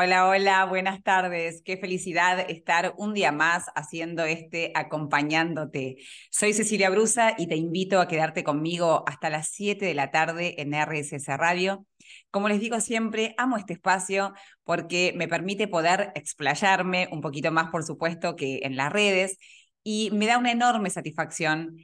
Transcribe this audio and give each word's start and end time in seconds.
Hola, 0.00 0.28
hola, 0.28 0.64
buenas 0.64 1.02
tardes. 1.02 1.60
Qué 1.64 1.76
felicidad 1.76 2.48
estar 2.48 2.94
un 2.98 3.14
día 3.14 3.32
más 3.32 3.66
haciendo 3.74 4.22
este 4.24 4.70
acompañándote. 4.76 5.96
Soy 6.30 6.52
Cecilia 6.52 6.88
Brusa 6.88 7.34
y 7.36 7.48
te 7.48 7.56
invito 7.56 8.00
a 8.00 8.06
quedarte 8.06 8.44
conmigo 8.44 9.02
hasta 9.08 9.28
las 9.28 9.48
7 9.48 9.84
de 9.84 9.94
la 9.94 10.12
tarde 10.12 10.62
en 10.62 10.72
RSS 10.72 11.36
Radio. 11.36 11.84
Como 12.30 12.48
les 12.48 12.60
digo 12.60 12.78
siempre, 12.78 13.34
amo 13.38 13.56
este 13.56 13.72
espacio 13.72 14.34
porque 14.62 15.12
me 15.16 15.26
permite 15.26 15.66
poder 15.66 16.12
explayarme 16.14 17.08
un 17.10 17.20
poquito 17.20 17.50
más, 17.50 17.68
por 17.70 17.82
supuesto, 17.82 18.36
que 18.36 18.60
en 18.62 18.76
las 18.76 18.92
redes 18.92 19.36
y 19.82 20.10
me 20.12 20.26
da 20.26 20.38
una 20.38 20.52
enorme 20.52 20.90
satisfacción 20.90 21.76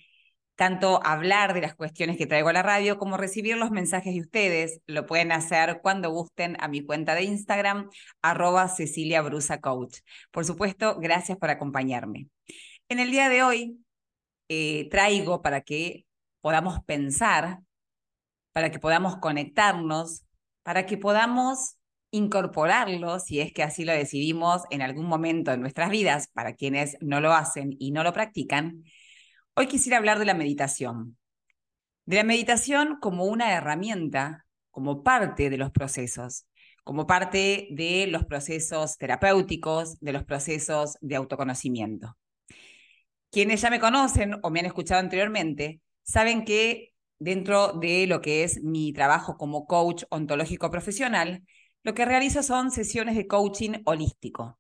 tanto 0.57 1.01
hablar 1.05 1.55
de 1.55 1.61
las 1.61 1.75
cuestiones 1.75 2.17
que 2.17 2.27
traigo 2.27 2.49
a 2.49 2.53
la 2.53 2.63
radio 2.63 2.99
como 2.99 3.17
recibir 3.17 3.57
los 3.57 3.71
mensajes 3.71 4.15
de 4.15 4.21
ustedes. 4.21 4.81
Lo 4.87 5.07
pueden 5.07 5.33
hacer 5.33 5.81
cuando 5.83 6.11
gusten 6.11 6.57
a 6.61 6.69
mi 6.69 6.85
cuenta 6.85 7.15
de 7.15 7.25
Instagram, 7.25 7.91
arroba 8.23 8.69
Cecilia 8.69 9.23
Brusa 9.23 9.61
Coach. 9.61 9.99
Por 10.31 10.45
supuesto, 10.45 10.99
gracias 11.01 11.39
por 11.39 11.51
acompañarme. 11.51 12.29
En 12.89 13.01
el 13.01 13.11
día 13.11 13.29
de 13.29 13.43
hoy 13.43 13.79
eh, 14.49 14.89
traigo 14.91 15.43
para 15.43 15.63
que 15.63 16.07
podamos 16.41 16.81
pensar, 16.85 17.61
para 18.53 18.71
que 18.71 18.79
podamos 18.79 19.17
conectarnos, 19.17 20.25
para 20.63 20.87
que 20.87 20.97
podamos 20.97 21.77
incorporarlo, 22.11 23.19
si 23.19 23.41
es 23.41 23.53
que 23.53 23.65
así 23.65 23.85
lo 23.85 23.93
decidimos 23.93 24.63
en 24.71 24.83
algún 24.83 25.07
momento 25.07 25.53
en 25.53 25.61
nuestras 25.61 25.91
vidas, 25.91 26.29
para 26.29 26.55
quienes 26.55 26.97
no 27.01 27.21
lo 27.21 27.33
hacen 27.33 27.75
y 27.81 27.91
no 27.91 28.05
lo 28.05 28.13
practican, 28.13 28.85
Hoy 29.57 29.69
quisiera 29.69 29.99
hablar 29.99 30.19
de 30.19 30.25
la 30.25 30.35
meditación. 30.35 31.17
De 32.07 32.17
la 32.17 32.25
meditación 32.25 32.99
como 33.01 33.27
una 33.27 33.53
herramienta, 33.53 34.47
como 34.73 35.05
parte 35.05 35.49
de 35.49 35.57
los 35.57 35.71
procesos, 35.71 36.47
como 36.83 37.07
parte 37.07 37.69
de 37.71 38.09
los 38.09 38.25
procesos 38.25 38.99
terapéuticos, 38.99 40.01
de 40.01 40.13
los 40.13 40.25
procesos 40.25 40.99
de 41.01 41.15
autoconocimiento. 41.15 42.17
Quienes 43.31 43.61
ya 43.61 43.71
me 43.71 43.79
conocen 43.79 44.41
o 44.43 44.51
me 44.51 44.59
han 44.59 44.67
escuchado 44.67 44.99
anteriormente, 44.99 45.81
saben 46.03 46.45
que 46.45 46.93
dentro 47.21 47.75
de 47.75 48.09
lo 48.09 48.21
que 48.21 48.43
es 48.43 48.61
mi 48.61 48.93
trabajo 48.93 49.37
como 49.37 49.67
coach 49.67 50.03
ontológico 50.11 50.69
profesional, 50.69 51.45
lo 51.85 51.95
que 51.95 52.05
realizo 52.05 52.43
son 52.43 52.73
sesiones 52.73 53.15
de 53.15 53.29
coaching 53.29 53.83
holístico. 53.85 54.59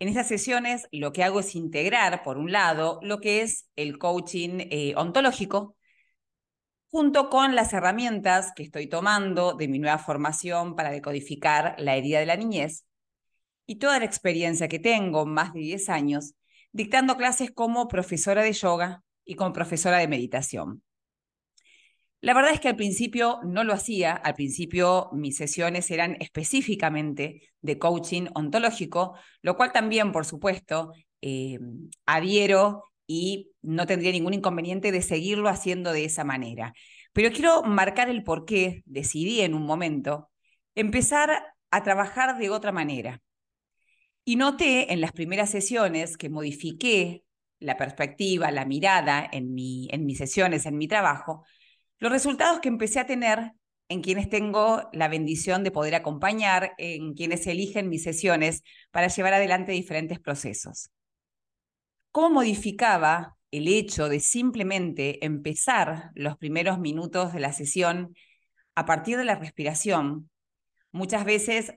En 0.00 0.08
estas 0.08 0.28
sesiones 0.28 0.88
lo 0.92 1.12
que 1.12 1.22
hago 1.22 1.40
es 1.40 1.54
integrar, 1.54 2.22
por 2.22 2.38
un 2.38 2.50
lado, 2.52 3.00
lo 3.02 3.20
que 3.20 3.42
es 3.42 3.68
el 3.76 3.98
coaching 3.98 4.66
eh, 4.70 4.94
ontológico, 4.96 5.76
junto 6.90 7.28
con 7.28 7.54
las 7.54 7.74
herramientas 7.74 8.52
que 8.56 8.62
estoy 8.62 8.88
tomando 8.88 9.52
de 9.52 9.68
mi 9.68 9.78
nueva 9.78 9.98
formación 9.98 10.74
para 10.74 10.90
decodificar 10.90 11.74
la 11.78 11.96
herida 11.96 12.18
de 12.18 12.26
la 12.26 12.36
niñez 12.36 12.86
y 13.66 13.76
toda 13.76 13.98
la 13.98 14.06
experiencia 14.06 14.68
que 14.68 14.78
tengo, 14.78 15.26
más 15.26 15.52
de 15.52 15.60
10 15.60 15.90
años, 15.90 16.32
dictando 16.72 17.18
clases 17.18 17.50
como 17.50 17.86
profesora 17.86 18.42
de 18.42 18.54
yoga 18.54 19.02
y 19.26 19.34
como 19.34 19.52
profesora 19.52 19.98
de 19.98 20.08
meditación. 20.08 20.82
La 22.20 22.34
verdad 22.34 22.52
es 22.52 22.60
que 22.60 22.68
al 22.68 22.76
principio 22.76 23.40
no 23.44 23.64
lo 23.64 23.72
hacía, 23.72 24.12
al 24.12 24.34
principio 24.34 25.08
mis 25.12 25.36
sesiones 25.36 25.90
eran 25.90 26.16
específicamente 26.20 27.50
de 27.62 27.78
coaching 27.78 28.26
ontológico, 28.34 29.16
lo 29.40 29.56
cual 29.56 29.72
también, 29.72 30.12
por 30.12 30.26
supuesto, 30.26 30.92
eh, 31.22 31.58
adhiero 32.04 32.84
y 33.06 33.50
no 33.62 33.86
tendría 33.86 34.12
ningún 34.12 34.34
inconveniente 34.34 34.92
de 34.92 35.02
seguirlo 35.02 35.48
haciendo 35.48 35.92
de 35.92 36.04
esa 36.04 36.24
manera. 36.24 36.74
Pero 37.12 37.32
quiero 37.32 37.62
marcar 37.62 38.10
el 38.10 38.22
por 38.22 38.44
qué 38.44 38.82
decidí 38.84 39.40
en 39.40 39.54
un 39.54 39.62
momento 39.62 40.30
empezar 40.74 41.42
a 41.70 41.82
trabajar 41.82 42.38
de 42.38 42.50
otra 42.50 42.70
manera. 42.70 43.22
Y 44.24 44.36
noté 44.36 44.92
en 44.92 45.00
las 45.00 45.12
primeras 45.12 45.50
sesiones 45.50 46.16
que 46.16 46.28
modifiqué 46.28 47.24
la 47.58 47.76
perspectiva, 47.76 48.50
la 48.50 48.64
mirada 48.64 49.28
en, 49.32 49.54
mi, 49.54 49.88
en 49.90 50.06
mis 50.06 50.18
sesiones, 50.18 50.66
en 50.66 50.78
mi 50.78 50.86
trabajo, 50.86 51.44
los 52.00 52.10
resultados 52.10 52.60
que 52.60 52.68
empecé 52.68 52.98
a 52.98 53.06
tener 53.06 53.52
en 53.88 54.02
quienes 54.02 54.28
tengo 54.28 54.88
la 54.92 55.08
bendición 55.08 55.64
de 55.64 55.70
poder 55.70 55.94
acompañar, 55.94 56.74
en 56.78 57.14
quienes 57.14 57.46
eligen 57.46 57.88
mis 57.88 58.02
sesiones 58.02 58.62
para 58.90 59.08
llevar 59.08 59.34
adelante 59.34 59.72
diferentes 59.72 60.18
procesos. 60.18 60.90
¿Cómo 62.10 62.30
modificaba 62.30 63.36
el 63.50 63.68
hecho 63.68 64.08
de 64.08 64.20
simplemente 64.20 65.24
empezar 65.24 66.10
los 66.14 66.36
primeros 66.38 66.78
minutos 66.78 67.32
de 67.32 67.40
la 67.40 67.52
sesión 67.52 68.14
a 68.74 68.86
partir 68.86 69.16
de 69.16 69.24
la 69.24 69.34
respiración? 69.34 70.30
Muchas 70.92 71.24
veces 71.24 71.74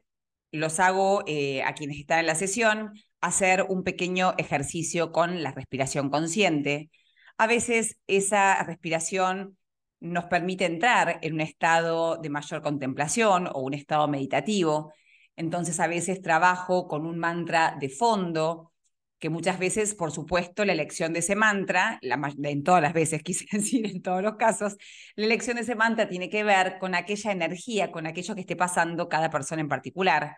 los 0.51 0.79
hago 0.79 1.23
eh, 1.25 1.63
a 1.63 1.73
quienes 1.73 1.97
están 1.97 2.19
en 2.19 2.28
la 2.28 2.35
sesión 2.35 2.94
hacer 3.22 3.66
un 3.67 3.83
pequeño 3.83 4.35
ejercicio 4.38 5.12
con 5.12 5.41
la 5.41 5.51
respiración 5.51 6.09
consciente. 6.09 6.91
A 7.38 7.47
veces 7.47 7.97
esa 8.06 8.63
respiración 8.63 9.57
nos 10.03 10.25
permite 10.25 10.66
entrar 10.66 11.19
en 11.22 11.36
un 11.36 11.41
estado 11.41 12.18
de 12.18 12.30
mayor 12.30 12.62
contemplación 12.62 13.47
o 13.47 13.62
un 13.62 13.74
estado 13.74 14.08
meditativo. 14.09 14.94
Entonces 15.38 15.80
a 15.80 15.88
veces 15.88 16.22
trabajo 16.22 16.90
con 16.90 17.06
un 17.06 17.18
mantra 17.18 17.78
de 17.80 17.88
fondo, 17.88 18.74
que 19.18 19.30
muchas 19.30 19.58
veces, 19.58 19.96
por 19.96 20.12
supuesto, 20.12 20.66
la 20.66 20.74
elección 20.74 21.13
de 21.13 21.19
ese 21.19 21.38
mantra, 21.38 22.00
en 22.02 22.63
todas 22.63 22.81
las 22.81 22.92
veces 22.92 23.24
quise 23.24 23.46
decir, 23.58 23.88
en 23.88 24.02
todos 24.02 24.22
los 24.22 24.36
casos, 24.36 24.75
la 25.16 25.25
elección 25.25 25.56
de 25.56 25.62
ese 25.62 25.75
mantra 25.75 26.09
tiene 26.09 26.30
que 26.30 26.44
ver 26.44 26.78
con 26.80 26.96
aquella 26.96 27.31
energía, 27.31 27.90
con 27.90 28.06
aquello 28.06 28.36
que 28.36 28.42
esté 28.42 28.58
pasando 28.58 29.08
cada 29.08 29.30
persona 29.30 29.62
en 29.62 29.69
particular. 29.69 30.36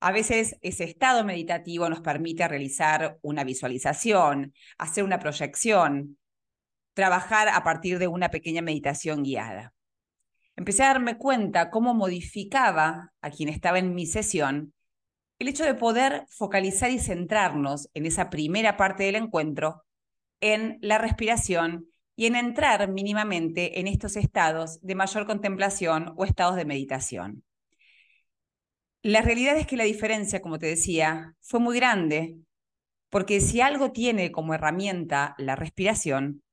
A 0.00 0.10
veces 0.10 0.56
ese 0.62 0.84
estado 0.84 1.22
meditativo 1.24 1.90
nos 1.90 2.00
permite 2.00 2.48
realizar 2.48 3.18
una 3.20 3.44
visualización, 3.44 4.54
hacer 4.78 5.04
una 5.04 5.18
proyección, 5.18 6.16
trabajar 6.94 7.48
a 7.48 7.62
partir 7.62 7.98
de 7.98 8.08
una 8.08 8.30
pequeña 8.30 8.62
meditación 8.62 9.22
guiada. 9.22 9.74
Empecé 10.56 10.84
a 10.84 10.88
darme 10.88 11.18
cuenta 11.18 11.70
cómo 11.70 11.94
modificaba 11.94 13.12
a 13.20 13.30
quien 13.30 13.48
estaba 13.48 13.78
en 13.78 13.94
mi 13.94 14.06
sesión 14.06 14.72
el 15.38 15.48
hecho 15.48 15.64
de 15.64 15.74
poder 15.74 16.26
focalizar 16.28 16.90
y 16.90 17.00
centrarnos 17.00 17.90
en 17.92 18.06
esa 18.06 18.30
primera 18.30 18.76
parte 18.76 19.02
del 19.02 19.16
encuentro, 19.16 19.84
en 20.40 20.78
la 20.80 20.98
respiración 20.98 21.88
y 22.14 22.26
en 22.26 22.36
entrar 22.36 22.88
mínimamente 22.88 23.80
en 23.80 23.88
estos 23.88 24.16
estados 24.16 24.80
de 24.80 24.94
mayor 24.94 25.26
contemplación 25.26 26.14
o 26.16 26.24
estados 26.24 26.54
de 26.54 26.64
meditación. 26.64 27.42
La 29.02 29.22
realidad 29.22 29.56
es 29.56 29.66
que 29.66 29.76
la 29.76 29.84
diferencia, 29.84 30.40
como 30.40 30.60
te 30.60 30.66
decía, 30.66 31.34
fue 31.40 31.58
muy 31.58 31.76
grande, 31.76 32.36
porque 33.10 33.40
si 33.40 33.60
algo 33.60 33.90
tiene 33.90 34.30
como 34.30 34.54
herramienta 34.54 35.34
la 35.36 35.56
respiración, 35.56 36.43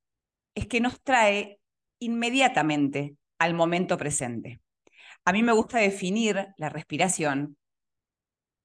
es 0.55 0.67
que 0.67 0.81
nos 0.81 1.01
trae 1.01 1.59
inmediatamente 1.99 3.15
al 3.39 3.53
momento 3.53 3.97
presente. 3.97 4.61
A 5.25 5.33
mí 5.33 5.43
me 5.43 5.51
gusta 5.51 5.77
definir 5.77 6.47
la 6.57 6.69
respiración 6.69 7.57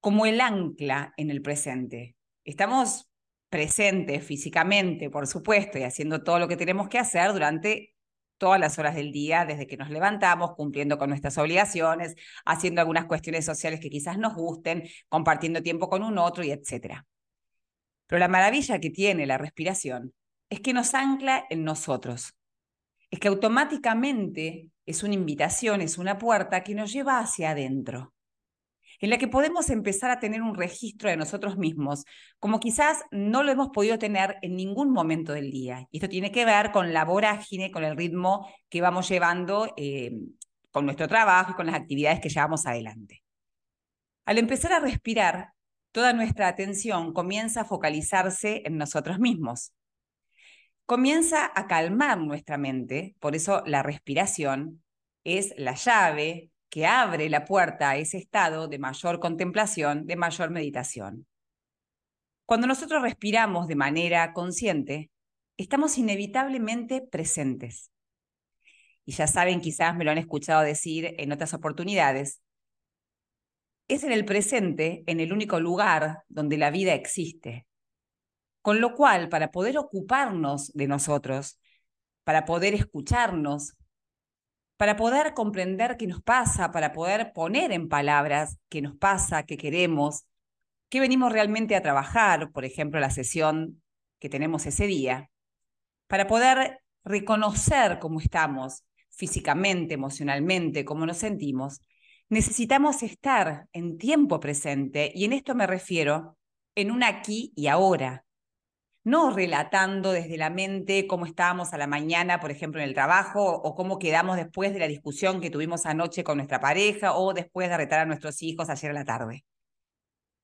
como 0.00 0.26
el 0.26 0.40
ancla 0.40 1.12
en 1.16 1.30
el 1.30 1.42
presente. 1.42 2.16
Estamos 2.44 3.10
presentes 3.48 4.24
físicamente, 4.24 5.10
por 5.10 5.26
supuesto, 5.26 5.78
y 5.78 5.82
haciendo 5.82 6.22
todo 6.22 6.38
lo 6.38 6.48
que 6.48 6.56
tenemos 6.56 6.88
que 6.88 6.98
hacer 6.98 7.32
durante 7.32 7.94
todas 8.38 8.60
las 8.60 8.78
horas 8.78 8.94
del 8.94 9.12
día, 9.12 9.44
desde 9.46 9.66
que 9.66 9.76
nos 9.76 9.90
levantamos, 9.90 10.54
cumpliendo 10.54 10.98
con 10.98 11.08
nuestras 11.08 11.38
obligaciones, 11.38 12.14
haciendo 12.44 12.80
algunas 12.80 13.06
cuestiones 13.06 13.44
sociales 13.44 13.80
que 13.80 13.90
quizás 13.90 14.18
nos 14.18 14.34
gusten, 14.34 14.84
compartiendo 15.08 15.62
tiempo 15.62 15.88
con 15.88 16.02
un 16.02 16.18
otro 16.18 16.44
y 16.44 16.50
etcétera. 16.50 17.06
Pero 18.06 18.18
la 18.18 18.28
maravilla 18.28 18.78
que 18.78 18.90
tiene 18.90 19.26
la 19.26 19.38
respiración 19.38 20.12
es 20.50 20.60
que 20.60 20.72
nos 20.72 20.94
ancla 20.94 21.46
en 21.50 21.64
nosotros. 21.64 22.34
Es 23.10 23.20
que 23.20 23.28
automáticamente 23.28 24.70
es 24.84 25.02
una 25.02 25.14
invitación, 25.14 25.80
es 25.80 25.98
una 25.98 26.18
puerta 26.18 26.62
que 26.62 26.74
nos 26.74 26.92
lleva 26.92 27.18
hacia 27.18 27.50
adentro, 27.50 28.14
en 29.00 29.10
la 29.10 29.18
que 29.18 29.28
podemos 29.28 29.68
empezar 29.70 30.10
a 30.10 30.20
tener 30.20 30.42
un 30.42 30.54
registro 30.54 31.10
de 31.10 31.16
nosotros 31.16 31.56
mismos, 31.56 32.04
como 32.38 32.60
quizás 32.60 33.02
no 33.10 33.42
lo 33.42 33.52
hemos 33.52 33.68
podido 33.68 33.98
tener 33.98 34.36
en 34.42 34.56
ningún 34.56 34.92
momento 34.92 35.32
del 35.32 35.50
día. 35.50 35.86
Y 35.90 35.98
esto 35.98 36.08
tiene 36.08 36.30
que 36.30 36.44
ver 36.44 36.70
con 36.72 36.92
la 36.92 37.04
vorágine, 37.04 37.70
con 37.70 37.84
el 37.84 37.96
ritmo 37.96 38.48
que 38.68 38.80
vamos 38.80 39.08
llevando 39.08 39.72
eh, 39.76 40.12
con 40.70 40.84
nuestro 40.84 41.08
trabajo 41.08 41.52
y 41.52 41.54
con 41.54 41.66
las 41.66 41.74
actividades 41.74 42.20
que 42.20 42.28
llevamos 42.28 42.66
adelante. 42.66 43.22
Al 44.24 44.38
empezar 44.38 44.72
a 44.72 44.80
respirar, 44.80 45.52
toda 45.92 46.12
nuestra 46.12 46.48
atención 46.48 47.12
comienza 47.12 47.62
a 47.62 47.64
focalizarse 47.64 48.62
en 48.64 48.76
nosotros 48.76 49.18
mismos 49.18 49.72
comienza 50.86 51.50
a 51.54 51.66
calmar 51.66 52.18
nuestra 52.18 52.58
mente, 52.58 53.16
por 53.20 53.34
eso 53.34 53.62
la 53.66 53.82
respiración 53.82 54.82
es 55.24 55.52
la 55.56 55.74
llave 55.74 56.50
que 56.70 56.86
abre 56.86 57.28
la 57.28 57.44
puerta 57.44 57.90
a 57.90 57.96
ese 57.96 58.18
estado 58.18 58.68
de 58.68 58.78
mayor 58.78 59.18
contemplación, 59.18 60.06
de 60.06 60.16
mayor 60.16 60.50
meditación. 60.50 61.26
Cuando 62.44 62.68
nosotros 62.68 63.02
respiramos 63.02 63.66
de 63.66 63.74
manera 63.74 64.32
consciente, 64.32 65.10
estamos 65.56 65.98
inevitablemente 65.98 67.02
presentes. 67.02 67.90
Y 69.04 69.12
ya 69.12 69.26
saben, 69.26 69.60
quizás 69.60 69.96
me 69.96 70.04
lo 70.04 70.12
han 70.12 70.18
escuchado 70.18 70.62
decir 70.62 71.14
en 71.18 71.32
otras 71.32 71.54
oportunidades, 71.54 72.40
es 73.88 74.04
en 74.04 74.12
el 74.12 74.24
presente, 74.24 75.02
en 75.06 75.20
el 75.20 75.32
único 75.32 75.60
lugar 75.60 76.24
donde 76.28 76.58
la 76.58 76.70
vida 76.70 76.94
existe. 76.94 77.66
Con 78.66 78.80
lo 78.80 78.96
cual, 78.96 79.28
para 79.28 79.52
poder 79.52 79.78
ocuparnos 79.78 80.72
de 80.72 80.88
nosotros, 80.88 81.60
para 82.24 82.44
poder 82.44 82.74
escucharnos, 82.74 83.76
para 84.76 84.96
poder 84.96 85.34
comprender 85.34 85.96
qué 85.96 86.08
nos 86.08 86.20
pasa, 86.20 86.72
para 86.72 86.92
poder 86.92 87.32
poner 87.32 87.70
en 87.70 87.88
palabras 87.88 88.58
qué 88.68 88.82
nos 88.82 88.96
pasa, 88.96 89.44
qué 89.44 89.56
queremos, 89.56 90.26
qué 90.88 90.98
venimos 90.98 91.30
realmente 91.32 91.76
a 91.76 91.80
trabajar, 91.80 92.50
por 92.50 92.64
ejemplo, 92.64 92.98
la 92.98 93.10
sesión 93.10 93.80
que 94.18 94.28
tenemos 94.28 94.66
ese 94.66 94.88
día, 94.88 95.30
para 96.08 96.26
poder 96.26 96.80
reconocer 97.04 98.00
cómo 98.00 98.18
estamos 98.18 98.84
físicamente, 99.10 99.94
emocionalmente, 99.94 100.84
cómo 100.84 101.06
nos 101.06 101.18
sentimos, 101.18 101.80
necesitamos 102.28 103.04
estar 103.04 103.68
en 103.72 103.96
tiempo 103.96 104.40
presente, 104.40 105.12
y 105.14 105.24
en 105.24 105.34
esto 105.34 105.54
me 105.54 105.68
refiero 105.68 106.36
en 106.74 106.90
un 106.90 107.04
aquí 107.04 107.52
y 107.54 107.68
ahora, 107.68 108.25
no 109.06 109.30
relatando 109.30 110.10
desde 110.10 110.36
la 110.36 110.50
mente 110.50 111.06
cómo 111.06 111.26
estábamos 111.26 111.72
a 111.72 111.78
la 111.78 111.86
mañana, 111.86 112.40
por 112.40 112.50
ejemplo, 112.50 112.80
en 112.82 112.88
el 112.88 112.94
trabajo, 112.94 113.44
o 113.44 113.76
cómo 113.76 114.00
quedamos 114.00 114.36
después 114.36 114.72
de 114.72 114.80
la 114.80 114.88
discusión 114.88 115.40
que 115.40 115.48
tuvimos 115.48 115.86
anoche 115.86 116.24
con 116.24 116.38
nuestra 116.38 116.58
pareja, 116.58 117.14
o 117.14 117.32
después 117.32 117.68
de 117.68 117.76
retar 117.76 118.00
a 118.00 118.04
nuestros 118.04 118.42
hijos 118.42 118.68
ayer 118.68 118.90
a 118.90 118.94
la 118.94 119.04
tarde. 119.04 119.44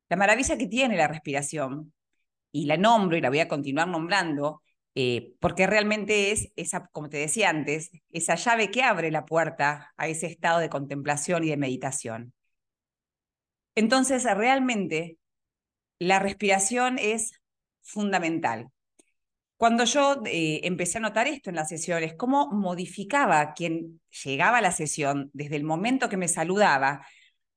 La 0.08 0.16
maravilla 0.16 0.56
que 0.56 0.68
tiene 0.68 0.96
la 0.96 1.08
respiración, 1.08 1.92
y 2.52 2.66
la 2.66 2.76
nombro 2.76 3.16
y 3.16 3.20
la 3.20 3.30
voy 3.30 3.40
a 3.40 3.48
continuar 3.48 3.88
nombrando, 3.88 4.62
eh, 4.94 5.34
porque 5.40 5.66
realmente 5.66 6.30
es 6.30 6.52
esa, 6.54 6.86
como 6.92 7.08
te 7.08 7.16
decía 7.16 7.50
antes, 7.50 7.90
esa 8.12 8.36
llave 8.36 8.70
que 8.70 8.84
abre 8.84 9.10
la 9.10 9.24
puerta 9.24 9.92
a 9.96 10.06
ese 10.06 10.28
estado 10.28 10.60
de 10.60 10.68
contemplación 10.68 11.42
y 11.42 11.48
de 11.48 11.56
meditación. 11.56 12.32
Entonces, 13.74 14.22
realmente, 14.22 15.18
la 15.98 16.20
respiración 16.20 17.00
es 17.00 17.41
fundamental. 17.82 18.68
Cuando 19.56 19.84
yo 19.84 20.22
eh, 20.26 20.60
empecé 20.64 20.98
a 20.98 21.02
notar 21.02 21.28
esto 21.28 21.50
en 21.50 21.56
las 21.56 21.68
sesiones, 21.68 22.14
cómo 22.16 22.50
modificaba 22.50 23.52
quien 23.54 24.00
llegaba 24.24 24.58
a 24.58 24.60
la 24.60 24.72
sesión 24.72 25.30
desde 25.32 25.56
el 25.56 25.64
momento 25.64 26.08
que 26.08 26.16
me 26.16 26.26
saludaba 26.26 27.06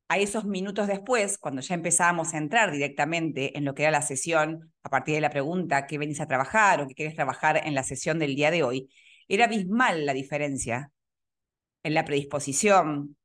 a 0.08 0.18
esos 0.20 0.46
minutos 0.46 0.88
después, 0.88 1.40
cuando 1.40 1.62
ya 1.62 1.74
empezábamos 1.74 2.34
a 2.34 2.38
entrar 2.38 2.72
directamente 2.72 3.58
en 3.58 3.66
lo 3.66 3.74
que 3.74 3.84
era 3.84 3.92
la 3.92 4.04
sesión, 4.04 4.72
a 4.84 4.90
partir 4.90 5.16
de 5.16 5.22
la 5.22 5.32
pregunta, 5.32 5.88
¿qué 5.88 5.98
venís 5.98 6.22
a 6.22 6.28
trabajar 6.28 6.82
o 6.82 6.88
qué 6.88 6.94
quieres 6.94 7.16
trabajar 7.16 7.62
en 7.66 7.74
la 7.74 7.84
sesión 7.84 8.20
del 8.20 8.36
día 8.36 8.52
de 8.52 8.62
hoy? 8.62 8.90
Era 9.28 9.46
abismal 9.46 10.06
la 10.06 10.14
diferencia 10.14 10.92
en 11.82 11.94
la 11.96 12.06
predisposición, 12.06 13.18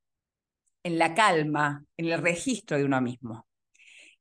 en 0.82 0.98
la 0.98 1.14
calma, 1.14 1.84
en 1.98 2.06
el 2.06 2.22
registro 2.22 2.78
de 2.78 2.84
uno 2.84 3.00
mismo. 3.02 3.46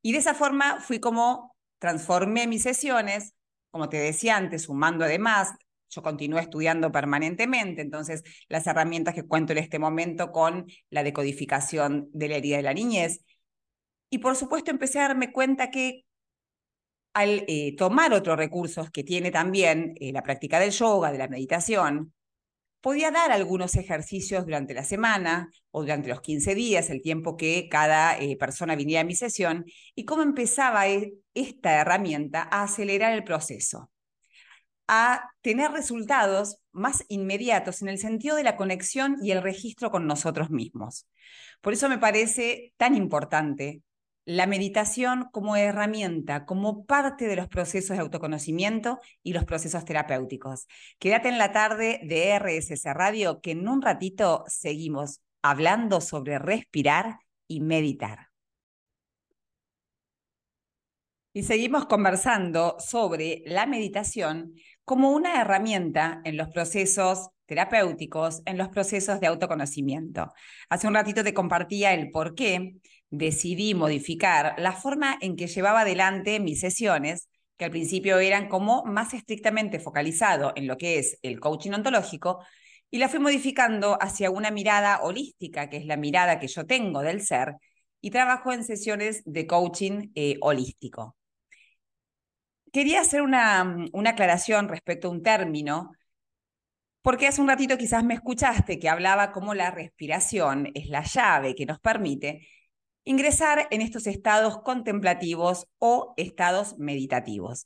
Y 0.01 0.11
de 0.11 0.17
esa 0.17 0.33
forma 0.33 0.81
fui 0.81 0.99
como 0.99 1.55
transformé 1.79 2.47
mis 2.47 2.63
sesiones, 2.63 3.33
como 3.71 3.89
te 3.89 3.97
decía 3.97 4.37
antes, 4.37 4.63
sumando 4.63 5.05
además 5.05 5.53
yo 5.89 6.03
continúo 6.03 6.39
estudiando 6.39 6.91
permanentemente, 6.91 7.81
entonces 7.81 8.23
las 8.47 8.67
herramientas 8.67 9.15
que 9.15 9.23
cuento 9.23 9.53
en 9.53 9.59
este 9.59 9.79
momento 9.79 10.31
con 10.31 10.67
la 10.89 11.03
decodificación 11.03 12.09
de 12.13 12.29
la 12.29 12.35
herida 12.37 12.57
de 12.57 12.63
la 12.63 12.73
niñez. 12.73 13.25
Y 14.09 14.19
por 14.19 14.35
supuesto 14.35 14.71
empecé 14.71 14.99
a 14.99 15.07
darme 15.07 15.31
cuenta 15.31 15.71
que 15.71 16.05
al 17.13 17.43
eh, 17.47 17.75
tomar 17.75 18.13
otros 18.13 18.37
recursos 18.37 18.91
que 18.91 19.03
tiene 19.03 19.31
también 19.31 19.95
eh, 19.99 20.11
la 20.13 20.23
práctica 20.23 20.59
del 20.59 20.71
yoga, 20.71 21.11
de 21.11 21.17
la 21.17 21.27
meditación, 21.27 22.13
podía 22.81 23.11
dar 23.11 23.31
algunos 23.31 23.75
ejercicios 23.75 24.45
durante 24.45 24.73
la 24.73 24.83
semana 24.83 25.49
o 25.71 25.81
durante 25.81 26.09
los 26.09 26.21
15 26.21 26.55
días, 26.55 26.89
el 26.89 27.01
tiempo 27.01 27.37
que 27.37 27.67
cada 27.69 28.17
eh, 28.17 28.37
persona 28.37 28.75
viniera 28.75 29.01
a 29.01 29.05
mi 29.05 29.15
sesión, 29.15 29.65
y 29.95 30.05
cómo 30.05 30.21
empezaba 30.23 30.85
esta 31.33 31.81
herramienta 31.81 32.47
a 32.51 32.63
acelerar 32.63 33.13
el 33.13 33.23
proceso 33.23 33.89
a 34.91 35.29
tener 35.41 35.69
resultados 35.71 36.57
más 36.71 37.05
inmediatos 37.09 37.83
en 37.83 37.89
el 37.89 37.99
sentido 37.99 38.35
de 38.35 38.41
la 38.41 38.57
conexión 38.57 39.17
y 39.21 39.29
el 39.29 39.43
registro 39.43 39.91
con 39.91 40.07
nosotros 40.07 40.49
mismos. 40.49 41.07
Por 41.61 41.73
eso 41.73 41.87
me 41.89 41.99
parece 41.99 42.73
tan 42.75 42.95
importante 42.95 43.83
la 44.25 44.45
meditación 44.45 45.30
como 45.31 45.56
herramienta, 45.56 46.45
como 46.45 46.86
parte 46.86 47.27
de 47.27 47.36
los 47.36 47.48
procesos 47.48 47.98
de 47.98 48.01
autoconocimiento 48.01 49.00
y 49.24 49.33
los 49.33 49.45
procesos 49.45 49.86
terapéuticos. 49.86 50.68
Quédate 51.00 51.30
en 51.30 51.38
la 51.38 51.51
tarde 51.51 52.00
de 52.04 52.38
RSS 52.38 52.86
Radio, 52.94 53.42
que 53.42 53.51
en 53.51 53.68
un 53.68 53.81
ratito 53.81 54.44
seguimos 54.48 55.21
hablando 55.42 56.01
sobre 56.01 56.38
respirar 56.38 57.19
y 57.48 57.62
meditar. 57.62 58.30
Y 61.33 61.44
seguimos 61.44 61.86
conversando 61.86 62.75
sobre 62.80 63.44
la 63.45 63.66
meditación 63.66 64.54
como 64.83 65.12
una 65.12 65.39
herramienta 65.39 66.21
en 66.24 66.38
los 66.38 66.50
procesos 66.50 67.30
terapéuticos, 67.45 68.42
en 68.45 68.57
los 68.57 68.69
procesos 68.69 69.19
de 69.19 69.27
autoconocimiento. 69.27 70.33
Hace 70.69 70.88
un 70.88 70.94
ratito 70.94 71.24
te 71.24 71.33
compartía 71.33 71.94
el 71.94 72.12
por 72.12 72.36
qué 72.36 72.75
decidí 73.09 73.73
modificar 73.73 74.56
la 74.57 74.73
forma 74.73 75.17
en 75.21 75.35
que 75.35 75.47
llevaba 75.47 75.81
adelante 75.81 76.39
mis 76.39 76.59
sesiones, 76.59 77.29
que 77.57 77.65
al 77.65 77.71
principio 77.71 78.19
eran 78.19 78.47
como 78.47 78.83
más 78.85 79.13
estrictamente 79.13 79.79
focalizado 79.79 80.53
en 80.56 80.67
lo 80.67 80.77
que 80.77 81.00
es 81.00 81.17
el 81.23 81.39
coaching 81.39 81.71
ontológico, 81.71 82.44
y 82.91 82.97
la 83.00 83.09
fui 83.09 83.19
modificando 83.19 83.97
hacia 84.01 84.31
una 84.31 84.51
mirada 84.51 85.01
holística, 85.01 85.69
que 85.69 85.77
es 85.77 85.85
la 85.85 85.97
mirada 85.97 86.39
que 86.39 86.47
yo 86.47 86.65
tengo 86.65 87.01
del 87.01 87.21
ser, 87.21 87.56
y 88.01 88.11
trabajo 88.11 88.51
en 88.53 88.63
sesiones 88.63 89.21
de 89.25 89.45
coaching 89.45 90.11
eh, 90.15 90.38
holístico. 90.41 91.15
Quería 92.71 93.01
hacer 93.01 93.21
una, 93.21 93.88
una 93.94 94.11
aclaración 94.11 94.69
respecto 94.69 95.07
a 95.07 95.11
un 95.11 95.23
término, 95.23 95.91
porque 97.01 97.27
hace 97.27 97.41
un 97.41 97.47
ratito 97.47 97.77
quizás 97.77 98.03
me 98.03 98.13
escuchaste 98.13 98.79
que 98.79 98.89
hablaba 98.89 99.31
cómo 99.31 99.53
la 99.53 99.71
respiración 99.71 100.69
es 100.73 100.88
la 100.88 101.03
llave 101.03 101.56
que 101.56 101.65
nos 101.65 101.79
permite 101.79 102.47
ingresar 103.09 103.67
en 103.71 103.81
estos 103.81 104.06
estados 104.06 104.61
contemplativos 104.61 105.67
o 105.79 106.13
estados 106.15 106.77
meditativos. 106.77 107.65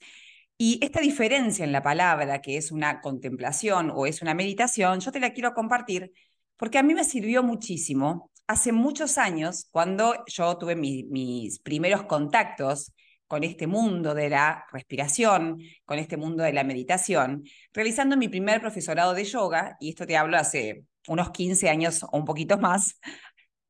Y 0.58 0.80
esta 0.82 1.02
diferencia 1.02 1.66
en 1.66 1.74
la 1.74 1.84
palabra, 1.84 2.42
que 2.42 2.56
es 2.56 2.72
una 2.72 3.02
contemplación 3.02 3.92
o 3.94 4.06
es 4.06 4.22
una 4.22 4.34
meditación, 4.34 5.02
yo 5.02 5.12
te 5.12 5.20
la 5.20 5.34
quiero 5.34 5.54
compartir 5.54 6.14
porque 6.56 6.78
a 6.78 6.84
mí 6.84 6.94
me 6.94 7.04
sirvió 7.04 7.44
muchísimo 7.44 8.32
hace 8.48 8.72
muchos 8.72 9.18
años, 9.18 9.68
cuando 9.70 10.24
yo 10.28 10.58
tuve 10.58 10.78
mis 10.78 11.60
primeros 11.60 12.04
contactos 12.04 12.94
con 13.28 13.44
este 13.44 13.68
mundo 13.68 14.14
de 14.14 14.30
la 14.30 14.66
respiración, 14.72 15.60
con 15.84 16.00
este 16.00 16.16
mundo 16.16 16.44
de 16.44 16.54
la 16.54 16.64
meditación, 16.64 17.44
realizando 17.74 18.16
mi 18.16 18.30
primer 18.30 18.62
profesorado 18.62 19.14
de 19.14 19.26
yoga, 19.26 19.76
y 19.82 19.90
esto 19.90 20.06
te 20.06 20.16
hablo 20.16 20.38
hace 20.38 20.86
unos 21.10 21.32
15 21.32 21.68
años 21.68 22.04
o 22.04 22.18
un 22.18 22.24
poquito 22.24 22.58
más, 22.58 22.98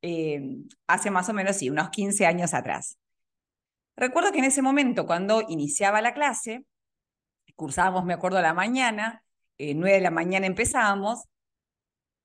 eh, 0.03 0.41
hace 0.85 1.09
más 1.09 1.29
o 1.29 1.33
menos, 1.33 1.55
sí, 1.55 1.69
unos 1.69 1.89
15 1.89 2.25
años 2.25 2.53
atrás. 2.53 2.97
Recuerdo 3.95 4.31
que 4.31 4.39
en 4.39 4.45
ese 4.45 4.61
momento, 4.61 5.05
cuando 5.05 5.43
iniciaba 5.47 6.01
la 6.01 6.13
clase, 6.13 6.65
cursábamos, 7.55 8.03
me 8.03 8.13
acuerdo, 8.13 8.41
la 8.41 8.53
mañana, 8.53 9.23
eh, 9.57 9.73
9 9.73 9.95
de 9.95 10.01
la 10.01 10.11
mañana 10.11 10.45
empezábamos, 10.45 11.23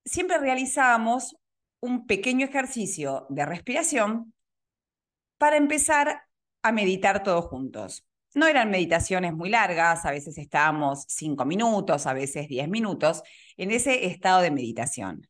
siempre 0.05 0.39
realizábamos 0.39 1.37
un 1.81 2.07
pequeño 2.07 2.47
ejercicio 2.47 3.27
de 3.29 3.47
respiración 3.47 4.35
para 5.39 5.57
empezar 5.57 6.25
a 6.63 6.73
meditar 6.73 7.23
todos 7.23 7.45
juntos. 7.45 8.05
No 8.35 8.47
eran 8.47 8.71
meditaciones 8.71 9.35
muy 9.35 9.51
largas, 9.51 10.05
a 10.05 10.11
veces 10.11 10.37
estábamos 10.37 11.05
cinco 11.07 11.45
minutos, 11.45 12.07
a 12.07 12.13
veces 12.13 12.49
diez 12.49 12.69
minutos, 12.69 13.23
en 13.57 13.71
ese 13.71 14.07
estado 14.07 14.41
de 14.41 14.51
meditación. 14.51 15.29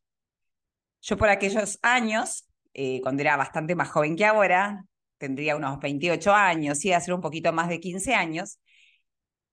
Yo 1.01 1.17
por 1.17 1.29
aquellos 1.29 1.79
años, 1.83 2.49
eh, 2.75 3.01
cuando 3.03 3.23
era 3.23 3.37
bastante 3.37 3.75
más 3.75 3.89
joven 3.91 4.17
que 4.17 4.25
ahora, 4.25 4.85
tendría 5.19 5.57
unos 5.57 5.79
28 5.81 6.33
años, 6.35 6.85
y 6.85 6.93
hace 6.93 7.13
un 7.13 7.21
poquito 7.21 7.53
más 7.53 7.69
de 7.69 7.81
15 7.81 8.15
años, 8.15 8.59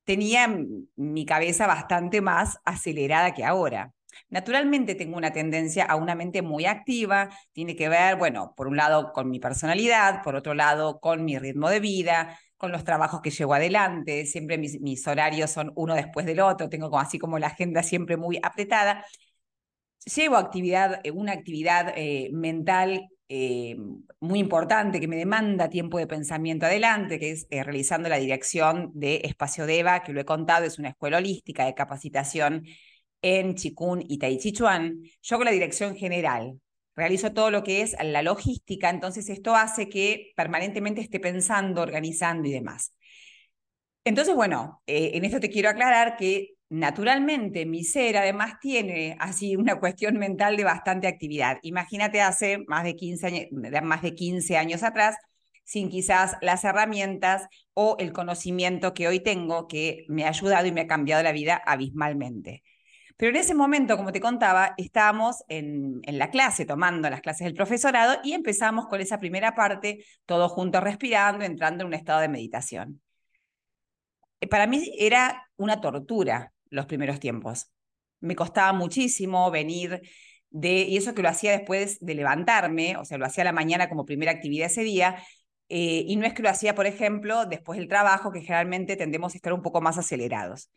tenía 0.03 0.47
mi 0.95 1.25
cabeza 1.25 1.67
bastante 1.67 2.21
más 2.21 2.59
acelerada 2.65 3.33
que 3.33 3.43
ahora. 3.43 3.91
Naturalmente 4.29 4.95
tengo 4.95 5.17
una 5.17 5.33
tendencia 5.33 5.83
a 5.85 5.95
una 5.95 6.15
mente 6.15 6.41
muy 6.41 6.65
activa, 6.65 7.29
tiene 7.51 7.75
que 7.75 7.89
ver, 7.89 8.15
bueno, 8.17 8.53
por 8.55 8.67
un 8.67 8.77
lado 8.77 9.11
con 9.13 9.29
mi 9.29 9.39
personalidad, 9.39 10.23
por 10.23 10.35
otro 10.35 10.53
lado 10.53 10.99
con 10.99 11.25
mi 11.25 11.37
ritmo 11.37 11.69
de 11.69 11.79
vida, 11.79 12.39
con 12.57 12.71
los 12.71 12.83
trabajos 12.83 13.21
que 13.21 13.31
llevo 13.31 13.53
adelante, 13.53 14.25
siempre 14.25 14.57
mis, 14.57 15.07
horarios 15.07 15.51
son 15.51 15.71
uno 15.75 15.95
después 15.95 16.25
del 16.25 16.39
otro, 16.39 16.69
tengo 16.69 16.97
así 16.97 17.19
como 17.19 17.39
la 17.39 17.47
agenda 17.47 17.83
siempre 17.83 18.17
muy 18.17 18.39
apretada. 18.41 19.05
Llevo 20.05 20.37
actividad, 20.37 21.01
eh, 21.03 21.11
una 21.11 21.31
actividad 21.31 21.93
eh, 21.95 22.29
mental 22.31 23.09
eh, 23.27 23.75
muy 24.19 24.39
importante 24.39 24.99
que 24.99 25.07
me 25.07 25.15
demanda 25.15 25.67
tiempo 25.67 25.97
de 25.97 26.05
pensamiento 26.05 26.67
adelante, 26.67 27.17
que 27.19 27.31
es 27.31 27.47
realizando 27.49 28.07
la 28.07 28.17
dirección 28.17 28.91
de 28.93 29.21
Espacio 29.23 29.65
Deva, 29.65 30.03
que 30.03 30.13
lo 30.13 30.21
he 30.21 30.25
contado, 30.25 30.65
es 30.65 30.77
una 30.77 30.89
escuela 30.89 31.17
holística 31.17 31.65
de 31.65 31.73
capacitación 31.73 32.65
en 33.23 33.55
Chikun 33.55 34.03
y 34.07 34.19
Tai 34.19 34.37
Chi 34.37 34.51
Chuan, 34.53 35.01
yo 35.23 35.35
hago 35.35 35.43
la 35.43 35.51
dirección 35.51 35.95
general. 35.95 36.59
realizo 36.95 37.33
todo 37.33 37.51
lo 37.51 37.63
que 37.63 37.81
es 37.81 37.95
la 38.01 38.21
logística, 38.21 38.89
entonces 38.89 39.29
esto 39.29 39.55
hace 39.55 39.89
que 39.89 40.33
permanentemente 40.35 41.01
esté 41.01 41.19
pensando, 41.19 41.81
organizando 41.81 42.47
y 42.47 42.51
demás. 42.53 42.93
Entonces, 44.05 44.35
bueno, 44.35 44.81
en 44.85 45.25
esto 45.25 45.39
te 45.39 45.49
quiero 45.49 45.69
aclarar 45.69 46.15
que 46.15 46.54
naturalmente 46.79 47.65
mi 47.65 47.83
ser 47.83 48.17
además 48.17 48.59
tiene 48.59 49.15
así 49.19 49.55
una 49.55 49.79
cuestión 49.79 50.17
mental 50.17 50.57
de 50.57 50.63
bastante 50.63 51.07
actividad. 51.07 51.57
Imagínate 51.61 52.21
hace 52.21 52.59
más 52.67 52.83
de 52.83 52.95
15 52.95 53.27
años, 53.27 53.45
más 53.83 54.01
de 54.01 54.13
15 54.13 54.57
años 54.57 54.83
atrás, 54.83 55.15
sin 55.63 55.89
quizás 55.89 56.37
las 56.41 56.63
herramientas 56.63 57.47
o 57.73 57.95
el 57.99 58.13
conocimiento 58.13 58.93
que 58.93 59.07
hoy 59.07 59.19
tengo 59.21 59.67
que 59.67 60.05
me 60.09 60.25
ha 60.25 60.29
ayudado 60.29 60.67
y 60.67 60.71
me 60.71 60.81
ha 60.81 60.87
cambiado 60.87 61.23
la 61.23 61.31
vida 61.31 61.61
abismalmente. 61.65 62.63
Pero 63.17 63.31
en 63.31 63.37
ese 63.37 63.55
momento, 63.55 63.95
como 63.97 64.11
te 64.11 64.19
contaba, 64.19 64.73
estábamos 64.77 65.43
en, 65.47 66.01
en, 66.03 66.17
la 66.19 66.29
clase, 66.29 66.65
tomando 66.65 67.09
las 67.09 67.21
clases 67.21 67.45
del 67.45 67.53
profesorado 67.55 68.19
y 68.23 68.33
empezamos 68.33 68.87
con 68.87 68.99
esa 68.99 69.19
primera 69.19 69.55
parte, 69.55 70.05
todos 70.25 70.51
juntos 70.51 70.83
respirando, 70.83 71.45
entrando 71.45 71.83
en 71.83 71.87
un 71.87 71.93
estado 71.93 72.19
de 72.19 72.27
meditación. 72.27 73.01
Eh, 74.41 74.47
para 74.47 74.67
mí 74.67 74.91
era 74.99 75.49
una 75.57 75.79
tortura 75.81 76.51
los 76.69 76.85
primeros 76.85 77.19
tiempos. 77.19 77.71
Me 78.19 78.35
costaba 78.35 78.73
muchísimo 78.73 79.51
venir 79.51 80.01
de, 80.49 80.83
y 80.83 80.97
eso 80.97 81.13
que 81.13 81.21
lo 81.21 81.29
hacía 81.29 81.51
después 81.51 81.99
de 81.99 82.15
levantarme, 82.15 82.97
o 82.97 83.05
sea, 83.05 83.17
lo 83.17 83.25
hacía 83.25 83.43
la 83.43 83.51
mañana 83.51 83.89
como 83.89 84.05
primera 84.05 84.31
actividad 84.31 84.67
ese 84.67 84.83
día, 84.83 85.17
eh, 85.69 86.03
y 86.07 86.15
no 86.15 86.25
es 86.25 86.33
que 86.33 86.43
lo 86.43 86.49
hacía, 86.49 86.75
por 86.75 86.85
ejemplo, 86.85 87.45
después 87.45 87.79
del 87.79 87.87
trabajo, 87.87 88.31
que 88.31 88.41
generalmente 88.41 88.95
tendemos 88.95 89.33
a 89.33 89.37
estar 89.37 89.53
un 89.53 89.61
poco 89.61 89.81
más 89.81 89.97
acelerados. 89.97 90.69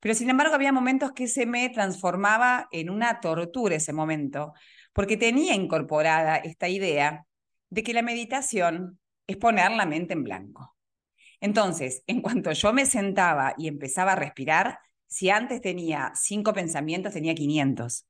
Pero 0.00 0.14
sin 0.14 0.30
embargo, 0.30 0.54
había 0.54 0.72
momentos 0.72 1.12
que 1.12 1.26
se 1.26 1.46
me 1.46 1.68
transformaba 1.70 2.68
en 2.70 2.90
una 2.90 3.20
tortura 3.20 3.76
ese 3.76 3.92
momento, 3.92 4.52
porque 4.92 5.16
tenía 5.16 5.54
incorporada 5.54 6.36
esta 6.36 6.68
idea 6.68 7.26
de 7.70 7.82
que 7.82 7.94
la 7.94 8.02
meditación 8.02 8.98
es 9.26 9.36
poner 9.36 9.72
la 9.72 9.86
mente 9.86 10.14
en 10.14 10.24
blanco. 10.24 10.76
Entonces, 11.40 12.02
en 12.06 12.22
cuanto 12.22 12.52
yo 12.52 12.72
me 12.72 12.86
sentaba 12.86 13.54
y 13.58 13.68
empezaba 13.68 14.12
a 14.12 14.16
respirar, 14.16 14.78
si 15.06 15.30
antes 15.30 15.60
tenía 15.60 16.12
cinco 16.14 16.52
pensamientos, 16.52 17.12
tenía 17.12 17.34
500. 17.34 18.06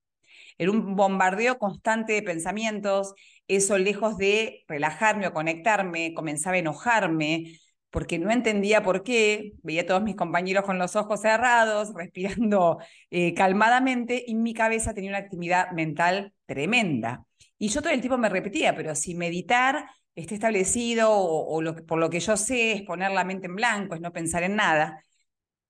Era 0.58 0.70
un 0.70 0.96
bombardeo 0.96 1.58
constante 1.58 2.14
de 2.14 2.22
pensamientos, 2.22 3.14
eso 3.48 3.78
lejos 3.78 4.16
de 4.16 4.64
relajarme 4.68 5.26
o 5.26 5.32
conectarme, 5.32 6.14
comenzaba 6.14 6.56
a 6.56 6.60
enojarme 6.60 7.58
porque 7.90 8.18
no 8.18 8.30
entendía 8.30 8.82
por 8.82 9.02
qué, 9.02 9.52
veía 9.62 9.82
a 9.82 9.86
todos 9.86 10.02
mis 10.02 10.16
compañeros 10.16 10.64
con 10.64 10.78
los 10.78 10.96
ojos 10.96 11.22
cerrados, 11.22 11.94
respirando 11.96 12.78
eh, 13.10 13.32
calmadamente, 13.34 14.22
y 14.26 14.34
mi 14.34 14.52
cabeza 14.52 14.92
tenía 14.92 15.10
una 15.10 15.18
actividad 15.18 15.70
mental 15.72 16.34
tremenda. 16.44 17.24
Y 17.58 17.68
yo 17.68 17.80
todo 17.80 17.92
el 17.92 18.00
tiempo 18.00 18.18
me 18.18 18.28
repetía, 18.28 18.74
pero 18.74 18.94
si 18.94 19.14
meditar 19.14 19.86
esté 20.14 20.34
establecido 20.34 21.10
o, 21.10 21.62
por 21.86 21.98
lo 21.98 22.10
que 22.10 22.20
yo 22.20 22.36
sé 22.36 22.72
es 22.72 22.82
poner 22.82 23.12
la 23.12 23.24
mente 23.24 23.46
en 23.46 23.56
blanco, 23.56 23.94
es 23.94 24.00
no 24.00 24.12
pensar 24.12 24.42
en 24.42 24.56
nada. 24.56 25.02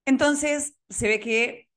Entonces 0.06 0.74
se 0.88 1.08
ve 1.08 1.20
que 1.20 1.68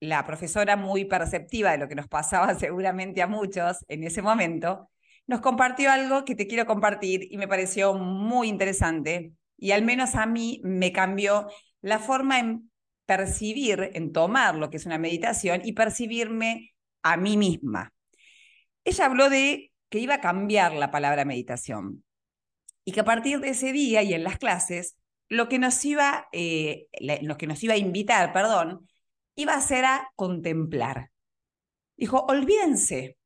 la 0.00 0.26
profesora 0.26 0.76
muy 0.76 1.04
perceptiva 1.04 1.70
de 1.70 1.78
lo 1.78 1.88
que 1.88 1.94
nos 1.94 2.08
pasaba 2.08 2.54
seguramente 2.58 3.22
a 3.22 3.26
muchos 3.26 3.84
en 3.88 4.02
ese 4.02 4.22
momento, 4.22 4.90
nos 5.26 5.40
compartió 5.40 5.90
algo 5.90 6.24
que 6.24 6.34
te 6.34 6.46
quiero 6.46 6.66
compartir 6.66 7.28
y 7.30 7.38
me 7.38 7.48
pareció 7.48 7.94
muy 7.94 8.48
interesante 8.48 9.32
y 9.56 9.70
al 9.70 9.82
menos 9.82 10.14
a 10.16 10.26
mí 10.26 10.60
me 10.64 10.92
cambió 10.92 11.48
la 11.80 11.98
forma 11.98 12.38
en 12.38 12.70
percibir, 13.06 13.90
en 13.94 14.12
tomar 14.12 14.54
lo 14.56 14.70
que 14.70 14.78
es 14.78 14.86
una 14.86 14.98
meditación 14.98 15.60
y 15.64 15.72
percibirme 15.72 16.74
a 17.02 17.16
mí 17.16 17.36
misma. 17.36 17.92
Ella 18.84 19.06
habló 19.06 19.30
de 19.30 19.72
que 19.88 19.98
iba 19.98 20.14
a 20.14 20.20
cambiar 20.20 20.72
la 20.72 20.90
palabra 20.90 21.24
meditación 21.24 22.04
y 22.84 22.92
que 22.92 23.00
a 23.00 23.04
partir 23.04 23.40
de 23.40 23.50
ese 23.50 23.72
día 23.72 24.02
y 24.02 24.12
en 24.12 24.24
las 24.24 24.38
clases, 24.38 24.96
lo 25.28 25.48
que 25.48 25.58
nos 25.58 25.84
iba, 25.84 26.28
eh, 26.32 26.88
lo 27.22 27.36
que 27.36 27.46
nos 27.46 27.62
iba 27.62 27.74
a 27.74 27.78
invitar, 27.78 28.32
perdón, 28.32 28.88
iba 29.34 29.54
a 29.54 29.60
ser 29.60 29.84
a 29.84 30.10
contemplar. 30.16 31.10
Dijo, 31.96 32.24
olvídense, 32.28 33.16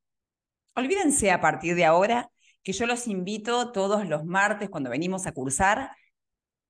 olvídense 0.74 1.30
a 1.30 1.40
partir 1.40 1.74
de 1.74 1.84
ahora 1.84 2.30
que 2.62 2.72
yo 2.72 2.86
los 2.86 3.06
invito 3.06 3.72
todos 3.72 4.06
los 4.06 4.24
martes 4.24 4.68
cuando 4.70 4.90
venimos 4.90 5.26
a 5.26 5.32
cursar, 5.32 5.90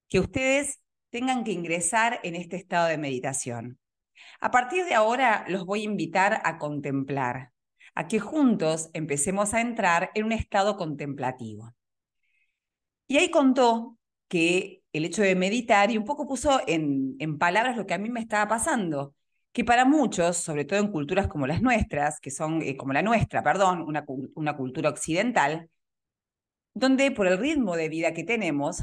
que 0.09 0.21
ustedes 0.21 0.81
tengan 1.11 1.45
que 1.45 1.53
ingresar 1.53 2.21
en 2.23 2.37
este 2.37 2.57
estado 2.57 2.89
de 2.89 2.99
meditación. 2.99 3.79
A 4.41 4.51
partir 4.51 4.85
de 4.85 4.95
ahora 4.95 5.45
los 5.49 5.65
voy 5.65 5.81
a 5.83 5.85
invitar 5.85 6.41
a 6.45 6.59
contemplar, 6.59 7.53
a 7.95 8.07
que 8.09 8.21
juntos 8.21 8.91
empecemos 8.93 9.55
a 9.55 9.61
entrar 9.61 10.11
en 10.15 10.25
un 10.25 10.33
estado 10.33 10.77
contemplativo. 10.77 11.75
Y 13.07 13.17
ahí 13.17 13.31
contó 13.31 13.98
que 14.29 14.83
el 14.93 15.05
hecho 15.05 15.23
de 15.23 15.35
meditar 15.35 15.91
y 15.91 15.99
un 15.99 16.05
poco 16.05 16.27
puso 16.27 16.61
en, 16.67 17.17
en 17.19 17.39
palabras 17.39 17.77
lo 17.77 17.87
que 17.87 17.95
a 17.95 17.99
mí 17.99 18.11
me 18.11 18.21
estaba 18.21 18.49
pasando, 18.49 19.15
que 19.53 19.65
para 19.65 19.85
muchos, 19.85 20.37
sobre 20.37 20.65
todo 20.65 20.79
en 20.81 20.93
culturas 20.93 21.29
como 21.29 21.47
las 21.47 21.63
nuestras, 21.63 22.21
que 22.21 22.31
son 22.31 22.63
eh, 22.63 22.77
como 22.77 22.93
la 22.93 23.03
nuestra, 23.03 23.43
perdón, 23.43 23.83
una, 23.83 24.05
una 24.35 24.57
cultura 24.57 24.91
occidental, 24.91 25.71
donde 26.75 27.11
por 27.11 27.27
el 27.27 27.39
ritmo 27.39 27.77
de 27.77 27.89
vida 27.89 28.13
que 28.13 28.25
tenemos, 28.25 28.83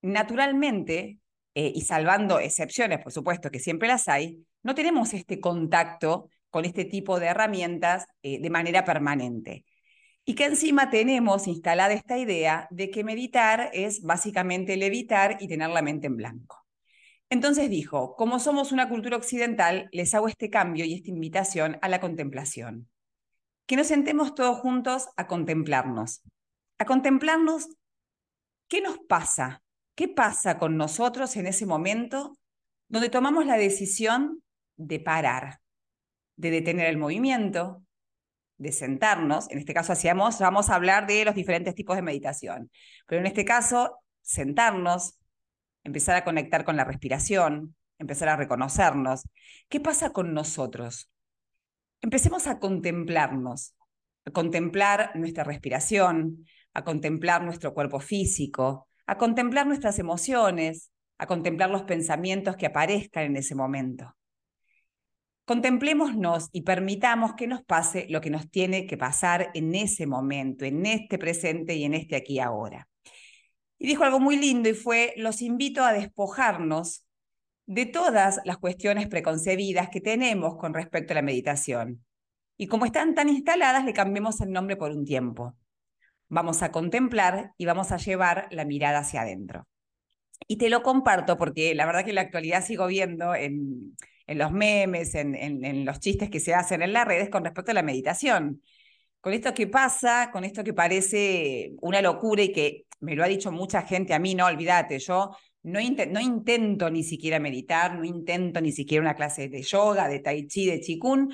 naturalmente, 0.00 1.18
eh, 1.54 1.72
y 1.74 1.82
salvando 1.82 2.38
excepciones, 2.38 3.00
por 3.00 3.12
supuesto, 3.12 3.50
que 3.50 3.58
siempre 3.58 3.88
las 3.88 4.08
hay, 4.08 4.46
no 4.62 4.74
tenemos 4.74 5.12
este 5.12 5.40
contacto 5.40 6.30
con 6.48 6.64
este 6.64 6.84
tipo 6.84 7.20
de 7.20 7.26
herramientas 7.26 8.06
eh, 8.22 8.40
de 8.40 8.50
manera 8.50 8.84
permanente. 8.84 9.64
Y 10.24 10.34
que 10.34 10.44
encima 10.44 10.90
tenemos 10.90 11.48
instalada 11.48 11.94
esta 11.94 12.16
idea 12.18 12.68
de 12.70 12.90
que 12.90 13.04
meditar 13.04 13.70
es 13.72 14.02
básicamente 14.02 14.76
levitar 14.76 15.36
y 15.40 15.48
tener 15.48 15.70
la 15.70 15.82
mente 15.82 16.06
en 16.06 16.16
blanco. 16.16 16.64
Entonces 17.28 17.70
dijo, 17.70 18.14
como 18.14 18.38
somos 18.38 18.72
una 18.72 18.88
cultura 18.88 19.16
occidental, 19.16 19.88
les 19.90 20.14
hago 20.14 20.28
este 20.28 20.50
cambio 20.50 20.84
y 20.84 20.94
esta 20.94 21.10
invitación 21.10 21.78
a 21.80 21.88
la 21.88 21.98
contemplación. 21.98 22.88
Que 23.66 23.76
nos 23.76 23.86
sentemos 23.86 24.34
todos 24.34 24.58
juntos 24.58 25.08
a 25.16 25.26
contemplarnos. 25.26 26.22
A 26.78 26.84
contemplarnos 26.84 27.68
qué 28.68 28.80
nos 28.82 28.98
pasa, 29.08 29.62
qué 29.94 30.08
pasa 30.08 30.58
con 30.58 30.76
nosotros 30.76 31.36
en 31.36 31.46
ese 31.46 31.66
momento 31.66 32.36
donde 32.88 33.08
tomamos 33.08 33.46
la 33.46 33.56
decisión 33.56 34.42
de 34.76 35.00
parar, 35.00 35.60
de 36.36 36.50
detener 36.50 36.88
el 36.88 36.98
movimiento, 36.98 37.82
de 38.62 38.70
sentarnos, 38.70 39.50
en 39.50 39.58
este 39.58 39.74
caso 39.74 39.92
hacíamos, 39.92 40.38
vamos 40.38 40.70
a 40.70 40.76
hablar 40.76 41.08
de 41.08 41.24
los 41.24 41.34
diferentes 41.34 41.74
tipos 41.74 41.96
de 41.96 42.02
meditación, 42.02 42.70
pero 43.08 43.20
en 43.20 43.26
este 43.26 43.44
caso, 43.44 43.98
sentarnos, 44.22 45.18
empezar 45.82 46.14
a 46.16 46.22
conectar 46.22 46.64
con 46.64 46.76
la 46.76 46.84
respiración, 46.84 47.74
empezar 47.98 48.28
a 48.28 48.36
reconocernos. 48.36 49.28
¿Qué 49.68 49.80
pasa 49.80 50.10
con 50.10 50.32
nosotros? 50.32 51.10
Empecemos 52.02 52.46
a 52.46 52.60
contemplarnos, 52.60 53.74
a 54.26 54.30
contemplar 54.30 55.10
nuestra 55.16 55.42
respiración, 55.42 56.46
a 56.72 56.84
contemplar 56.84 57.42
nuestro 57.42 57.74
cuerpo 57.74 57.98
físico, 57.98 58.86
a 59.06 59.18
contemplar 59.18 59.66
nuestras 59.66 59.98
emociones, 59.98 60.92
a 61.18 61.26
contemplar 61.26 61.68
los 61.68 61.82
pensamientos 61.82 62.54
que 62.56 62.66
aparezcan 62.66 63.24
en 63.24 63.36
ese 63.36 63.56
momento. 63.56 64.14
Contemplémonos 65.52 66.48
y 66.52 66.62
permitamos 66.62 67.34
que 67.34 67.46
nos 67.46 67.62
pase 67.62 68.06
lo 68.08 68.22
que 68.22 68.30
nos 68.30 68.50
tiene 68.50 68.86
que 68.86 68.96
pasar 68.96 69.50
en 69.52 69.74
ese 69.74 70.06
momento, 70.06 70.64
en 70.64 70.86
este 70.86 71.18
presente 71.18 71.74
y 71.74 71.84
en 71.84 71.92
este 71.92 72.16
aquí 72.16 72.40
ahora. 72.40 72.88
Y 73.78 73.86
dijo 73.86 74.02
algo 74.02 74.18
muy 74.18 74.38
lindo 74.38 74.70
y 74.70 74.72
fue, 74.72 75.12
los 75.18 75.42
invito 75.42 75.84
a 75.84 75.92
despojarnos 75.92 77.04
de 77.66 77.84
todas 77.84 78.40
las 78.46 78.56
cuestiones 78.56 79.08
preconcebidas 79.08 79.90
que 79.90 80.00
tenemos 80.00 80.56
con 80.56 80.72
respecto 80.72 81.12
a 81.12 81.16
la 81.16 81.22
meditación. 81.22 82.02
Y 82.56 82.66
como 82.66 82.86
están 82.86 83.14
tan 83.14 83.28
instaladas, 83.28 83.84
le 83.84 83.92
cambiemos 83.92 84.40
el 84.40 84.52
nombre 84.52 84.76
por 84.76 84.92
un 84.92 85.04
tiempo. 85.04 85.54
Vamos 86.30 86.62
a 86.62 86.72
contemplar 86.72 87.52
y 87.58 87.66
vamos 87.66 87.92
a 87.92 87.98
llevar 87.98 88.48
la 88.52 88.64
mirada 88.64 89.00
hacia 89.00 89.20
adentro. 89.20 89.68
Y 90.48 90.56
te 90.56 90.70
lo 90.70 90.82
comparto 90.82 91.36
porque 91.36 91.74
la 91.74 91.84
verdad 91.84 92.04
que 92.04 92.12
en 92.12 92.14
la 92.14 92.22
actualidad 92.22 92.64
sigo 92.64 92.86
viendo 92.86 93.34
en, 93.34 93.94
en 94.32 94.38
los 94.38 94.52
memes, 94.52 95.14
en, 95.14 95.84
los 95.84 96.00
chistes 96.00 96.30
que 96.30 96.40
se 96.40 96.54
hacen 96.54 96.82
en 96.82 96.92
las 96.92 97.06
redes 97.06 97.30
con 97.30 97.44
respecto 97.44 97.70
a 97.70 97.74
la 97.74 97.82
meditación. 97.82 98.62
Con 99.20 99.32
esto 99.32 99.54
que 99.54 99.68
pasa, 99.68 100.30
con 100.32 100.44
esto 100.44 100.64
que 100.64 100.74
parece 100.74 101.72
una 101.80 102.02
locura 102.02 102.42
y 102.42 102.52
que 102.52 102.86
me 103.00 103.14
lo 103.14 103.22
ha 103.24 103.28
dicho 103.28 103.52
mucha 103.52 103.82
gente 103.82 104.14
a 104.14 104.18
mí, 104.18 104.34
no, 104.34 104.46
olvídate, 104.46 104.98
yo 104.98 105.30
no, 105.62 105.80
no 105.80 106.20
intento 106.20 106.90
ni 106.90 107.04
siquiera 107.04 107.38
meditar, 107.38 107.94
no 107.96 108.04
intento 108.04 108.60
ni 108.60 108.72
siquiera 108.72 109.02
una 109.02 109.14
clase 109.14 109.48
de 109.48 109.62
yoga, 109.62 110.08
de 110.08 110.20
tai 110.20 110.46
chi, 110.48 110.66
de 110.66 110.80
chikun, 110.80 111.30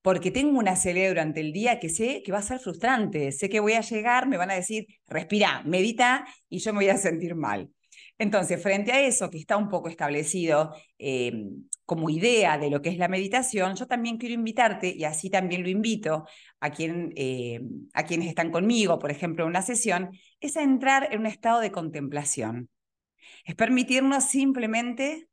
porque 0.00 0.30
tengo 0.30 0.58
una 0.58 0.76
celebra 0.76 1.08
durante 1.08 1.40
el 1.40 1.52
día 1.52 1.80
que 1.80 1.88
sé 1.88 2.22
que 2.24 2.32
va 2.32 2.38
a 2.38 2.42
ser 2.42 2.60
frustrante, 2.60 3.32
sé 3.32 3.48
que 3.48 3.60
voy 3.60 3.72
a 3.74 3.80
llegar, 3.80 4.28
me 4.28 4.36
van 4.36 4.50
a 4.50 4.54
decir, 4.54 4.86
respira, 5.08 5.62
medita 5.64 6.24
y 6.48 6.60
yo 6.60 6.72
me 6.72 6.78
voy 6.78 6.88
a 6.88 6.96
sentir 6.96 7.34
mal. 7.34 7.70
Entonces, 8.18 8.62
frente 8.62 8.92
a 8.92 9.00
eso 9.06 9.30
que 9.30 9.38
está 9.38 9.56
un 9.56 9.68
poco 9.68 9.88
establecido, 9.88 10.74
eh, 10.98 11.32
como 11.86 12.10
idea 12.10 12.58
de 12.58 12.68
lo 12.68 12.82
que 12.82 12.90
es 12.90 12.98
la 12.98 13.08
meditación, 13.08 13.76
yo 13.76 13.86
también 13.86 14.18
quiero 14.18 14.34
invitarte, 14.34 14.94
y 14.94 15.04
así 15.04 15.30
también 15.30 15.62
lo 15.62 15.68
invito 15.68 16.26
a, 16.60 16.70
quien, 16.70 17.12
eh, 17.16 17.60
a 17.94 18.02
quienes 18.04 18.28
están 18.28 18.50
conmigo, 18.50 18.98
por 18.98 19.10
ejemplo, 19.12 19.44
en 19.44 19.50
una 19.50 19.62
sesión, 19.62 20.10
es 20.40 20.56
a 20.56 20.62
entrar 20.62 21.08
en 21.12 21.20
un 21.20 21.26
estado 21.26 21.60
de 21.60 21.70
contemplación. 21.70 22.68
Es 23.44 23.54
permitirnos 23.54 24.24
simplemente 24.24 25.28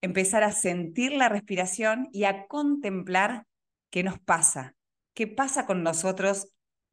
empezar 0.00 0.42
a 0.42 0.50
sentir 0.50 1.12
la 1.12 1.28
respiración 1.28 2.08
y 2.12 2.24
a 2.24 2.46
contemplar 2.48 3.46
qué 3.90 4.02
nos 4.02 4.18
pasa, 4.18 4.74
qué 5.14 5.28
pasa 5.28 5.66
con 5.66 5.84
nosotros 5.84 6.48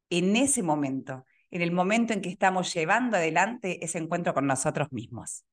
en 0.08 0.36
ese 0.36 0.62
momento, 0.62 1.24
en 1.50 1.62
el 1.62 1.72
momento 1.72 2.12
en 2.12 2.20
que 2.20 2.28
estamos 2.28 2.72
llevando 2.72 3.16
adelante 3.16 3.84
ese 3.84 3.98
encuentro 3.98 4.34
con 4.34 4.46
nosotros 4.46 4.92
mismos. 4.92 5.44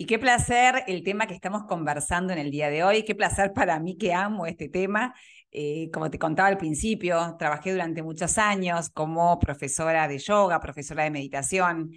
Y 0.00 0.06
qué 0.06 0.18
placer 0.18 0.82
el 0.86 1.02
tema 1.02 1.26
que 1.26 1.34
estamos 1.34 1.64
conversando 1.64 2.32
en 2.32 2.38
el 2.38 2.50
día 2.50 2.70
de 2.70 2.82
hoy, 2.82 3.02
qué 3.02 3.14
placer 3.14 3.52
para 3.52 3.78
mí 3.80 3.98
que 3.98 4.14
amo 4.14 4.46
este 4.46 4.70
tema. 4.70 5.14
Eh, 5.50 5.90
como 5.92 6.10
te 6.10 6.18
contaba 6.18 6.48
al 6.48 6.56
principio, 6.56 7.36
trabajé 7.38 7.72
durante 7.72 8.02
muchos 8.02 8.38
años 8.38 8.88
como 8.88 9.38
profesora 9.38 10.08
de 10.08 10.16
yoga, 10.16 10.58
profesora 10.58 11.04
de 11.04 11.10
meditación. 11.10 11.90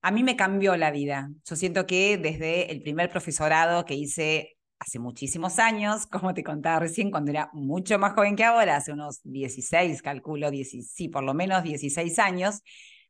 A 0.00 0.10
mí 0.10 0.22
me 0.22 0.36
cambió 0.36 0.74
la 0.78 0.90
vida. 0.90 1.28
Yo 1.44 1.54
siento 1.54 1.84
que 1.84 2.16
desde 2.16 2.72
el 2.72 2.80
primer 2.80 3.10
profesorado 3.10 3.84
que 3.84 3.92
hice 3.92 4.56
hace 4.78 4.98
muchísimos 4.98 5.58
años, 5.58 6.06
como 6.06 6.32
te 6.32 6.42
contaba 6.42 6.80
recién, 6.80 7.10
cuando 7.10 7.30
era 7.30 7.50
mucho 7.52 7.98
más 7.98 8.14
joven 8.14 8.36
que 8.36 8.44
ahora, 8.44 8.76
hace 8.76 8.92
unos 8.92 9.20
16, 9.24 10.00
calculo, 10.00 10.48
sí, 10.48 11.08
por 11.08 11.24
lo 11.24 11.34
menos 11.34 11.62
16 11.62 12.18
años, 12.20 12.62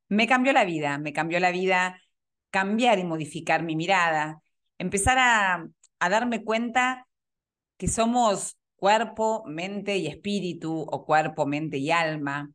me 0.08 0.26
cambió 0.26 0.52
la 0.52 0.64
vida, 0.64 0.98
me 0.98 1.12
cambió 1.12 1.38
la 1.38 1.52
vida 1.52 2.00
cambiar 2.50 2.98
y 2.98 3.04
modificar 3.04 3.62
mi 3.62 3.76
mirada, 3.76 4.42
empezar 4.78 5.18
a, 5.18 5.66
darme 6.08 6.42
cuenta 6.42 7.06
que 7.76 7.88
somos 7.88 8.56
cuerpo, 8.76 9.44
mente 9.46 9.96
y 9.98 10.06
espíritu, 10.06 10.80
o 10.80 11.04
cuerpo, 11.04 11.46
mente 11.46 11.78
y 11.78 11.90
alma. 11.90 12.50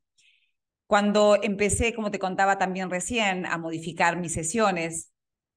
Cuando 0.88 1.38
empecé, 1.42 1.94
como 1.94 2.12
te 2.12 2.20
contaba 2.20 2.58
también 2.58 2.90
recién, 2.90 3.46
a 3.46 3.58
modificar 3.58 4.18
mis 4.18 4.34
sesiones 4.34 5.12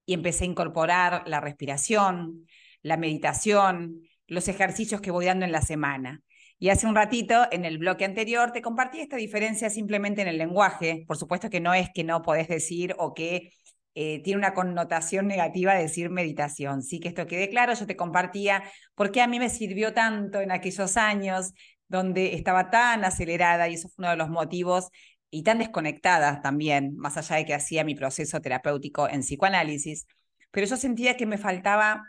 y 0.05 0.15
empecé 0.15 0.45
a 0.45 0.49
incorporar 0.49 1.23
la 1.27 1.41
respiración, 1.41 2.47
la 2.83 2.97
meditación, 2.97 4.03
los 4.27 4.49
ejercicios 4.49 5.01
que 5.01 5.11
voy 5.11 5.27
dando 5.27 5.45
en 5.45 5.53
la 5.53 5.63
semana. 5.63 6.23
Y 6.59 6.71
hace 6.71 6.87
un 6.87 6.95
ratito, 6.95 7.47
en 7.53 7.65
el 7.65 7.79
bloque 7.79 8.05
anterior, 8.05 8.51
te 8.53 8.63
compartí 8.63 9.01
esta 9.01 9.17
diferencia 9.17 9.71
simplemente 9.71 10.23
en 10.23 10.29
el 10.29 10.39
lenguaje. 10.39 11.05
Por 11.07 11.17
supuesto 11.17 11.51
que 11.51 11.61
no 11.61 11.73
es 11.73 11.89
que 11.95 12.05
no 12.05 12.21
podés 12.23 12.49
decir 12.49 12.95
o 12.99 13.15
que 13.15 13.53
eh, 13.95 14.23
tiene 14.23 14.39
una 14.39 14.55
connotación 14.55 15.27
negativa 15.27 15.75
decir 15.75 16.11
meditación. 16.11 16.83
Sí 16.83 17.01
que 17.01 17.09
esto 17.09 17.27
quede 17.27 17.49
claro, 17.49 17.75
yo 17.75 17.87
te 17.87 17.97
compartía 17.97 18.63
por 18.95 19.11
qué 19.11 19.23
a 19.23 19.27
mí 19.27 19.39
me 19.39 19.51
sirvió 19.51 19.93
tanto 19.93 20.41
en 20.41 20.53
aquellos 20.53 20.97
años 20.97 21.53
donde 21.89 22.35
estaba 22.35 22.71
tan 22.71 23.05
acelerada 23.05 23.69
y 23.69 23.75
eso 23.75 23.89
fue 23.89 24.05
uno 24.05 24.11
de 24.11 24.17
los 24.17 24.29
motivos 24.29 24.89
y 25.31 25.43
tan 25.43 25.59
desconectada 25.59 26.41
también, 26.43 26.97
más 26.97 27.17
allá 27.17 27.37
de 27.37 27.45
que 27.45 27.55
hacía 27.55 27.85
mi 27.85 27.95
proceso 27.95 28.41
terapéutico 28.41 29.09
en 29.09 29.21
psicoanálisis, 29.21 30.07
pero 30.51 30.67
yo 30.67 30.77
sentía 30.77 31.17
que 31.17 31.27
me 31.27 31.39
faltaba 31.39 32.03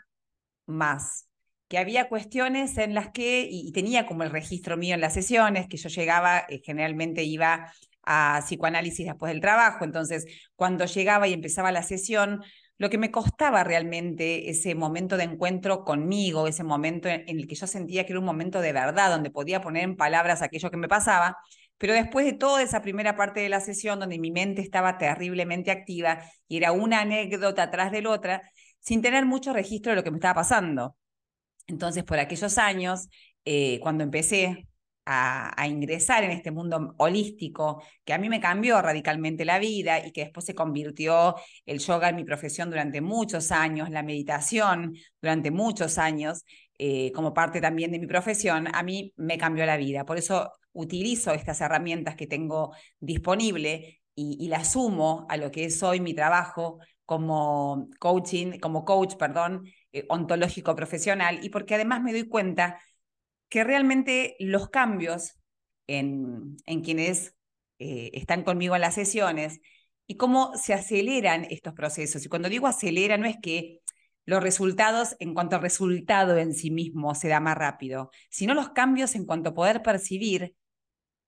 más, 0.66 1.28
que 1.68 1.78
había 1.78 2.08
cuestiones 2.08 2.78
en 2.78 2.94
las 2.94 3.10
que, 3.10 3.46
y, 3.50 3.70
tenía 3.72 4.06
como 4.06 4.22
el 4.22 4.30
registro 4.30 4.76
mío 4.76 4.94
en 4.94 5.00
las 5.00 5.14
sesiones, 5.14 5.68
que 5.68 5.76
yo 5.76 5.88
llegaba, 5.88 6.44
eh, 6.48 6.60
generalmente 6.64 7.24
iba 7.24 7.72
a 8.12 8.40
psicoanálisis 8.42 9.06
después 9.06 9.32
del 9.32 9.40
trabajo. 9.40 9.84
Entonces, 9.84 10.26
cuando 10.56 10.84
llegaba 10.84 11.28
y 11.28 11.32
empezaba 11.32 11.70
la 11.70 11.84
sesión, 11.84 12.42
lo 12.76 12.90
que 12.90 12.98
me 12.98 13.12
costaba 13.12 13.62
realmente 13.62 14.50
ese 14.50 14.74
momento 14.74 15.16
de 15.16 15.24
encuentro 15.24 15.84
conmigo, 15.84 16.48
ese 16.48 16.64
momento 16.64 17.08
en, 17.08 17.28
el 17.28 17.46
que 17.46 17.54
yo 17.54 17.68
sentía 17.68 18.04
que 18.04 18.12
era 18.12 18.18
un 18.18 18.26
momento 18.26 18.60
de 18.60 18.72
verdad, 18.72 19.10
donde 19.10 19.30
podía 19.30 19.60
poner 19.60 19.84
en 19.84 19.96
palabras 19.96 20.42
aquello 20.42 20.70
que 20.72 20.76
me 20.76 20.88
pasaba, 20.88 21.36
pero 21.78 21.92
después 21.94 22.26
de 22.26 22.32
toda 22.32 22.62
esa 22.62 22.82
primera 22.82 23.16
parte 23.16 23.40
de 23.40 23.48
la 23.48 23.60
sesión, 23.60 24.00
donde 24.00 24.18
mi 24.18 24.32
mente 24.32 24.60
estaba 24.60 24.98
terriblemente 24.98 25.70
activa 25.70 26.22
y 26.48 26.56
era 26.56 26.72
una 26.72 27.02
anécdota 27.02 27.64
atrás 27.64 27.92
de 27.92 28.02
la 28.02 28.10
otra, 28.10 28.42
sin 28.80 29.02
tener 29.02 29.24
mucho 29.24 29.52
registro 29.52 29.92
de 29.92 29.96
lo 29.96 30.02
que 30.02 30.10
me 30.10 30.16
estaba 30.16 30.34
pasando. 30.34 30.96
Entonces, 31.68 32.02
por 32.02 32.18
aquellos 32.18 32.58
años, 32.58 33.08
eh, 33.44 33.78
cuando 33.80 34.02
empecé 34.04 34.66
a, 35.12 35.66
ingresar 35.66 36.22
en 36.22 36.30
este 36.30 36.52
mundo 36.52 36.94
holístico 36.98 37.82
que 38.04 38.12
a 38.12 38.18
mí 38.18 38.28
me 38.28 38.40
cambió 38.40 38.80
radicalmente 38.80 39.44
la 39.44 39.58
vida 39.58 40.04
y 40.06 40.12
que 40.12 40.22
después 40.22 40.46
se 40.46 40.54
convirtió 40.54 41.34
el 41.66 41.80
yoga 41.80 42.10
en 42.10 42.16
mi 42.16 42.24
profesión 42.24 42.70
durante 42.70 43.00
muchos 43.00 43.50
años, 43.50 43.90
la 43.90 44.04
meditación 44.04 44.94
durante 45.20 45.50
muchos 45.50 45.98
años, 45.98 46.44
eh, 46.78 47.10
como 47.12 47.34
parte 47.34 47.60
también 47.60 47.90
de 47.90 47.98
mi 47.98 48.06
profesión, 48.06 48.68
a 48.72 48.82
mí 48.84 49.12
me 49.16 49.36
cambió 49.36 49.66
la 49.66 49.76
vida. 49.76 50.04
Por 50.04 50.16
eso 50.16 50.52
utilizo 50.72 51.32
estas 51.32 51.60
herramientas 51.60 52.14
que 52.14 52.28
tengo 52.28 52.72
disponible 53.00 54.00
y, 54.14 54.48
las 54.48 54.72
sumo 54.72 55.26
a 55.30 55.36
lo 55.38 55.50
que 55.50 55.64
es 55.64 55.82
hoy 55.82 55.98
mi 56.00 56.14
trabajo 56.14 56.78
como 57.06 57.88
coaching, 57.98 58.58
como 58.60 58.84
coach, 58.84 59.16
perdón, 59.16 59.64
eh, 59.92 60.04
ontológico 60.08 60.74
profesional 60.76 61.40
y 61.42 61.48
porque 61.48 61.74
además 61.74 62.02
me 62.02 62.12
doy 62.12 62.28
cuenta 62.28 62.78
que 63.50 63.64
realmente 63.64 64.36
los 64.38 64.70
cambios 64.70 65.36
en, 65.86 66.56
en 66.64 66.80
quienes 66.80 67.34
eh, 67.78 68.10
están 68.14 68.44
conmigo 68.44 68.74
en 68.74 68.80
las 68.80 68.94
sesiones 68.94 69.60
y 70.06 70.16
cómo 70.16 70.56
se 70.56 70.72
aceleran 70.72 71.46
estos 71.50 71.74
procesos. 71.74 72.24
Y 72.24 72.28
cuando 72.28 72.48
digo 72.48 72.66
acelera, 72.66 73.18
no 73.18 73.26
es 73.26 73.36
que 73.42 73.80
los 74.24 74.42
resultados 74.42 75.16
en 75.18 75.34
cuanto 75.34 75.56
al 75.56 75.62
resultado 75.62 76.38
en 76.38 76.54
sí 76.54 76.70
mismo 76.70 77.14
se 77.14 77.28
da 77.28 77.40
más 77.40 77.58
rápido, 77.58 78.10
sino 78.30 78.54
los 78.54 78.70
cambios 78.70 79.14
en 79.14 79.26
cuanto 79.26 79.50
a 79.50 79.54
poder 79.54 79.82
percibir 79.82 80.54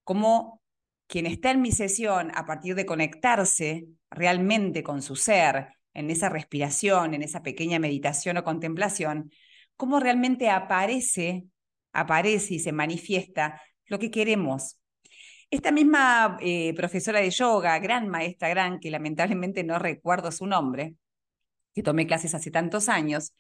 cómo 0.05 0.63
quien 1.09 1.27
está 1.27 1.51
en 1.51 1.61
mi 1.61 1.73
sesión, 1.73 2.31
a 2.35 2.47
partir 2.47 2.75
de 2.75 2.87
conectarse 2.87 3.87
realmente 4.11 4.83
con 4.83 5.03
su 5.03 5.17
ser, 5.17 5.69
en 5.95 6.11
esa 6.11 6.29
respiración, 6.29 7.15
en 7.15 7.23
esa 7.23 7.43
pequeña 7.43 7.79
meditación 7.79 8.39
o 8.39 8.45
contemplación, 8.45 9.31
cómo 9.77 10.01
realmente 10.01 10.49
aparece 10.49 11.45
aparece 11.93 12.55
y 12.55 12.59
se 12.59 12.73
manifiesta 12.73 13.61
lo 13.87 13.99
que 13.99 14.11
queremos. 14.11 14.79
Esta 15.51 15.71
misma 15.71 16.39
eh, 16.41 16.73
profesora 16.75 17.21
de 17.21 17.31
yoga, 17.31 17.79
gran 17.79 18.09
maestra, 18.09 18.49
gran, 18.49 18.81
que 18.81 18.91
lamentablemente 18.91 19.65
no 19.65 19.79
recuerdo 19.79 20.33
su 20.33 20.47
nombre, 20.47 20.95
que 21.75 21.83
tomé 21.83 22.07
clases 22.07 22.35
hace 22.35 22.51
tantos 22.51 22.89
años, 22.89 23.35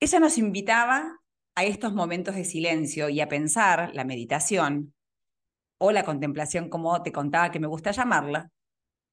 ella 0.00 0.20
nos 0.20 0.38
invitaba 0.38 1.18
a 1.54 1.64
estos 1.64 1.92
momentos 1.92 2.34
de 2.34 2.44
silencio 2.44 3.08
y 3.08 3.20
a 3.20 3.28
pensar 3.28 3.90
la 3.94 4.04
meditación 4.04 4.94
o 5.78 5.92
la 5.92 6.04
contemplación, 6.04 6.68
como 6.68 7.02
te 7.02 7.12
contaba 7.12 7.50
que 7.50 7.60
me 7.60 7.66
gusta 7.66 7.92
llamarla, 7.92 8.50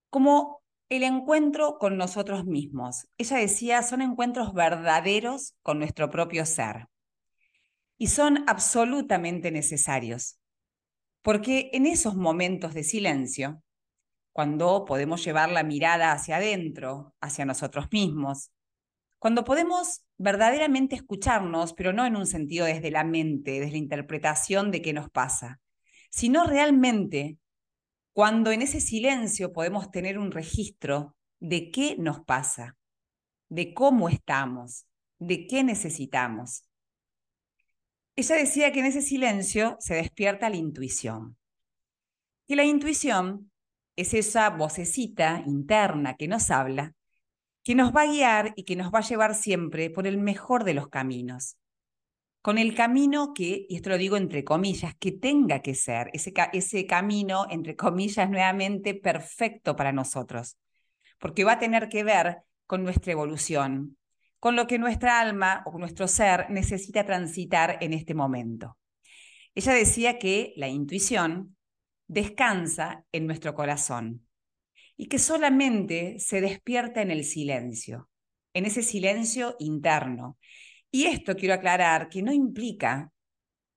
como 0.10 0.64
el 0.90 1.04
encuentro 1.04 1.78
con 1.80 1.98
nosotros 1.98 2.46
mismos. 2.46 3.08
Ella 3.18 3.38
decía, 3.38 3.84
son 3.84 4.02
encuentros 4.02 4.54
verdaderos 4.54 5.56
con 5.62 5.80
nuestro 5.80 6.10
propio 6.10 6.46
ser 6.46 6.88
y 7.97 8.08
son 8.08 8.43
absolutamente 8.47 9.51
necesarios, 9.51 10.39
porque 11.21 11.69
en 11.73 11.86
esos 11.86 12.15
momentos 12.15 12.73
de 12.73 12.84
silencio, 12.84 13.63
cuando 14.31 14.86
podemos 14.86 15.23
llevar 15.23 15.49
la 15.49 15.63
mirada 15.63 16.12
hacia 16.12 16.38
adentro, 16.38 17.15
hacia 17.21 17.45
nosotros 17.45 17.88
mismos, 17.91 18.51
cuando 19.17 19.43
podemos 19.43 20.05
verdaderamente 20.17 20.95
escucharnos, 20.95 21.73
pero 21.73 21.93
no 21.93 22.05
en 22.05 22.15
un 22.15 22.27
sentido 22.27 22.65
desde 22.65 22.91
la 22.91 23.03
mente, 23.03 23.60
desde 23.60 23.71
la 23.71 23.77
interpretación 23.77 24.71
de 24.71 24.81
qué 24.81 24.93
nos 24.93 25.10
pasa, 25.10 25.60
sino 26.12 26.45
realmente 26.45 27.38
cuando 28.13 28.51
en 28.51 28.62
ese 28.62 28.81
silencio 28.81 29.51
podemos 29.51 29.89
tener 29.91 30.19
un 30.19 30.31
registro 30.31 31.15
de 31.39 31.71
qué 31.71 31.95
nos 31.97 32.21
pasa, 32.21 32.77
de 33.49 33.73
cómo 33.73 34.10
estamos, 34.10 34.86
de 35.19 35.47
qué 35.47 35.63
necesitamos. 35.63 36.63
Ella 38.17 38.36
decía 38.36 38.71
que 38.71 38.80
en 38.80 38.86
ese 38.86 39.01
silencio 39.01 39.75
se 39.80 39.95
despierta 39.95 40.49
la 40.49 40.56
intuición. 40.56 41.38
Y 42.47 42.56
la 42.56 42.63
intuición 42.63 43.51
es 43.97 44.13
esa 44.13 44.49
vocecita 44.51 45.43
interna 45.45 46.15
que 46.15 46.28
nos 46.28 46.49
habla, 46.49 46.93
que 47.63 47.75
nos 47.75 47.93
va 47.93 48.04
a 48.04 48.08
guiar 48.08 48.54
y 48.56 48.63
que 48.63 48.75
nos 48.75 48.93
va 48.93 48.99
a 48.99 49.08
llevar 49.08 49.36
siempre 49.36 49.89
por 49.89 50.08
el 50.08 50.17
mejor 50.17 50.63
de 50.63 50.75
los 50.75 50.88
caminos. 50.88 51.58
Con 52.41 52.58
el 52.58 52.75
camino 52.75 53.34
que, 53.34 53.65
y 53.67 53.75
esto 53.75 53.89
lo 53.89 53.97
digo 53.97 54.17
entre 54.17 54.43
comillas, 54.43 54.93
que 54.99 55.12
tenga 55.12 55.62
que 55.62 55.73
ser, 55.73 56.12
ese, 56.13 56.32
ese 56.54 56.86
camino, 56.86 57.47
entre 57.49 57.75
comillas, 57.75 58.30
nuevamente 58.30 58.93
perfecto 58.93 59.75
para 59.75 59.91
nosotros, 59.91 60.58
porque 61.19 61.43
va 61.43 61.54
a 61.54 61.60
tener 61.60 61.89
que 61.89 62.04
ver 62.04 62.43
con 62.67 62.84
nuestra 62.84 63.13
evolución, 63.13 63.97
con 64.39 64.56
lo 64.56 64.67
que 64.67 64.80
nuestra 64.80 65.19
alma 65.19 65.63
o 65.65 65.78
nuestro 65.78 66.08
ser 66.08 66.50
necesita 66.50 67.06
transitar 67.06 67.78
en 67.82 67.93
este 67.93 68.13
momento. 68.13 68.78
Ella 69.56 69.74
decía 69.74 70.19
que 70.19 70.54
la 70.58 70.67
intuición 70.67 71.56
descansa 72.08 73.06
en 73.12 73.28
nuestro 73.28 73.54
corazón 73.56 74.28
y 74.98 75.08
que 75.08 75.19
solamente 75.19 76.19
se 76.19 76.41
despierta 76.41 77.02
en 77.02 77.12
el 77.12 77.24
silencio. 77.24 78.10
en 78.54 78.65
ese 78.65 78.84
silencio 78.84 79.56
interno. 79.60 80.38
Y 80.91 81.06
esto 81.08 81.36
quiero 81.36 81.56
aclarar 81.56 82.10
que 82.10 82.21
no 82.21 82.32
implica 82.32 83.12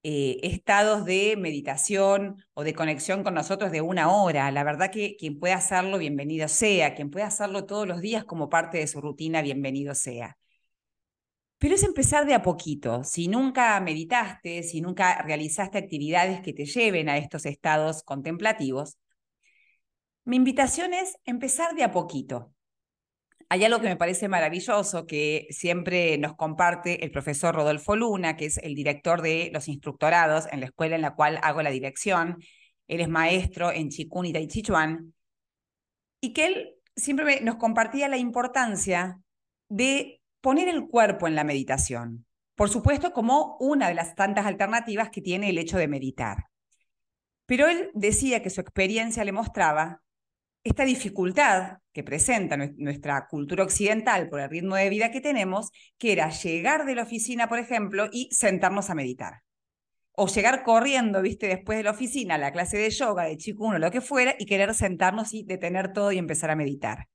eh, 0.03 0.39
estados 0.43 1.03
de 1.05 1.35
meditación 1.37 2.37
o 2.53 2.63
de 2.63 2.73
conexión 2.73 3.23
con 3.23 3.33
nosotros 3.33 3.71
de 3.71 3.81
una 3.81 4.09
hora. 4.09 4.49
La 4.51 4.63
verdad 4.63 4.91
que 4.91 5.17
quien 5.17 5.39
pueda 5.39 5.55
hacerlo, 5.55 5.97
bienvenido 5.97 6.47
sea. 6.47 6.95
Quien 6.95 7.09
pueda 7.11 7.27
hacerlo 7.27 7.65
todos 7.65 7.87
los 7.87 7.99
días 8.01 8.23
como 8.23 8.49
parte 8.49 8.77
de 8.79 8.87
su 8.87 9.01
rutina, 9.01 9.41
bienvenido 9.41 9.95
sea. 9.95 10.38
Pero 11.59 11.75
es 11.75 11.83
empezar 11.83 12.25
de 12.25 12.33
a 12.33 12.41
poquito. 12.41 13.03
Si 13.03 13.27
nunca 13.27 13.79
meditaste, 13.81 14.63
si 14.63 14.81
nunca 14.81 15.21
realizaste 15.21 15.77
actividades 15.77 16.41
que 16.41 16.53
te 16.53 16.65
lleven 16.65 17.09
a 17.09 17.17
estos 17.17 17.45
estados 17.45 18.01
contemplativos, 18.03 18.97
mi 20.23 20.37
invitación 20.37 20.93
es 20.93 21.17
empezar 21.25 21.75
de 21.75 21.83
a 21.83 21.91
poquito. 21.91 22.53
Hay 23.49 23.65
algo 23.65 23.81
que 23.81 23.87
me 23.87 23.97
parece 23.97 24.29
maravilloso 24.29 25.05
que 25.05 25.47
siempre 25.49 26.17
nos 26.17 26.35
comparte 26.35 27.03
el 27.03 27.11
profesor 27.11 27.55
Rodolfo 27.55 27.95
Luna, 27.95 28.37
que 28.37 28.45
es 28.45 28.57
el 28.59 28.75
director 28.75 29.21
de 29.21 29.49
los 29.51 29.67
instructorados 29.67 30.45
en 30.51 30.59
la 30.61 30.67
escuela 30.67 30.95
en 30.95 31.01
la 31.01 31.15
cual 31.15 31.39
hago 31.41 31.61
la 31.61 31.71
dirección. 31.71 32.37
Él 32.87 33.01
es 33.01 33.09
maestro 33.09 33.71
en 33.71 33.89
Chikun 33.89 34.27
y 34.27 34.33
Tai 34.33 34.47
Y 36.21 36.33
que 36.33 36.45
él 36.45 36.75
siempre 36.95 37.41
nos 37.41 37.55
compartía 37.55 38.07
la 38.07 38.17
importancia 38.17 39.19
de 39.67 40.18
poner 40.41 40.67
el 40.69 40.87
cuerpo 40.87 41.27
en 41.27 41.35
la 41.35 41.43
meditación. 41.43 42.25
Por 42.55 42.69
supuesto, 42.69 43.13
como 43.13 43.57
una 43.59 43.87
de 43.87 43.93
las 43.93 44.15
tantas 44.15 44.45
alternativas 44.45 45.09
que 45.09 45.21
tiene 45.21 45.49
el 45.49 45.57
hecho 45.57 45.77
de 45.77 45.87
meditar. 45.87 46.45
Pero 47.45 47.67
él 47.67 47.89
decía 47.93 48.41
que 48.43 48.49
su 48.49 48.61
experiencia 48.61 49.23
le 49.23 49.31
mostraba 49.31 50.01
esta 50.63 50.83
dificultad 50.83 51.77
que 51.93 52.03
presenta 52.03 52.57
nuestra 52.57 53.27
cultura 53.27 53.63
occidental 53.63 54.29
por 54.29 54.41
el 54.41 54.49
ritmo 54.49 54.75
de 54.75 54.89
vida 54.89 55.09
que 55.09 55.21
tenemos, 55.21 55.71
que 55.97 56.11
era 56.11 56.29
llegar 56.29 56.85
de 56.85 56.95
la 56.95 57.03
oficina, 57.03 57.47
por 57.47 57.59
ejemplo, 57.59 58.09
y 58.11 58.29
sentarnos 58.31 58.89
a 58.89 58.95
meditar. 58.95 59.41
O 60.11 60.27
llegar 60.27 60.63
corriendo, 60.63 61.21
viste, 61.21 61.47
después 61.47 61.77
de 61.77 61.85
la 61.85 61.91
oficina, 61.91 62.35
a 62.35 62.37
la 62.37 62.51
clase 62.51 62.77
de 62.77 62.89
yoga, 62.89 63.23
de 63.23 63.37
chikuno, 63.37 63.79
lo 63.79 63.89
que 63.89 64.01
fuera, 64.01 64.35
y 64.37 64.45
querer 64.45 64.75
sentarnos 64.75 65.33
y 65.33 65.43
detener 65.43 65.93
todo 65.93 66.11
y 66.11 66.17
empezar 66.17 66.51
a 66.51 66.55
meditar. 66.55 67.07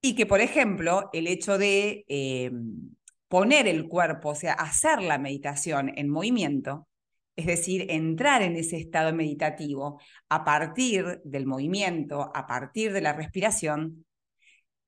Y 0.00 0.14
que, 0.14 0.26
por 0.26 0.40
ejemplo, 0.40 1.10
el 1.12 1.26
hecho 1.26 1.58
de 1.58 2.04
em, 2.08 2.94
poner 3.28 3.68
el 3.68 3.88
cuerpo, 3.88 4.30
o 4.30 4.34
sea, 4.34 4.54
hacer 4.54 5.02
la 5.02 5.18
meditación 5.18 5.92
en 5.96 6.08
movimiento, 6.08 6.88
es 7.36 7.46
decir, 7.46 7.86
entrar 7.90 8.42
en 8.42 8.56
ese 8.56 8.76
estado 8.76 9.14
meditativo 9.14 10.00
a 10.28 10.44
partir 10.44 11.20
del 11.24 11.46
movimiento, 11.46 12.30
a 12.34 12.46
partir 12.46 12.92
de 12.92 13.00
la 13.00 13.12
respiración, 13.12 14.04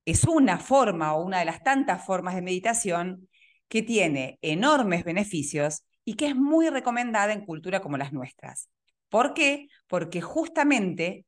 es 0.05 0.25
una 0.25 0.59
forma 0.59 1.14
o 1.14 1.25
una 1.25 1.38
de 1.38 1.44
las 1.44 1.62
tantas 1.62 2.05
formas 2.05 2.35
de 2.35 2.42
meditación 2.42 3.29
que 3.68 3.83
tiene 3.83 4.38
enormes 4.42 5.05
beneficios 5.05 5.85
y 6.05 6.14
que 6.14 6.27
es 6.27 6.37
muy 6.37 6.68
recomendada 6.68 7.33
en 7.33 7.46
cultura 7.46 7.81
como 7.81 7.96
las 7.96 8.12
nuestras. 8.12 8.68
¿Por 9.09 9.35
qué? 9.35 9.68
Porque 9.87 10.20
justamente 10.20 11.27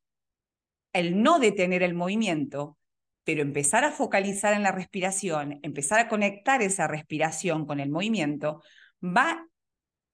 el 0.93 1.23
no 1.23 1.39
detener 1.39 1.83
el 1.83 1.95
movimiento, 1.95 2.77
pero 3.25 3.43
empezar 3.43 3.85
a 3.85 3.91
focalizar 3.91 4.55
en 4.55 4.63
la 4.63 4.73
respiración, 4.73 5.59
empezar 5.63 5.99
a 5.99 6.09
conectar 6.09 6.63
esa 6.63 6.87
respiración 6.87 7.67
con 7.67 7.81
el 7.81 7.91
movimiento, 7.91 8.63
va 9.03 9.47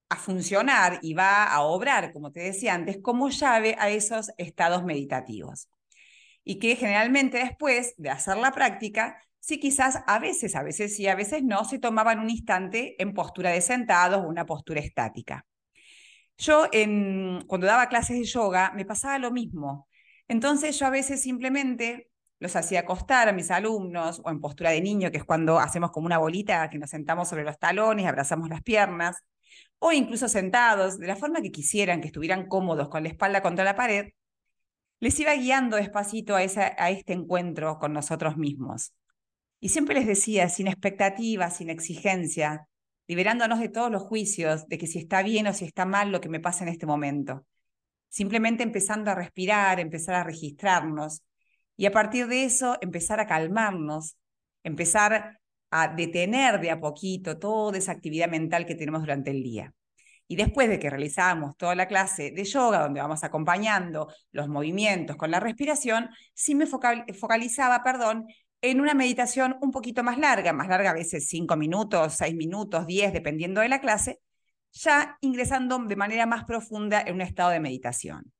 a 0.09 0.17
funcionar 0.17 0.99
y 1.03 1.15
va 1.15 1.45
a 1.45 1.63
obrar, 1.63 2.13
como 2.13 2.33
te 2.33 2.41
decía 2.41 2.75
antes, 2.75 2.99
como 3.03 3.31
llave 3.31 3.77
a 3.79 3.91
esos 3.91 4.31
estados 4.39 4.85
meditativos. 4.85 5.69
Y 6.45 6.59
que 6.59 6.77
generalmente 6.77 7.39
después 7.39 7.95
de 7.97 8.11
hacer 8.11 8.37
la 8.37 8.53
práctica, 8.53 9.23
sí 9.39 9.61
quizás 9.61 10.03
a 10.07 10.19
veces, 10.19 10.57
a 10.57 10.63
veces 10.63 10.97
sí, 10.97 11.07
a 11.07 11.15
veces 11.15 11.43
no, 11.45 11.65
se 11.65 11.79
tomaban 11.79 12.19
un 12.19 12.31
instante 12.31 13.01
en 13.03 13.15
postura 13.15 13.51
de 13.51 13.61
sentados 13.61 14.25
o 14.25 14.29
una 14.29 14.47
postura 14.47 14.81
estática. 14.81 15.47
Yo 16.39 16.69
en, 16.73 17.45
cuando 17.47 17.67
daba 17.67 17.89
clases 17.89 18.19
de 18.19 18.25
yoga 18.25 18.73
me 18.75 18.85
pasaba 18.85 19.19
lo 19.19 19.31
mismo. 19.31 19.89
Entonces 20.27 20.79
yo 20.79 20.87
a 20.87 20.91
veces 20.91 21.23
simplemente 21.23 22.10
los 22.41 22.57
hacía 22.57 22.81
acostar 22.81 23.29
a 23.29 23.33
mis 23.33 23.51
alumnos 23.51 24.21
o 24.25 24.31
en 24.31 24.41
postura 24.41 24.71
de 24.71 24.81
niño, 24.81 25.11
que 25.11 25.19
es 25.19 25.25
cuando 25.25 25.61
hacemos 25.61 25.91
como 25.93 26.07
una 26.07 26.19
bolita, 26.19 26.69
que 26.71 26.79
nos 26.79 26.91
sentamos 26.91 27.29
sobre 27.29 27.45
los 27.45 27.59
talones, 27.59 28.07
abrazamos 28.07 28.49
las 28.49 28.63
piernas 28.63 29.19
o 29.79 29.93
incluso 29.93 30.29
sentados, 30.29 30.99
de 30.99 31.07
la 31.07 31.17
forma 31.17 31.43
que 31.43 31.51
quisieran, 31.51 32.01
que 32.01 32.09
estuvieran 32.09 32.49
cómodos 32.49 32.89
con 32.89 33.03
la 33.03 33.09
espalda 33.11 33.43
contra 33.43 33.65
la 33.65 33.77
pared, 33.77 34.11
les 35.01 35.19
iba 35.21 35.35
guiando 35.35 35.77
despacito 35.77 36.37
a, 36.37 36.41
a 36.41 36.91
este 36.91 37.13
encuentro 37.13 37.79
con 37.79 37.93
nosotros 37.93 38.37
mismos. 38.37 38.93
Y 39.61 39.71
siempre 39.71 39.95
les 39.95 40.07
decía, 40.07 40.49
sin 40.49 40.69
expectativas, 40.69 41.57
sin 41.57 41.71
exigencia, 41.71 42.67
liberándonos 43.07 43.59
de 43.61 43.69
todos 43.69 43.91
los 43.91 44.03
juicios 44.03 44.67
de 44.69 44.79
que 44.79 44.87
si 44.87 44.99
está 44.99 45.23
bien 45.23 45.47
o 45.47 45.53
si 45.53 45.65
está 45.65 45.85
mal 45.87 46.13
lo 46.13 46.21
que 46.21 46.29
me 46.29 46.41
pasa 46.41 46.65
en 46.65 46.69
este 46.69 46.87
momento. 46.87 47.47
Simplemente 48.09 48.63
empezando 48.63 49.11
a 49.11 49.15
respirar, 49.15 49.81
empezar 49.81 50.15
a 50.15 50.25
registrarnos 50.25 51.23
y 51.81 51.87
a 51.87 51.93
partir 51.93 52.27
de 52.27 52.45
eso 52.45 52.77
empezar 52.83 53.21
a 53.21 53.27
calmarnos, 53.27 54.19
empezar 54.63 55.41
a 55.71 55.89
detener 55.89 56.61
de 56.61 56.71
a 56.71 56.79
poquito 56.79 57.39
toda 57.39 57.79
esa 57.79 57.93
actividad 57.93 58.29
mental 58.29 58.67
que 58.67 58.75
tenemos 58.75 59.01
durante 59.01 59.31
el 59.31 59.43
día. 59.43 59.73
Y 60.29 60.37
después 60.37 60.69
de 60.69 60.79
que 60.79 60.91
realizamos 60.91 61.57
toda 61.57 61.75
la 61.75 61.89
clase 61.89 62.33
de 62.33 62.45
yoga, 62.45 62.83
donde 62.83 63.01
vamos 63.01 63.25
acompañando 63.25 64.13
los 64.31 64.47
movimientos 64.47 65.17
con 65.17 65.31
la 65.31 65.41
respiración, 65.41 66.11
sí 66.35 66.55
me 66.55 66.67
focalizaba, 66.67 67.83
perdón, 67.83 68.27
en 68.61 68.83
una 68.83 68.93
meditación 68.93 69.57
un 69.63 69.71
poquito 69.71 70.03
más 70.03 70.19
larga, 70.19 70.53
más 70.53 70.69
larga 70.69 70.91
a 70.91 70.95
veces 70.95 71.29
cinco 71.29 71.57
minutos, 71.57 72.13
seis 72.13 72.35
minutos, 72.35 72.87
diez, 72.87 73.11
dependiendo 73.11 73.63
de 73.63 73.71
la 73.71 73.81
clase, 73.81 74.21
ya 74.73 75.17
ingresando 75.23 75.79
de 75.79 75.97
manera 75.97 76.27
más 76.27 76.45
profunda 76.45 77.01
en 77.01 77.15
un 77.15 77.23
estado 77.23 77.49
de 77.49 77.61
meditación. 77.61 78.31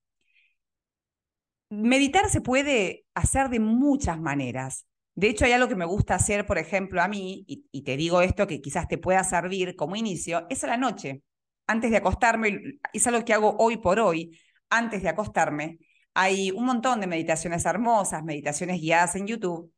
Meditar 1.71 2.29
se 2.29 2.41
puede 2.41 3.07
hacer 3.15 3.49
de 3.49 3.61
muchas 3.61 4.21
maneras. 4.21 4.87
De 5.15 5.29
hecho, 5.29 5.45
hay 5.45 5.53
algo 5.53 5.69
que 5.69 5.77
me 5.77 5.85
gusta 5.85 6.17
hacer, 6.17 6.47
por 6.47 6.59
ejemplo, 6.59 7.01
a 7.01 7.07
mí, 7.09 7.45
y, 7.47 7.83
te 7.83 7.97
digo 7.97 8.23
esto 8.23 8.47
que 8.47 8.61
quizás 8.61 8.89
te 8.89 8.99
pueda 8.99 9.23
servir 9.23 9.77
como 9.77 9.95
inicio, 9.95 10.47
es 10.51 10.65
a 10.65 10.67
la 10.67 10.77
noche. 10.77 11.23
Antes 11.67 11.91
de 11.91 11.99
acostarme, 11.99 12.79
es 12.93 13.07
algo 13.07 13.25
que 13.25 13.35
hago 13.35 13.57
hoy 13.59 13.77
por 13.77 14.01
hoy, 14.01 14.37
antes 14.69 15.03
de 15.03 15.09
acostarme. 15.09 15.79
Hay 16.15 16.51
un 16.51 16.65
montón 16.65 17.01
de 17.01 17.07
meditaciones 17.07 17.65
hermosas, 17.65 18.25
meditaciones 18.25 18.81
guiadas 18.81 19.15
en 19.15 19.27
YouTube. 19.27 19.73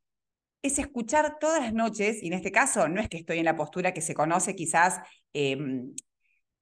Es 0.63 0.79
escuchar 0.79 1.39
todas 1.41 1.61
las 1.61 1.75
noches, 1.75 2.23
y 2.23 2.29
en 2.29 2.35
este 2.35 2.53
caso 2.53 2.89
no 2.89 3.01
es 3.01 3.09
que 3.09 3.19
estoy 3.19 3.39
en 3.39 3.45
la 3.45 3.57
postura 3.57 3.93
que 3.93 4.01
se 4.01 4.15
conoce 4.15 4.55
quizás 4.55 5.01
em, 5.35 5.93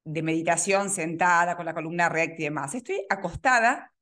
de 0.05 0.23
meditación 0.23 0.91
sentada 0.91 1.57
con 1.57 1.67
la 1.67 1.75
columna 1.75 2.09
recta 2.09 2.41
y 2.41 2.45
demás. 2.45 2.75
Estoy 2.75 3.05
acostada, 3.09 3.93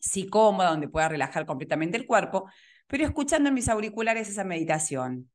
sí 0.00 0.26
cómoda, 0.26 0.70
donde 0.70 0.88
pueda 0.88 1.08
relajar 1.08 1.46
completamente 1.46 1.96
el 1.96 2.06
cuerpo, 2.06 2.50
pero 2.86 3.04
escuchando 3.04 3.48
en 3.48 3.54
mis 3.54 3.68
auriculares 3.68 4.28
esa 4.28 4.42
meditación, 4.42 5.30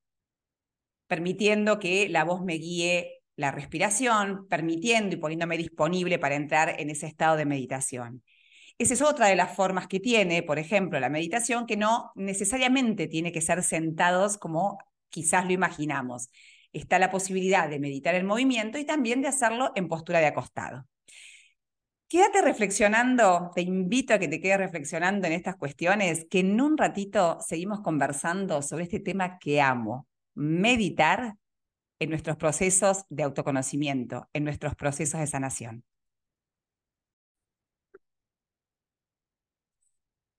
permitiendo 1.08 1.80
que 1.80 2.10
la 2.10 2.24
voz 2.26 2.44
me 2.44 2.56
guíe 2.56 3.22
la 3.38 3.52
respiración, 3.52 4.48
permitiendo 4.50 5.16
y 5.16 5.20
poniéndome 5.20 5.58
disponible 5.58 6.20
para 6.20 6.36
entrar 6.36 6.80
en 6.80 6.90
ese 6.90 7.08
estado 7.08 7.38
de 7.38 7.46
meditación. 7.46 8.24
Esa 8.78 8.94
es 8.94 9.02
otra 9.02 9.28
de 9.28 9.36
las 9.38 9.56
formas 9.56 9.88
que 9.88 10.02
tiene, 10.02 10.44
por 10.44 10.60
ejemplo, 10.60 11.00
la 11.00 11.10
meditación, 11.10 11.66
que 11.66 11.78
no 11.78 12.12
necesariamente 12.16 13.08
tiene 13.08 13.32
que 13.32 13.42
ser 13.42 13.64
sentados 13.64 14.38
como 14.38 14.78
quizás 15.10 15.46
lo 15.46 15.54
imaginamos. 15.54 16.30
Está 16.74 17.00
la 17.00 17.10
posibilidad 17.10 17.70
de 17.70 17.80
meditar 17.80 18.16
el 18.16 18.26
movimiento 18.26 18.78
y 18.78 18.86
también 18.86 19.22
de 19.22 19.30
hacerlo 19.30 19.72
en 19.76 19.88
postura 19.88 20.20
de 20.20 20.28
acostado. 20.28 20.86
Quédate 22.08 22.42
reflexionando, 22.42 23.52
te 23.56 23.62
invito 23.62 24.14
a 24.14 24.20
que 24.20 24.28
te 24.28 24.40
quedes 24.40 24.60
reflexionando 24.60 25.26
en 25.26 25.34
estas 25.34 25.56
cuestiones, 25.56 26.28
que 26.30 26.40
en 26.40 26.62
un 26.62 26.78
ratito 26.78 27.40
seguimos 27.42 27.82
conversando 27.82 28.62
sobre 28.62 28.84
este 28.84 29.00
tema 29.00 29.40
que 29.40 29.60
amo, 29.60 30.08
meditar 30.36 31.36
en 32.00 32.10
nuestros 32.10 32.38
procesos 32.38 33.06
de 33.10 33.24
autoconocimiento, 33.24 34.30
en 34.34 34.44
nuestros 34.44 34.76
procesos 34.76 35.20
de 35.20 35.28
sanación. 35.28 35.84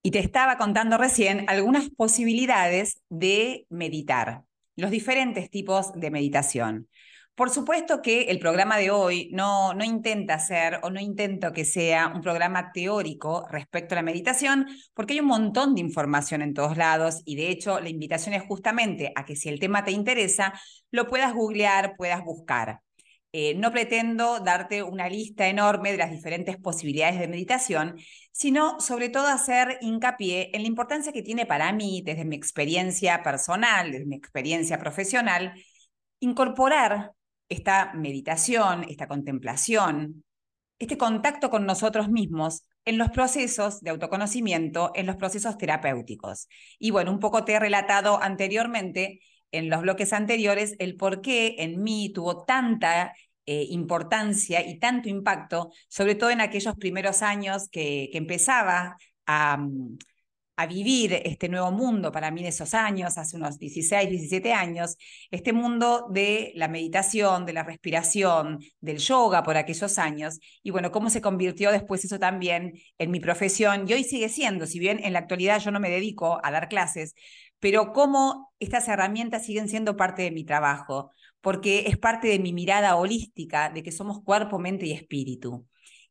Y 0.02 0.12
te 0.12 0.20
estaba 0.20 0.56
contando 0.56 0.98
recién 0.98 1.46
algunas 1.48 1.90
posibilidades 1.90 3.02
de 3.08 3.66
meditar, 3.70 4.44
los 4.76 4.92
diferentes 4.92 5.50
tipos 5.50 5.92
de 5.94 6.12
meditación. 6.12 6.88
Por 7.36 7.50
supuesto 7.50 8.00
que 8.02 8.22
el 8.24 8.38
programa 8.38 8.78
de 8.78 8.90
hoy 8.90 9.28
no, 9.32 9.74
no 9.74 9.84
intenta 9.84 10.38
ser 10.38 10.80
o 10.82 10.90
no 10.90 11.00
intento 11.00 11.52
que 11.52 11.66
sea 11.66 12.08
un 12.08 12.22
programa 12.22 12.72
teórico 12.72 13.46
respecto 13.50 13.94
a 13.94 13.96
la 13.96 14.02
meditación, 14.02 14.66
porque 14.94 15.12
hay 15.14 15.20
un 15.20 15.26
montón 15.26 15.74
de 15.74 15.82
información 15.82 16.40
en 16.42 16.54
todos 16.54 16.78
lados 16.78 17.20
y 17.26 17.36
de 17.36 17.50
hecho 17.50 17.78
la 17.80 17.90
invitación 17.90 18.34
es 18.34 18.42
justamente 18.42 19.12
a 19.14 19.26
que 19.26 19.36
si 19.36 19.50
el 19.50 19.60
tema 19.60 19.84
te 19.84 19.90
interesa, 19.92 20.54
lo 20.90 21.06
puedas 21.08 21.34
googlear, 21.34 21.94
puedas 21.96 22.24
buscar. 22.24 22.80
eh, 23.32 23.54
no 23.56 23.70
pretendo 23.72 24.40
darte 24.40 24.82
una 24.82 25.08
lista 25.10 25.46
enorme 25.48 25.92
de 25.92 25.98
las 25.98 26.10
diferentes 26.10 26.56
posibilidades 26.56 27.18
de 27.20 27.28
meditación, 27.28 27.96
sino 28.32 28.80
sobre 28.80 29.10
todo 29.10 29.26
hacer 29.28 29.78
hincapié 29.82 30.50
en 30.54 30.62
la 30.62 30.68
importancia 30.68 31.12
que 31.12 31.22
tiene 31.22 31.44
para 31.46 31.72
mí, 31.72 32.02
desde 32.04 32.24
mi 32.24 32.36
experiencia 32.36 33.22
personal, 33.22 33.92
desde 33.92 34.06
mi 34.06 34.16
experiencia 34.16 34.78
profesional, 34.78 35.52
incorporar 36.20 37.12
esta 37.48 37.92
meditación, 37.94 38.84
esta 38.88 39.08
contemplación, 39.08 40.24
este 40.78 40.98
contacto 40.98 41.50
con 41.50 41.66
nosotros 41.66 42.08
mismos 42.08 42.62
en 42.84 42.98
los 42.98 43.10
procesos 43.10 43.80
de 43.80 43.90
autoconocimiento, 43.90 44.92
en 44.94 45.06
los 45.06 45.16
procesos 45.16 45.56
terapéuticos. 45.58 46.48
Y 46.78 46.90
bueno, 46.90 47.12
un 47.12 47.18
poco 47.18 47.44
te 47.44 47.52
he 47.52 47.58
relatado 47.58 48.22
anteriormente 48.22 49.20
en 49.52 49.70
los 49.70 49.82
bloques 49.82 50.12
anteriores 50.12 50.74
el 50.78 50.96
por 50.96 51.22
qué 51.22 51.56
en 51.58 51.82
mí 51.82 52.12
tuvo 52.12 52.44
tanta 52.44 53.14
eh, 53.46 53.66
importancia 53.70 54.66
y 54.66 54.78
tanto 54.78 55.08
impacto, 55.08 55.70
sobre 55.88 56.14
todo 56.14 56.30
en 56.30 56.40
aquellos 56.40 56.74
primeros 56.76 57.22
años 57.22 57.68
que, 57.70 58.08
que 58.12 58.18
empezaba 58.18 58.96
a, 59.24 59.56
mm, 59.56 59.98
a 60.56 60.66
vivir 60.66 61.12
este 61.24 61.48
nuevo 61.48 61.70
mundo 61.70 62.10
para 62.10 62.30
mí 62.30 62.40
en 62.40 62.46
esos 62.46 62.74
años, 62.74 63.18
hace 63.18 63.36
unos 63.36 63.58
16, 63.58 64.08
17 64.08 64.52
años, 64.52 64.96
este 65.30 65.52
mundo 65.52 66.06
de 66.10 66.52
la 66.54 66.68
meditación, 66.68 67.44
de 67.44 67.52
la 67.52 67.62
respiración, 67.62 68.60
del 68.80 68.98
yoga 68.98 69.42
por 69.42 69.56
aquellos 69.56 69.98
años, 69.98 70.38
y 70.62 70.70
bueno, 70.70 70.90
cómo 70.90 71.10
se 71.10 71.20
convirtió 71.20 71.70
después 71.70 72.04
eso 72.04 72.18
también 72.18 72.72
en 72.98 73.10
mi 73.10 73.20
profesión, 73.20 73.84
y 73.88 73.92
hoy 73.92 74.04
sigue 74.04 74.28
siendo, 74.28 74.66
si 74.66 74.78
bien 74.78 74.98
en 75.04 75.12
la 75.12 75.20
actualidad 75.20 75.60
yo 75.60 75.70
no 75.70 75.80
me 75.80 75.90
dedico 75.90 76.40
a 76.42 76.50
dar 76.50 76.68
clases, 76.68 77.14
pero 77.60 77.92
cómo 77.92 78.52
estas 78.58 78.88
herramientas 78.88 79.44
siguen 79.44 79.68
siendo 79.68 79.96
parte 79.96 80.22
de 80.22 80.30
mi 80.30 80.44
trabajo, 80.44 81.10
porque 81.40 81.84
es 81.86 81.98
parte 81.98 82.28
de 82.28 82.38
mi 82.38 82.52
mirada 82.52 82.96
holística 82.96 83.70
de 83.70 83.82
que 83.82 83.92
somos 83.92 84.22
cuerpo, 84.22 84.58
mente 84.58 84.86
y 84.86 84.92
espíritu 84.92 85.66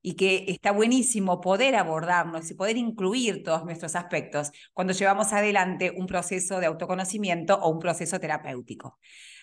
y 0.05 0.13
que 0.13 0.45
está 0.47 0.71
buenísimo 0.71 1.41
poder 1.41 1.75
abordarnos 1.75 2.51
y 2.51 2.53
poder 2.53 2.77
incluir 2.77 3.41
todos 3.41 3.65
nuestros 3.65 3.95
aspectos 3.95 4.51
cuando 4.71 4.93
llevamos 4.93 5.33
adelante 5.33 5.91
un 5.97 6.05
proceso 6.05 6.59
de 6.59 6.67
autoconocimiento 6.67 7.55
o 7.55 7.71
un 7.71 7.79
proceso 7.79 8.19
terapéutico. 8.19 8.99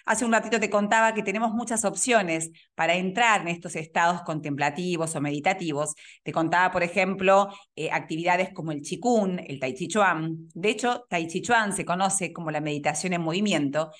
Hace 0.07 0.25
un 0.25 0.31
ratito 0.31 0.61
te 0.61 0.71
contaba 0.71 1.15
que 1.15 1.25
tenemos 1.25 1.53
muchas 1.53 1.85
opciones 1.85 2.53
para 2.77 2.95
entrar 2.95 3.41
en 3.41 3.49
estos 3.49 3.75
estados 3.75 4.23
contemplativos 4.23 5.17
o 5.17 5.21
meditativos. 5.21 5.95
Te 6.23 6.31
contaba, 6.31 6.71
por 6.71 6.85
ejemplo, 6.85 7.49
eh, 7.75 7.91
actividades 7.91 8.51
como 8.55 8.71
el 8.71 8.83
Qigong, 8.83 9.41
el 9.45 9.59
Tai 9.59 9.75
Chi 9.75 9.89
Chuan. 9.89 10.49
De 10.55 10.71
hecho, 10.71 11.07
Tai 11.09 11.27
Chi 11.27 11.43
Chuan 11.43 11.73
se 11.73 11.85
conoce 11.85 12.33
como 12.33 12.53
la 12.53 12.61
meditación 12.61 13.15
en 13.15 13.23
movimiento. 13.23 13.91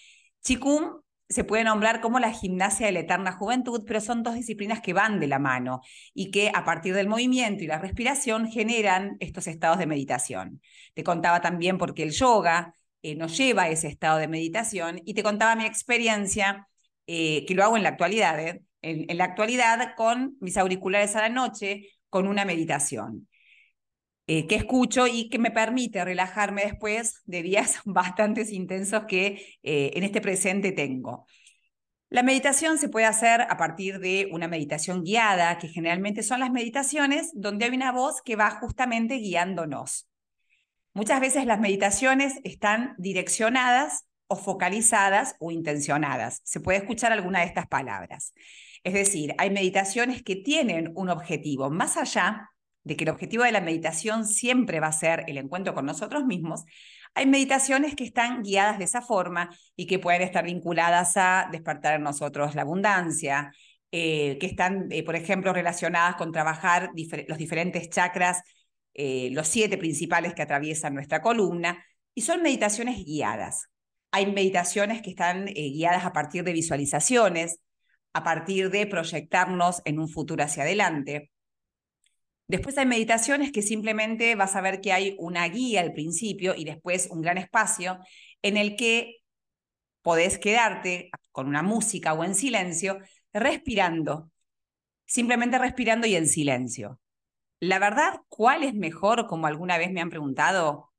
Qigong 0.45 1.02
se 1.33 1.45
puede 1.45 1.65
nombrar 1.65 2.01
como 2.01 2.19
la 2.19 2.33
gimnasia 2.33 2.87
de 2.87 2.93
la 2.93 3.01
eterna 3.01 3.33
juventud, 3.33 3.83
pero 3.87 4.01
son 4.01 4.23
dos 4.23 4.35
disciplinas 4.35 4.81
que 4.81 4.93
van 4.93 5.19
de 5.21 5.27
la 5.27 5.39
mano 5.39 5.81
y 6.15 6.31
que 6.31 6.53
a 6.55 6.65
partir 6.65 6.95
del 6.95 7.09
movimiento 7.09 7.65
y 7.65 7.67
la 7.67 7.79
respiración 7.79 8.49
generan 8.49 9.17
estos 9.21 9.47
estados 9.47 9.79
de 9.79 9.87
meditación. 9.87 10.61
Te 10.95 11.03
contaba 11.05 11.41
también 11.41 11.79
porque 11.79 12.03
el 12.03 12.13
yoga 12.13 12.75
eh, 13.03 13.17
nos 13.17 13.37
lleva 13.37 13.63
a 13.65 13.69
ese 13.71 13.89
estado 13.89 14.19
de 14.19 14.29
meditación 14.29 15.01
y 15.05 15.15
te 15.15 15.23
contaba 15.23 15.57
mi 15.57 15.65
experiencia, 15.65 16.69
eh, 17.07 17.45
que 17.47 17.55
lo 17.55 17.65
hago 17.65 17.77
en 17.77 17.83
la 17.83 17.91
actualidad, 17.91 18.39
¿eh? 18.39 18.63
en, 18.83 19.11
en 19.11 19.19
la 19.19 19.25
actualidad 19.25 19.95
con 19.97 20.37
mis 20.41 20.57
auriculares 20.57 21.17
a 21.17 21.23
la 21.23 21.29
noche, 21.29 21.89
con 22.09 22.29
una 22.29 22.45
meditación. 22.45 23.29
Que 24.27 24.55
escucho 24.55 25.07
y 25.07 25.29
que 25.29 25.39
me 25.39 25.51
permite 25.51 26.05
relajarme 26.05 26.63
después 26.63 27.23
de 27.25 27.43
días 27.43 27.81
bastante 27.85 28.47
intensos 28.51 29.05
que 29.07 29.59
en 29.63 30.03
este 30.03 30.21
presente 30.21 30.73
tengo. 30.73 31.27
La 32.13 32.23
meditación 32.23 32.77
se 32.77 32.91
puede 32.91 33.07
hacer 33.07 33.41
a 33.41 33.57
partir 33.57 33.99
de 33.99 34.29
una 34.33 34.47
meditación 34.47 35.03
guiada, 35.03 35.57
que 35.57 35.69
generalmente 35.69 36.23
son 36.23 36.41
las 36.41 36.51
meditaciones 36.51 37.31
donde 37.33 37.65
hay 37.65 37.71
una 37.71 37.91
voz 37.91 38.21
que 38.21 38.37
va 38.37 38.51
justamente 38.51 39.15
guiándonos. 39.15 40.11
Muchas 40.93 41.23
veces 41.23 41.47
las 41.47 41.59
meditaciones 41.59 42.35
están 42.45 42.95
direccionadas 42.99 44.05
o 44.27 44.37
focalizadas 44.37 45.37
o 45.41 45.53
intencionadas. 45.53 46.43
Se 46.45 46.61
puede 46.61 46.81
escuchar 46.81 47.13
alguna 47.13 47.41
de 47.41 47.47
estas 47.47 47.67
palabras. 47.67 48.35
Es 48.85 48.93
decir, 48.93 49.35
hay 49.39 49.49
meditaciones 49.49 50.23
que 50.23 50.37
tienen 50.37 50.93
un 50.95 51.09
objetivo 51.09 51.71
más 51.71 51.97
allá 51.97 52.51
de 52.85 52.97
que 52.97 53.05
el 53.05 53.11
objetivo 53.11 53.45
de 53.45 53.53
la 53.53 53.61
meditación 53.61 54.27
siempre 54.27 54.81
va 54.81 54.89
a 54.89 54.93
ser 54.93 55.25
el 55.29 55.39
encuentro 55.39 55.75
con 55.75 55.87
nosotros 55.87 56.25
mismos, 56.25 56.65
hay 57.15 57.27
meditaciones 57.27 57.95
que 57.95 58.05
están 58.05 58.43
guiadas 58.43 58.79
de 58.79 58.85
esa 58.85 59.03
forma 59.03 59.51
y 59.77 59.87
que 59.87 59.99
pueden 59.99 60.23
estar 60.23 60.45
vinculadas 60.45 61.17
a 61.17 61.49
despertar 61.53 61.97
en 61.97 62.03
nosotros 62.03 62.55
la 62.55 62.63
abundancia, 62.63 63.53
eh, 63.91 64.39
que 64.39 64.47
están, 64.47 64.89
eh, 64.91 65.05
por 65.05 65.17
ejemplo, 65.17 65.53
relacionadas 65.53 66.17
con 66.17 66.33
trabajar 66.33 66.91
los 67.29 67.39
diferentes 67.39 67.91
chakras, 67.91 68.43
eh, 68.95 69.29
los 69.33 69.49
siete 69.49 69.77
principales 69.77 70.35
que 70.35 70.43
atraviesan 70.43 70.95
nuestra 70.95 71.21
columna, 71.21 71.85
y 72.15 72.23
son 72.23 72.43
meditaciones 72.43 73.05
guiadas. 73.05 73.69
Hay 74.11 74.33
meditaciones 74.33 75.03
que 75.03 75.11
están 75.11 75.47
guiadas 75.47 76.05
a 76.05 76.13
partir 76.13 76.45
de 76.45 76.53
visualizaciones, 76.53 77.59
a 78.13 78.23
partir 78.25 78.71
de 78.71 78.87
proyectarnos 78.87 79.83
en 79.85 79.99
un 79.99 80.09
futuro 80.09 80.45
hacia 80.45 80.65
adelante. 80.65 81.32
Después 82.53 82.77
hay 82.77 82.85
meditaciones 82.85 83.51
que 83.51 83.63
simplemente 83.63 84.35
vas 84.35 84.57
a 84.57 84.61
ver 84.61 84.83
que 84.83 84.93
hay 84.93 85.17
una 85.19 85.49
guía 85.49 85.81
al 85.81 85.95
principio 85.95 86.55
y 86.55 86.67
después 86.67 87.09
un 87.11 87.23
gran 87.23 87.39
espacio 87.39 87.99
en 88.43 88.59
el 88.59 88.77
que 88.77 89.23
podés 90.03 90.37
quedarte 90.37 91.11
con 91.31 91.49
una 91.49 91.63
música 91.63 92.13
o 92.13 92.23
en 92.25 92.35
silencio, 92.35 92.99
respirando, 93.33 94.31
simplemente 95.07 95.57
respirando 95.57 96.07
y 96.07 96.15
en 96.15 96.29
silencio. 96.29 97.01
La 97.59 97.79
verdad, 97.79 98.21
¿cuál 98.29 98.65
es 98.65 98.75
mejor, 98.75 99.27
como 99.29 99.47
alguna 99.47 99.79
vez 99.79 99.91
me 99.91 100.03
han 100.03 100.11
preguntado? 100.11 100.93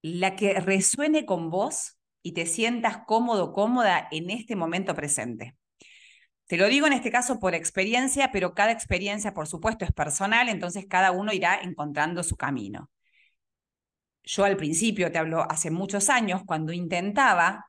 La 0.00 0.34
que 0.34 0.60
resuene 0.60 1.26
con 1.26 1.50
vos 1.50 1.98
y 2.22 2.32
te 2.32 2.46
sientas 2.46 3.00
cómodo, 3.06 3.52
cómoda 3.52 4.08
en 4.10 4.30
este 4.30 4.56
momento 4.56 4.94
presente. 4.94 5.58
Te 6.50 6.56
lo 6.56 6.66
digo 6.66 6.88
en 6.88 6.94
este 6.94 7.12
caso 7.12 7.38
por 7.38 7.54
experiencia, 7.54 8.32
pero 8.32 8.54
cada 8.54 8.72
experiencia, 8.72 9.32
por 9.32 9.46
supuesto, 9.46 9.84
es 9.84 9.92
personal, 9.92 10.48
entonces 10.48 10.84
cada 10.88 11.12
uno 11.12 11.32
irá 11.32 11.60
encontrando 11.62 12.24
su 12.24 12.36
camino. 12.36 12.90
Yo 14.24 14.42
al 14.42 14.56
principio, 14.56 15.12
te 15.12 15.18
hablo 15.18 15.48
hace 15.48 15.70
muchos 15.70 16.10
años, 16.10 16.42
cuando 16.44 16.72
intentaba, 16.72 17.66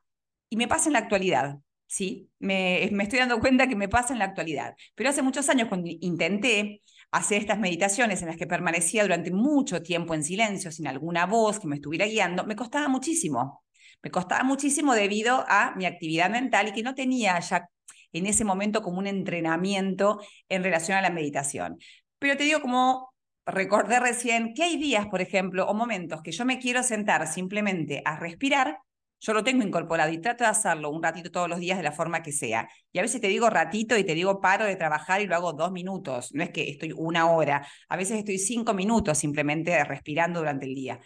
y 0.48 0.56
me 0.56 0.66
pasa 0.66 0.88
en 0.88 0.94
la 0.94 0.98
actualidad, 0.98 1.60
¿sí? 1.86 2.28
Me, 2.40 2.88
me 2.90 3.04
estoy 3.04 3.20
dando 3.20 3.38
cuenta 3.38 3.68
que 3.68 3.76
me 3.76 3.88
pasa 3.88 4.14
en 4.14 4.18
la 4.18 4.24
actualidad, 4.24 4.74
pero 4.96 5.10
hace 5.10 5.22
muchos 5.22 5.48
años 5.48 5.68
cuando 5.68 5.88
intenté 6.00 6.82
hacer 7.12 7.40
estas 7.40 7.60
meditaciones 7.60 8.20
en 8.22 8.26
las 8.26 8.36
que 8.36 8.48
permanecía 8.48 9.04
durante 9.04 9.30
mucho 9.30 9.80
tiempo 9.84 10.12
en 10.12 10.24
silencio, 10.24 10.72
sin 10.72 10.88
alguna 10.88 11.26
voz 11.26 11.60
que 11.60 11.68
me 11.68 11.76
estuviera 11.76 12.06
guiando, 12.06 12.44
me 12.44 12.56
costaba 12.56 12.88
muchísimo. 12.88 13.62
Me 14.02 14.10
costaba 14.10 14.42
muchísimo 14.42 14.94
debido 14.94 15.44
a 15.46 15.72
mi 15.76 15.86
actividad 15.86 16.30
mental 16.30 16.66
y 16.66 16.72
que 16.72 16.82
no 16.82 16.96
tenía 16.96 17.38
ya 17.38 17.68
en 18.12 18.26
ese 18.26 18.44
momento 18.44 18.82
como 18.82 18.98
un 18.98 19.06
entrenamiento 19.06 20.20
en 20.48 20.62
relación 20.62 20.98
a 20.98 21.02
la 21.02 21.10
meditación. 21.10 21.78
Pero 22.18 22.36
te 22.36 22.44
digo 22.44 22.60
como 22.60 23.12
recordé 23.46 24.00
recién 24.00 24.54
que 24.54 24.62
hay 24.62 24.76
días, 24.76 25.06
por 25.06 25.20
ejemplo, 25.20 25.66
o 25.66 25.74
momentos 25.74 26.22
que 26.22 26.32
yo 26.32 26.44
me 26.44 26.58
quiero 26.58 26.82
sentar 26.82 27.26
simplemente 27.26 28.02
a 28.04 28.16
respirar, 28.16 28.78
yo 29.22 29.32
lo 29.34 29.44
tengo 29.44 29.62
incorporado 29.62 30.10
y 30.10 30.18
trato 30.18 30.42
de 30.42 30.50
hacerlo 30.50 30.90
un 30.90 31.00
ratito 31.00 31.30
todos 31.30 31.48
los 31.48 31.60
días 31.60 31.78
de 31.78 31.84
la 31.84 31.92
forma 31.92 32.22
que 32.24 32.32
sea. 32.32 32.68
Y 32.92 32.98
a 32.98 33.02
veces 33.02 33.20
te 33.20 33.28
digo 33.28 33.48
ratito 33.50 33.96
y 33.96 34.02
te 34.02 34.14
digo 34.14 34.40
paro 34.40 34.64
de 34.64 34.74
trabajar 34.74 35.20
y 35.20 35.26
lo 35.26 35.36
hago 35.36 35.52
dos 35.52 35.70
minutos. 35.70 36.34
No 36.34 36.42
es 36.42 36.50
que 36.50 36.68
estoy 36.68 36.92
una 36.96 37.30
hora, 37.30 37.64
a 37.88 37.96
veces 37.96 38.18
estoy 38.18 38.38
cinco 38.38 38.74
minutos 38.74 39.18
simplemente 39.18 39.84
respirando 39.84 40.40
durante 40.40 40.66
el 40.66 40.74
día. 40.74 40.98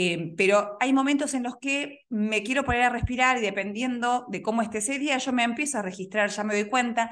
Em, 0.00 0.36
pero 0.36 0.76
hay 0.78 0.92
momentos 0.92 1.34
en 1.34 1.42
los 1.42 1.56
que 1.56 2.02
me 2.08 2.44
quiero 2.44 2.64
poner 2.64 2.82
a 2.82 2.88
respirar 2.88 3.36
y 3.38 3.40
dependiendo 3.40 4.26
de 4.28 4.42
cómo 4.42 4.62
esté 4.62 4.78
ese 4.78 4.96
día, 4.96 5.18
yo 5.18 5.32
me 5.32 5.42
empiezo 5.42 5.78
a 5.78 5.82
registrar, 5.82 6.30
ya 6.30 6.44
me 6.44 6.54
doy 6.54 6.70
cuenta 6.70 7.10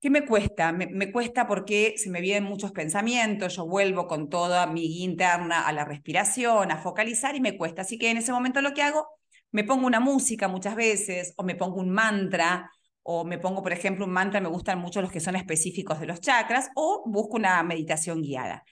que 0.00 0.08
me 0.08 0.24
cuesta, 0.24 0.70
me, 0.70 1.10
cuesta 1.10 1.48
porque 1.48 1.94
se 1.96 2.08
me 2.08 2.20
vienen 2.20 2.44
muchos 2.44 2.70
pensamientos, 2.70 3.56
yo 3.56 3.66
vuelvo 3.66 4.06
con 4.06 4.28
toda 4.28 4.68
mi 4.68 4.82
guía 4.82 5.04
interna 5.04 5.66
a 5.66 5.72
la 5.72 5.84
respiración, 5.84 6.70
a 6.70 6.76
focalizar 6.78 7.34
y 7.34 7.40
me 7.40 7.56
cuesta. 7.58 7.82
Así 7.82 7.98
que 7.98 8.08
en 8.10 8.18
ese 8.18 8.30
momento 8.30 8.62
lo 8.62 8.72
que 8.72 8.82
hago, 8.82 9.08
me 9.50 9.64
pongo 9.64 9.86
una 9.88 9.98
música 9.98 10.46
muchas 10.46 10.76
veces 10.76 11.34
o 11.36 11.42
me 11.42 11.56
pongo 11.56 11.80
un 11.80 11.90
mantra 11.90 12.70
o 13.02 13.24
me 13.24 13.38
pongo, 13.38 13.64
por 13.64 13.72
ejemplo, 13.72 14.04
un 14.04 14.12
mantra, 14.12 14.40
me 14.40 14.48
gustan 14.48 14.78
mucho 14.78 15.02
los 15.02 15.10
que 15.10 15.18
son 15.18 15.34
específicos 15.34 15.98
de 15.98 16.06
los 16.06 16.20
chakras 16.20 16.70
o 16.76 17.02
busco 17.06 17.36
una 17.36 17.60
meditación 17.64 18.22
guiada. 18.22 18.64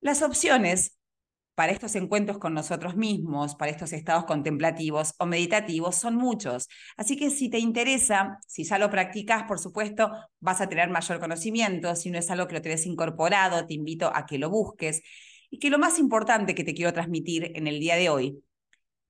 Las 0.00 0.22
opciones 0.22 0.95
para 1.56 1.72
estos 1.72 1.96
encuentros 1.96 2.38
con 2.38 2.52
nosotros 2.52 2.96
mismos, 2.96 3.54
para 3.56 3.70
estos 3.70 3.94
estados 3.94 4.26
contemplativos 4.26 5.14
o 5.18 5.24
meditativos, 5.24 5.96
son 5.96 6.14
muchos. 6.14 6.68
Así 6.98 7.16
que 7.16 7.30
si 7.30 7.48
te 7.48 7.58
interesa, 7.58 8.38
si 8.46 8.64
ya 8.64 8.78
lo 8.78 8.90
practicas, 8.90 9.44
por 9.44 9.58
supuesto, 9.58 10.12
vas 10.38 10.60
a 10.60 10.68
tener 10.68 10.90
mayor 10.90 11.18
conocimiento. 11.18 11.96
Si 11.96 12.10
no 12.10 12.18
es 12.18 12.30
algo 12.30 12.46
que 12.46 12.56
lo 12.56 12.62
tenés 12.62 12.84
incorporado, 12.84 13.66
te 13.66 13.72
invito 13.72 14.12
a 14.14 14.26
que 14.26 14.36
lo 14.36 14.50
busques. 14.50 15.00
Y 15.48 15.58
que 15.58 15.70
lo 15.70 15.78
más 15.78 15.98
importante 15.98 16.54
que 16.54 16.62
te 16.62 16.74
quiero 16.74 16.92
transmitir 16.92 17.52
en 17.54 17.66
el 17.66 17.80
día 17.80 17.96
de 17.96 18.10
hoy 18.10 18.38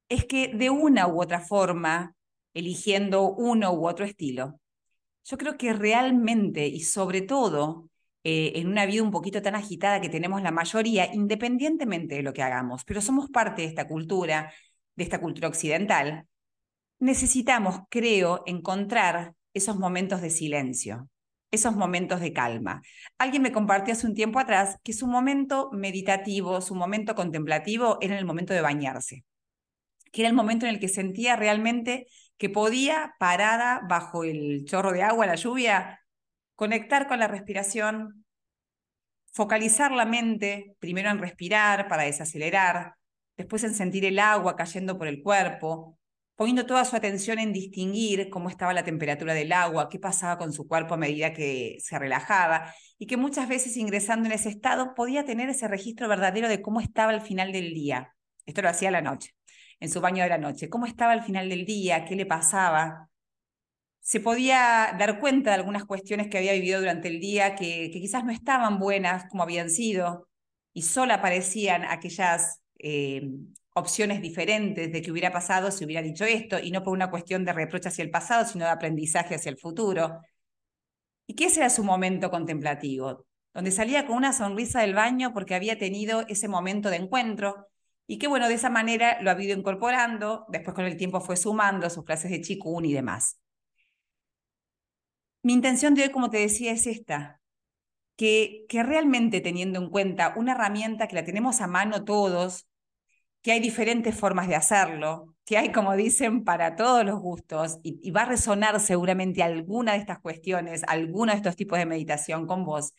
es 0.08 0.24
que 0.24 0.54
de 0.54 0.70
una 0.70 1.08
u 1.08 1.20
otra 1.20 1.40
forma, 1.40 2.14
eligiendo 2.54 3.28
uno 3.32 3.72
u 3.72 3.88
otro 3.88 4.04
estilo, 4.04 4.60
yo 5.24 5.36
creo 5.36 5.56
que 5.58 5.72
realmente 5.72 6.68
y 6.68 6.82
sobre 6.82 7.22
todo 7.22 7.90
eh, 8.28 8.58
en 8.58 8.66
una 8.66 8.86
vida 8.86 9.04
un 9.04 9.12
poquito 9.12 9.40
tan 9.40 9.54
agitada 9.54 10.00
que 10.00 10.08
tenemos 10.08 10.42
la 10.42 10.50
mayoría, 10.50 11.14
independientemente 11.14 12.16
de 12.16 12.24
lo 12.24 12.32
que 12.32 12.42
hagamos, 12.42 12.82
pero 12.84 13.00
somos 13.00 13.30
parte 13.30 13.62
de 13.62 13.68
esta 13.68 13.86
cultura, 13.86 14.52
de 14.96 15.04
esta 15.04 15.20
cultura 15.20 15.46
occidental, 15.46 16.26
necesitamos, 16.98 17.82
creo, 17.88 18.42
encontrar 18.44 19.34
esos 19.54 19.78
momentos 19.78 20.22
de 20.22 20.30
silencio, 20.30 21.08
esos 21.52 21.76
momentos 21.76 22.18
de 22.18 22.32
calma. 22.32 22.82
Alguien 23.16 23.42
me 23.42 23.52
compartió 23.52 23.92
hace 23.92 24.08
un 24.08 24.14
tiempo 24.14 24.40
atrás 24.40 24.76
que 24.82 24.92
su 24.92 25.06
momento 25.06 25.70
meditativo, 25.70 26.60
su 26.60 26.74
momento 26.74 27.14
contemplativo 27.14 27.98
era 28.00 28.18
el 28.18 28.24
momento 28.24 28.52
de 28.52 28.60
bañarse, 28.60 29.24
que 30.10 30.22
era 30.22 30.30
el 30.30 30.34
momento 30.34 30.66
en 30.66 30.74
el 30.74 30.80
que 30.80 30.88
sentía 30.88 31.36
realmente 31.36 32.08
que 32.38 32.50
podía, 32.50 33.14
parada 33.20 33.82
bajo 33.88 34.24
el 34.24 34.64
chorro 34.64 34.90
de 34.90 35.04
agua, 35.04 35.26
la 35.26 35.36
lluvia, 35.36 36.00
conectar 36.56 37.06
con 37.06 37.20
la 37.20 37.28
respiración, 37.28 38.24
focalizar 39.32 39.92
la 39.92 40.06
mente, 40.06 40.74
primero 40.80 41.10
en 41.10 41.18
respirar 41.18 41.88
para 41.88 42.04
desacelerar, 42.04 42.94
después 43.36 43.62
en 43.64 43.74
sentir 43.74 44.04
el 44.06 44.18
agua 44.18 44.56
cayendo 44.56 44.98
por 44.98 45.06
el 45.06 45.22
cuerpo, 45.22 45.98
poniendo 46.34 46.66
toda 46.66 46.84
su 46.84 46.96
atención 46.96 47.38
en 47.38 47.52
distinguir 47.52 48.30
cómo 48.30 48.48
estaba 48.48 48.72
la 48.72 48.84
temperatura 48.84 49.34
del 49.34 49.52
agua, 49.52 49.88
qué 49.88 49.98
pasaba 49.98 50.38
con 50.38 50.52
su 50.52 50.66
cuerpo 50.66 50.94
a 50.94 50.98
medida 50.98 51.32
que 51.32 51.76
se 51.80 51.98
relajaba, 51.98 52.74
y 52.98 53.06
que 53.06 53.16
muchas 53.16 53.48
veces 53.48 53.76
ingresando 53.76 54.26
en 54.26 54.32
ese 54.32 54.48
estado 54.48 54.94
podía 54.94 55.24
tener 55.24 55.50
ese 55.50 55.68
registro 55.68 56.08
verdadero 56.08 56.48
de 56.48 56.62
cómo 56.62 56.80
estaba 56.80 57.12
al 57.12 57.20
final 57.20 57.52
del 57.52 57.74
día. 57.74 58.14
Esto 58.46 58.62
lo 58.62 58.70
hacía 58.70 58.88
a 58.88 58.92
la 58.92 59.02
noche, 59.02 59.34
en 59.80 59.90
su 59.90 60.00
baño 60.00 60.22
de 60.22 60.30
la 60.30 60.38
noche, 60.38 60.70
cómo 60.70 60.86
estaba 60.86 61.12
al 61.12 61.22
final 61.22 61.48
del 61.48 61.66
día, 61.66 62.04
qué 62.06 62.16
le 62.16 62.26
pasaba. 62.26 63.10
Se 64.06 64.20
podía 64.20 64.94
dar 64.96 65.18
cuenta 65.18 65.50
de 65.50 65.56
algunas 65.56 65.84
cuestiones 65.84 66.28
que 66.28 66.38
había 66.38 66.52
vivido 66.52 66.78
durante 66.78 67.08
el 67.08 67.18
día 67.18 67.56
que, 67.56 67.90
quizás 67.92 68.24
no 68.24 68.30
estaban 68.30 68.78
buenas 68.78 69.28
como 69.28 69.42
habían 69.42 69.68
sido, 69.68 70.28
y 70.72 70.82
solo 70.82 71.12
aparecían 71.12 71.82
aquellas 71.84 72.60
eh, 72.78 73.28
opciones 73.74 74.22
diferentes 74.22 74.92
de 74.92 75.02
qué 75.02 75.10
hubiera 75.10 75.32
pasado 75.32 75.72
si 75.72 75.84
hubiera 75.84 76.02
dicho 76.02 76.24
esto, 76.24 76.60
y 76.60 76.70
no 76.70 76.84
por 76.84 76.92
una 76.92 77.10
cuestión 77.10 77.44
de 77.44 77.52
reproche 77.52 77.88
hacia 77.88 78.04
el 78.04 78.10
pasado, 78.10 78.44
sino 78.46 78.64
de 78.64 78.70
aprendizaje 78.70 79.34
hacia 79.34 79.50
el 79.50 79.58
futuro. 79.58 80.20
Y 81.26 81.34
que 81.34 81.46
ese 81.46 81.58
era 81.58 81.68
su 81.68 81.82
momento 81.82 82.30
contemplativo, 82.30 83.26
donde 83.52 83.72
salía 83.72 84.06
con 84.06 84.14
una 84.18 84.32
sonrisa 84.32 84.82
del 84.82 84.94
baño 84.94 85.32
porque 85.34 85.56
había 85.56 85.78
tenido 85.78 86.24
ese 86.28 86.46
momento 86.46 86.90
de 86.90 86.96
encuentro, 86.98 87.66
y 88.06 88.18
que 88.18 88.28
bueno, 88.28 88.46
de 88.46 88.54
esa 88.54 88.70
manera 88.70 89.20
lo 89.20 89.32
ha 89.32 89.42
ido 89.42 89.58
incorporando, 89.58 90.46
después 90.48 90.76
con 90.76 90.84
el 90.84 90.96
tiempo 90.96 91.20
fue 91.20 91.36
sumando 91.36 91.90
sus 91.90 92.04
clases 92.04 92.30
de 92.30 92.40
chikun 92.40 92.84
y 92.84 92.92
demás. 92.92 93.40
Mi 95.46 95.52
intención 95.52 95.94
de 95.94 96.02
hoy, 96.02 96.10
como 96.10 96.28
te 96.28 96.38
decía, 96.38 96.72
es 96.72 96.88
esta, 96.88 97.40
que, 98.16 98.66
realmente 98.68 99.40
teniendo 99.40 99.80
en 99.80 99.90
cuenta 99.90 100.34
una 100.36 100.54
herramienta 100.54 101.06
que 101.06 101.14
la 101.14 101.24
tenemos 101.24 101.60
a 101.60 101.68
mano 101.68 102.04
todos, 102.04 102.66
que 103.42 103.52
hay 103.52 103.60
diferentes 103.60 104.18
formas 104.18 104.48
de 104.48 104.56
hacerlo, 104.56 105.36
que 105.44 105.56
hay, 105.56 105.70
como 105.70 105.94
dicen, 105.94 106.42
para 106.42 106.74
todos 106.74 107.04
los 107.04 107.20
gustos, 107.20 107.78
y, 107.84 108.10
va 108.10 108.22
a 108.22 108.24
resonar 108.24 108.80
seguramente 108.80 109.44
alguna 109.44 109.92
de 109.92 109.98
estas 109.98 110.18
cuestiones, 110.18 110.82
alguno 110.88 111.30
de 111.30 111.36
estos 111.36 111.54
tipos 111.54 111.78
de 111.78 111.86
meditación 111.86 112.48
con 112.48 112.64
vos, 112.64 112.92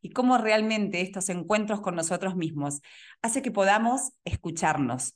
y 0.00 0.10
cómo 0.10 0.38
realmente 0.38 1.02
estos 1.02 1.28
encuentros 1.28 1.82
con 1.82 1.94
nosotros 1.94 2.34
mismos 2.34 2.80
hace 3.22 3.42
que 3.42 3.52
podamos 3.52 4.10
escucharnos. 4.24 5.14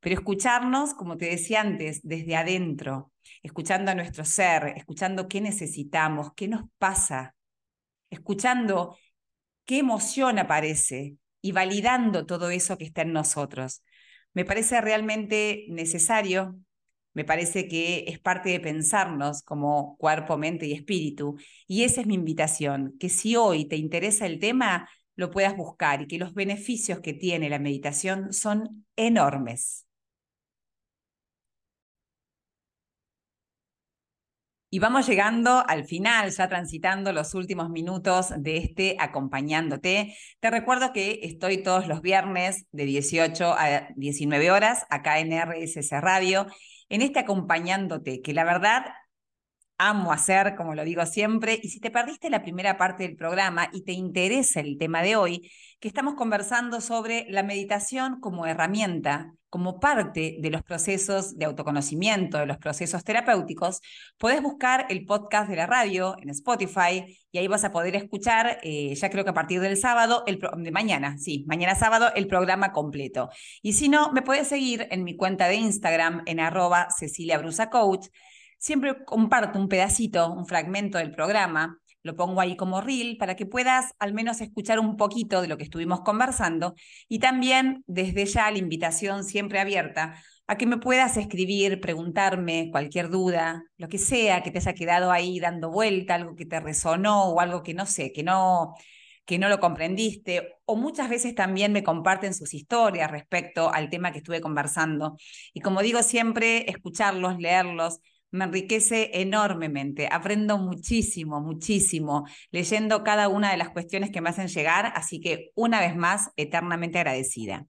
Pero 0.00 0.14
escucharnos, 0.14 0.94
como 0.94 1.18
te 1.18 1.26
decía 1.26 1.60
antes, 1.60 2.00
desde 2.02 2.36
adentro, 2.36 3.12
escuchando 3.42 3.90
a 3.90 3.94
nuestro 3.94 4.24
ser, 4.24 4.74
escuchando 4.76 5.28
qué 5.28 5.40
necesitamos, 5.40 6.30
qué 6.34 6.48
nos 6.48 6.64
pasa, 6.78 7.34
escuchando 8.10 8.96
qué 9.64 9.78
emoción 9.78 10.38
aparece 10.38 11.16
y 11.40 11.52
validando 11.52 12.26
todo 12.26 12.50
eso 12.50 12.78
que 12.78 12.84
está 12.84 13.02
en 13.02 13.12
nosotros 13.12 13.82
me 14.36 14.44
parece 14.44 14.78
realmente 14.82 15.64
necesario, 15.70 16.60
me 17.14 17.24
parece 17.24 17.68
que 17.68 18.04
es 18.06 18.18
parte 18.18 18.50
de 18.50 18.60
pensarnos 18.60 19.40
como 19.42 19.96
cuerpo, 19.96 20.36
mente 20.36 20.66
y 20.66 20.74
espíritu. 20.74 21.36
Y 21.66 21.84
esa 21.84 22.02
es 22.02 22.06
mi 22.06 22.12
invitación, 22.16 22.98
que 23.00 23.08
si 23.08 23.34
hoy 23.34 23.64
te 23.64 23.76
interesa 23.76 24.26
el 24.26 24.38
tema, 24.38 24.90
lo 25.14 25.30
puedas 25.30 25.56
buscar 25.56 26.02
y 26.02 26.06
que 26.06 26.18
los 26.18 26.34
beneficios 26.34 27.00
que 27.00 27.14
tiene 27.14 27.48
la 27.48 27.58
meditación 27.58 28.34
son 28.34 28.84
enormes. 28.94 29.85
Y 34.68 34.80
vamos 34.80 35.06
llegando 35.06 35.64
al 35.68 35.84
final, 35.84 36.30
ya 36.30 36.48
transitando 36.48 37.12
los 37.12 37.34
últimos 37.34 37.70
minutos 37.70 38.32
de 38.36 38.56
este 38.56 38.96
acompañándote. 38.98 40.16
Te 40.40 40.50
recuerdo 40.50 40.92
que 40.92 41.20
estoy 41.22 41.62
todos 41.62 41.86
los 41.86 42.02
viernes 42.02 42.66
de 42.72 42.84
18 42.84 43.54
a 43.56 43.88
19 43.94 44.50
horas 44.50 44.84
acá 44.90 45.20
en 45.20 45.32
RSS 45.32 45.92
Radio, 46.00 46.46
en 46.88 47.02
este 47.02 47.20
acompañándote, 47.20 48.22
que 48.22 48.34
la 48.34 48.44
verdad 48.44 48.86
amo 49.78 50.12
hacer, 50.12 50.54
como 50.56 50.74
lo 50.74 50.84
digo 50.84 51.04
siempre, 51.06 51.58
y 51.62 51.68
si 51.68 51.80
te 51.80 51.90
perdiste 51.90 52.30
la 52.30 52.42
primera 52.42 52.76
parte 52.78 53.02
del 53.02 53.16
programa 53.16 53.68
y 53.72 53.82
te 53.82 53.92
interesa 53.92 54.60
el 54.60 54.78
tema 54.78 55.02
de 55.02 55.16
hoy, 55.16 55.50
que 55.80 55.88
estamos 55.88 56.14
conversando 56.14 56.80
sobre 56.80 57.26
la 57.28 57.42
meditación 57.42 58.20
como 58.20 58.46
herramienta, 58.46 59.34
como 59.50 59.78
parte 59.78 60.36
de 60.40 60.50
los 60.50 60.62
procesos 60.62 61.38
de 61.38 61.46
autoconocimiento, 61.46 62.38
de 62.38 62.46
los 62.46 62.58
procesos 62.58 63.04
terapéuticos, 63.04 63.80
puedes 64.18 64.42
buscar 64.42 64.86
el 64.90 65.04
podcast 65.04 65.48
de 65.48 65.56
la 65.56 65.66
radio 65.66 66.16
en 66.20 66.30
Spotify 66.30 67.18
y 67.30 67.38
ahí 67.38 67.46
vas 67.46 67.64
a 67.64 67.70
poder 67.70 67.96
escuchar, 67.96 68.58
eh, 68.62 68.94
ya 68.94 69.08
creo 69.08 69.24
que 69.24 69.30
a 69.30 69.34
partir 69.34 69.60
del 69.60 69.76
sábado, 69.76 70.24
el 70.26 70.38
de 70.58 70.70
mañana, 70.72 71.16
sí, 71.18 71.44
mañana 71.46 71.74
sábado, 71.74 72.10
el 72.14 72.26
programa 72.26 72.72
completo. 72.72 73.30
Y 73.62 73.74
si 73.74 73.88
no, 73.88 74.12
me 74.12 74.22
puedes 74.22 74.48
seguir 74.48 74.88
en 74.90 75.04
mi 75.04 75.16
cuenta 75.16 75.48
de 75.48 75.56
Instagram 75.56 76.22
en 76.26 76.40
arroba 76.40 76.88
Cecilia 76.90 77.38
Brusa 77.38 77.70
Coach 77.70 78.08
siempre 78.66 79.04
comparto 79.04 79.60
un 79.60 79.68
pedacito, 79.68 80.32
un 80.32 80.44
fragmento 80.44 80.98
del 80.98 81.12
programa, 81.12 81.78
lo 82.02 82.16
pongo 82.16 82.40
ahí 82.40 82.56
como 82.56 82.80
reel 82.80 83.16
para 83.16 83.36
que 83.36 83.46
puedas 83.46 83.92
al 84.00 84.12
menos 84.12 84.40
escuchar 84.40 84.80
un 84.80 84.96
poquito 84.96 85.40
de 85.40 85.46
lo 85.46 85.56
que 85.56 85.62
estuvimos 85.62 86.00
conversando 86.00 86.74
y 87.08 87.20
también 87.20 87.84
desde 87.86 88.26
ya 88.26 88.50
la 88.50 88.58
invitación 88.58 89.22
siempre 89.22 89.60
abierta 89.60 90.20
a 90.48 90.56
que 90.56 90.66
me 90.66 90.78
puedas 90.78 91.16
escribir, 91.16 91.80
preguntarme 91.80 92.70
cualquier 92.72 93.08
duda, 93.08 93.62
lo 93.76 93.86
que 93.86 93.98
sea 93.98 94.42
que 94.42 94.50
te 94.50 94.58
haya 94.58 94.74
quedado 94.74 95.12
ahí 95.12 95.38
dando 95.38 95.70
vuelta, 95.70 96.16
algo 96.16 96.34
que 96.34 96.44
te 96.44 96.58
resonó 96.58 97.26
o 97.26 97.38
algo 97.38 97.62
que 97.62 97.72
no 97.72 97.86
sé, 97.86 98.12
que 98.12 98.24
no 98.24 98.74
que 99.26 99.38
no 99.38 99.48
lo 99.48 99.58
comprendiste, 99.60 100.54
o 100.66 100.76
muchas 100.76 101.08
veces 101.08 101.34
también 101.34 101.72
me 101.72 101.82
comparten 101.82 102.32
sus 102.32 102.54
historias 102.54 103.10
respecto 103.10 103.72
al 103.72 103.90
tema 103.90 104.12
que 104.12 104.18
estuve 104.18 104.40
conversando. 104.40 105.16
Y 105.52 105.60
como 105.60 105.82
digo 105.82 106.02
siempre, 106.04 106.70
escucharlos, 106.70 107.38
leerlos, 107.38 108.00
me 108.30 108.44
enriquece 108.44 109.10
enormemente. 109.14 110.08
Aprendo 110.10 110.58
muchísimo, 110.58 111.40
muchísimo 111.40 112.26
leyendo 112.50 113.04
cada 113.04 113.28
una 113.28 113.50
de 113.50 113.56
las 113.56 113.70
cuestiones 113.70 114.10
que 114.10 114.20
me 114.20 114.30
hacen 114.30 114.48
llegar, 114.48 114.92
así 114.94 115.20
que 115.20 115.50
una 115.54 115.80
vez 115.80 115.96
más, 115.96 116.30
eternamente 116.36 116.98
agradecida. 116.98 117.66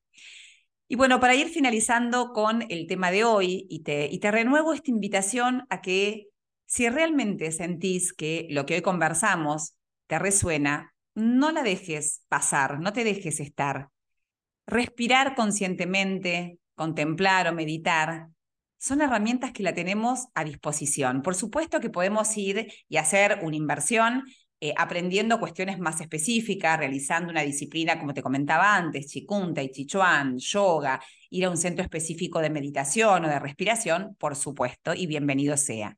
Y 0.87 0.95
bueno, 0.95 1.19
para 1.19 1.35
ir 1.35 1.49
finalizando 1.49 2.31
con 2.31 2.63
el 2.69 2.87
tema 2.87 3.11
de 3.11 3.23
hoy, 3.23 3.67
y 3.69 3.83
te, 3.83 4.07
y 4.11 4.19
te 4.19 4.31
renuevo 4.31 4.73
esta 4.73 4.91
invitación 4.91 5.65
a 5.69 5.81
que 5.81 6.27
si 6.65 6.89
realmente 6.89 7.51
sentís 7.51 8.13
que 8.13 8.47
lo 8.49 8.65
que 8.65 8.75
hoy 8.75 8.81
conversamos 8.81 9.75
te 10.07 10.19
resuena, 10.19 10.93
no 11.15 11.51
la 11.51 11.63
dejes 11.63 12.21
pasar, 12.29 12.79
no 12.79 12.93
te 12.93 13.03
dejes 13.03 13.39
estar. 13.39 13.89
Respirar 14.65 15.35
conscientemente, 15.35 16.59
contemplar 16.75 17.47
o 17.47 17.53
meditar 17.53 18.27
son 18.77 19.01
herramientas 19.01 19.51
que 19.51 19.63
la 19.63 19.73
tenemos 19.73 20.27
a 20.35 20.43
disposición. 20.43 21.21
Por 21.21 21.35
supuesto 21.35 21.79
que 21.79 21.89
podemos 21.89 22.35
ir 22.37 22.71
y 22.87 22.97
hacer 22.97 23.39
una 23.43 23.55
inversión 23.55 24.23
eh, 24.59 24.73
aprendiendo 24.75 25.39
cuestiones 25.39 25.77
más 25.77 26.01
específicas, 26.01 26.79
realizando 26.79 27.29
una 27.29 27.41
disciplina, 27.41 27.99
como 27.99 28.13
te 28.15 28.23
comentaba 28.23 28.75
antes, 28.75 29.07
Chikun, 29.07 29.53
Tai 29.53 29.69
Chi 29.69 29.85
Chuan, 29.85 30.37
yoga, 30.39 30.99
ir 31.29 31.45
a 31.45 31.49
un 31.51 31.57
centro 31.57 31.83
específico 31.83 32.39
de 32.39 32.49
meditación 32.49 33.25
o 33.25 33.27
de 33.27 33.39
respiración, 33.39 34.15
por 34.17 34.35
supuesto, 34.35 34.95
y 34.95 35.05
bienvenido 35.05 35.57
sea. 35.57 35.95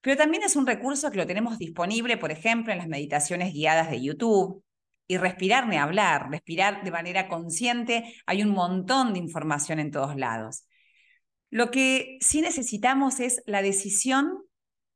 Pero 0.00 0.16
también 0.16 0.44
es 0.44 0.54
un 0.54 0.66
recurso 0.66 1.10
que 1.10 1.18
lo 1.18 1.26
tenemos 1.26 1.58
disponible, 1.58 2.16
por 2.18 2.30
ejemplo, 2.30 2.72
en 2.72 2.78
las 2.78 2.88
meditaciones 2.88 3.52
guiadas 3.52 3.90
de 3.90 4.00
YouTube. 4.00 4.62
Y 5.10 5.16
respirar 5.16 5.66
ni 5.66 5.76
hablar, 5.76 6.30
respirar 6.30 6.84
de 6.84 6.90
manera 6.90 7.28
consciente, 7.28 8.14
hay 8.26 8.42
un 8.42 8.50
montón 8.50 9.14
de 9.14 9.18
información 9.18 9.80
en 9.80 9.90
todos 9.90 10.16
lados. 10.16 10.67
Lo 11.50 11.70
que 11.70 12.18
sí 12.20 12.40
necesitamos 12.40 13.20
es 13.20 13.42
la 13.46 13.62
decisión 13.62 14.44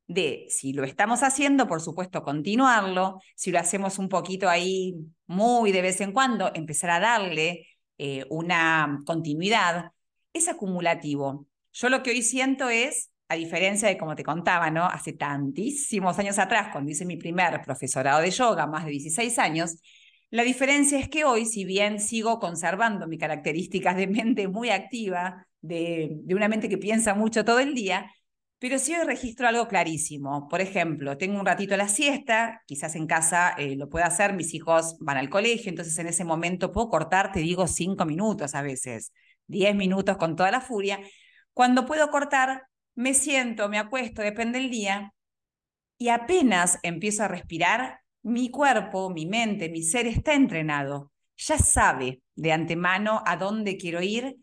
de 0.07 0.47
si 0.49 0.73
lo 0.73 0.85
estamos 0.85 1.23
haciendo, 1.23 1.67
por 1.67 1.81
supuesto, 1.81 2.23
continuarlo, 2.23 3.21
si 3.35 3.51
lo 3.51 3.59
hacemos 3.59 3.99
un 3.99 4.09
poquito 4.09 4.49
ahí 4.49 4.95
muy 5.27 5.73
de 5.73 5.83
vez 5.83 6.01
en 6.01 6.13
cuando, 6.13 6.51
empezar 6.55 6.91
a 6.91 7.01
darle 7.01 7.67
eh, 7.99 8.27
una 8.29 8.99
continuidad, 9.07 9.93
es 10.33 10.49
acumulativo. 10.49 11.47
Yo 11.73 11.89
lo 11.89 12.03
que 12.03 12.11
hoy 12.11 12.23
siento 12.23 12.69
es 12.69 13.11
a 13.29 13.35
diferencia 13.37 13.89
de 13.89 13.97
como 13.97 14.15
te 14.15 14.25
contaba, 14.25 14.71
¿no? 14.71 14.85
Hace 14.85 15.15
tantísimos 15.15 16.19
años 16.19 16.39
atrás, 16.39 16.69
cuando 16.71 16.91
hice 16.91 17.07
mi 17.07 17.17
primer 17.17 17.63
profesorado 17.63 18.21
de 18.21 18.31
yoga, 18.31 18.67
más 18.67 18.85
de 18.85 18.91
16 18.91 19.39
años, 19.39 19.79
la 20.29 20.43
diferencia 20.43 20.99
es 20.99 21.09
que 21.09 21.25
hoy, 21.25 21.47
si 21.47 21.65
bien 21.65 21.99
sigo 22.01 22.39
conservando 22.39 23.07
mis 23.07 23.19
características 23.19 23.97
de 23.97 24.07
mente 24.07 24.49
muy 24.49 24.71
activa, 24.71 25.47
de, 25.63 26.11
de 26.25 26.35
una 26.35 26.49
mente 26.49 26.69
que 26.69 26.79
piensa 26.79 27.15
mucho 27.15 27.45
todo 27.45 27.61
el 27.61 27.75
día, 27.75 28.13
pero 28.59 28.79
sí 28.79 28.95
hoy 28.95 29.05
registro 29.05 29.49
algo 29.49 29.67
clarísimo. 29.67 30.47
Por 30.49 30.61
ejemplo, 30.61 31.19
tengo 31.19 31.41
un 31.41 31.47
ratito 31.47 31.77
la 31.77 31.89
siesta, 31.89 32.63
quizás 32.67 32.95
en 32.95 33.07
casa 33.07 33.55
eh, 33.59 33.75
lo 33.77 33.89
pueda 33.89 34.07
hacer, 34.07 34.35
mis 34.35 34.55
hijos 34.55 34.97
van 35.01 35.17
al 35.17 35.31
colegio, 35.31 35.71
entonces 35.71 35.99
en 35.99 36.07
ese 36.07 36.25
momento 36.25 36.71
puedo 36.71 36.89
cortar, 36.89 37.33
te 37.33 37.41
digo, 37.41 37.67
cinco 37.67 38.05
minutos 38.05 38.55
a 38.55 38.63
veces, 38.63 39.13
diez 39.47 39.75
minutos 39.75 40.17
con 40.17 40.37
toda 40.37 40.51
la 40.51 40.61
furia. 40.61 41.01
Cuando 41.55 41.87
puedo 41.87 42.11
cortar, 42.11 42.63
me 42.95 43.15
siento, 43.15 43.69
me 43.69 43.79
acuesto, 43.79 44.23
depende 44.23 44.61
del 44.61 44.71
día, 44.71 45.13
y 45.99 46.09
apenas 46.09 46.79
empiezo 46.83 47.25
a 47.25 47.29
respirar, 47.29 48.01
mi 48.23 48.51
cuerpo, 48.51 49.11
mi 49.11 49.27
mente, 49.27 49.69
mi 49.69 49.83
ser 49.83 50.07
está 50.07 50.35
entrenado. 50.35 51.13
Ya 51.37 51.59
sabe 51.59 52.23
de 52.37 52.53
antemano 52.53 53.23
a 53.27 53.37
dónde 53.37 53.77
quiero 53.77 54.03
ir, 54.03 54.37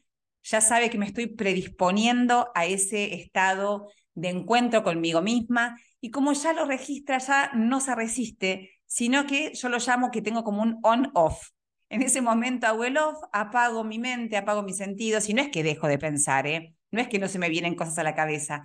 ya 0.50 0.62
sabe 0.62 0.90
que 0.90 0.98
me 0.98 1.06
estoy 1.06 1.28
predisponiendo 1.28 2.52
a 2.56 2.66
ese 2.66 3.14
estado 3.14 3.88
de 4.16 4.30
encuentro 4.30 4.84
conmigo 4.84 5.22
misma 5.22 5.78
y 6.02 6.10
como 6.10 6.34
ya 6.34 6.54
lo 6.54 6.66
registra, 6.66 7.20
ya 7.20 7.52
no 7.54 7.80
se 7.80 7.94
resiste, 7.94 8.72
sino 8.86 9.28
que 9.28 9.54
yo 9.54 9.70
lo 9.70 9.78
llamo 9.78 10.10
que 10.10 10.22
tengo 10.22 10.44
como 10.44 10.64
un 10.64 10.80
on-off. 10.82 11.50
En 11.90 12.02
ese 12.02 12.22
momento 12.22 12.68
off, 12.74 13.18
apago 13.32 13.84
mi 13.84 14.00
mente, 14.00 14.38
apago 14.38 14.64
mis 14.64 14.78
sentidos 14.78 15.30
y 15.30 15.34
no 15.34 15.42
es 15.42 15.50
que 15.50 15.64
dejo 15.64 15.88
de 15.88 16.00
pensar, 16.00 16.48
¿eh? 16.48 16.74
no 16.92 17.00
es 17.02 17.08
que 17.08 17.20
no 17.20 17.28
se 17.28 17.40
me 17.40 17.50
vienen 17.50 17.76
cosas 17.76 18.00
a 18.00 18.04
la 18.04 18.16
cabeza, 18.16 18.64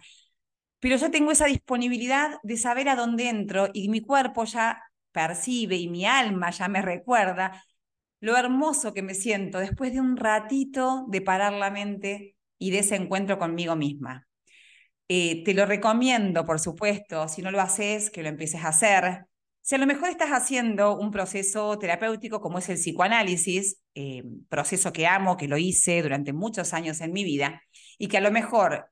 pero 0.81 0.97
yo 0.97 1.11
tengo 1.11 1.33
esa 1.33 1.47
disponibilidad 1.47 2.39
de 2.43 2.57
saber 2.57 2.89
a 2.89 2.97
dónde 2.97 3.29
entro 3.29 3.69
y 3.73 3.89
mi 3.89 4.01
cuerpo 4.01 4.45
ya 4.45 4.83
percibe 5.13 5.77
y 5.77 5.89
mi 5.89 6.07
alma 6.07 6.51
ya 6.51 6.69
me 6.69 6.83
recuerda 6.83 7.63
lo 8.25 8.39
hermoso 8.39 8.95
que 8.95 9.03
me 9.03 9.13
siento 9.13 9.59
después 9.59 9.93
de 9.93 10.01
un 10.01 10.17
ratito 10.17 11.05
de 11.09 11.21
parar 11.21 11.53
la 11.53 11.71
mente 11.71 12.37
y 12.59 12.71
de 12.71 12.79
ese 12.79 12.97
encuentro 12.97 13.39
conmigo 13.39 13.77
misma. 13.77 14.27
Eh, 15.09 15.45
te 15.45 15.53
lo 15.53 15.67
recomiendo, 15.67 16.47
por 16.47 16.59
supuesto, 16.59 17.29
si 17.29 17.43
no 17.43 17.51
lo 17.51 17.61
haces, 17.61 18.11
que 18.11 18.23
lo 18.23 18.31
empieces 18.31 18.65
a 18.65 18.69
hacer. 18.69 19.27
Si 19.61 19.75
a 19.75 19.79
lo 19.79 19.85
mejor 19.85 20.09
estás 20.09 20.31
haciendo 20.31 20.99
un 20.99 21.11
proceso 21.11 21.79
terapéutico 21.79 22.41
como 22.41 22.57
es 22.57 22.71
el 22.71 22.77
psicoanálisis, 22.77 23.77
eh, 23.95 24.23
proceso 24.49 24.91
que 24.91 25.07
amo, 25.07 25.37
que 25.37 25.47
lo 25.47 25.59
hice 25.59 26.01
durante 26.01 26.33
muchos 26.33 26.73
años 26.73 27.03
en 27.03 27.13
mi 27.13 27.25
vida, 27.25 27.61
y 27.99 28.09
que 28.09 28.17
a 28.17 28.23
lo 28.23 28.31
mejor 28.31 28.87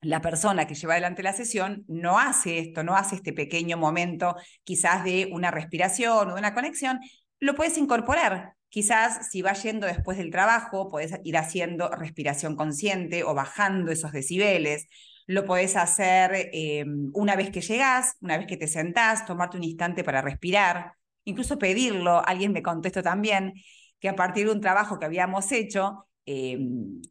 la 0.00 0.22
persona 0.22 0.66
que 0.66 0.74
lleva 0.74 0.94
adelante 0.94 1.22
la 1.22 1.34
sesión 1.34 1.84
no 1.86 2.18
hace 2.18 2.58
esto, 2.60 2.82
no 2.82 2.96
hace 2.96 3.16
este 3.16 3.34
pequeño 3.34 3.76
momento 3.76 4.36
quizás 4.62 5.04
de 5.04 5.28
una 5.32 5.50
respiración 5.50 6.30
o 6.30 6.34
de 6.34 6.38
una 6.38 6.54
conexión, 6.54 7.00
lo 7.44 7.54
puedes 7.54 7.78
incorporar. 7.78 8.54
Quizás 8.68 9.30
si 9.30 9.42
vas 9.42 9.62
yendo 9.62 9.86
después 9.86 10.18
del 10.18 10.30
trabajo, 10.30 10.88
puedes 10.88 11.18
ir 11.22 11.36
haciendo 11.36 11.88
respiración 11.90 12.56
consciente 12.56 13.22
o 13.22 13.34
bajando 13.34 13.92
esos 13.92 14.12
decibeles 14.12 14.88
lo 15.26 15.44
podés 15.44 15.76
hacer 15.76 16.50
eh, 16.52 16.84
una 17.14 17.36
vez 17.36 17.50
que 17.50 17.60
llegás, 17.60 18.16
una 18.20 18.36
vez 18.36 18.46
que 18.46 18.56
te 18.56 18.68
sentás, 18.68 19.24
tomarte 19.24 19.56
un 19.56 19.64
instante 19.64 20.04
para 20.04 20.20
respirar, 20.20 20.92
incluso 21.24 21.58
pedirlo. 21.58 22.22
Alguien 22.26 22.52
me 22.52 22.62
contestó 22.62 23.02
también 23.02 23.54
que 24.00 24.08
a 24.08 24.16
partir 24.16 24.46
de 24.46 24.52
un 24.52 24.60
trabajo 24.60 24.98
que 24.98 25.06
habíamos 25.06 25.50
hecho, 25.52 26.06
eh, 26.26 26.58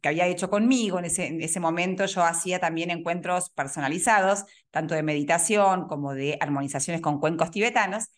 que 0.00 0.08
había 0.08 0.26
hecho 0.26 0.48
conmigo, 0.48 0.98
en 0.98 1.06
ese 1.06 1.60
momento 1.60 2.06
yo 2.06 2.22
hacía 2.22 2.60
también 2.60 2.90
encuentros 2.90 3.50
personalizados, 3.50 4.44
tanto 4.70 4.94
de 4.94 5.02
meditación 5.02 5.88
como 5.88 6.14
de 6.14 6.38
armonizaciones 6.40 7.00
con 7.00 7.18
cuencos 7.20 7.50
tibetanos, 7.50 8.10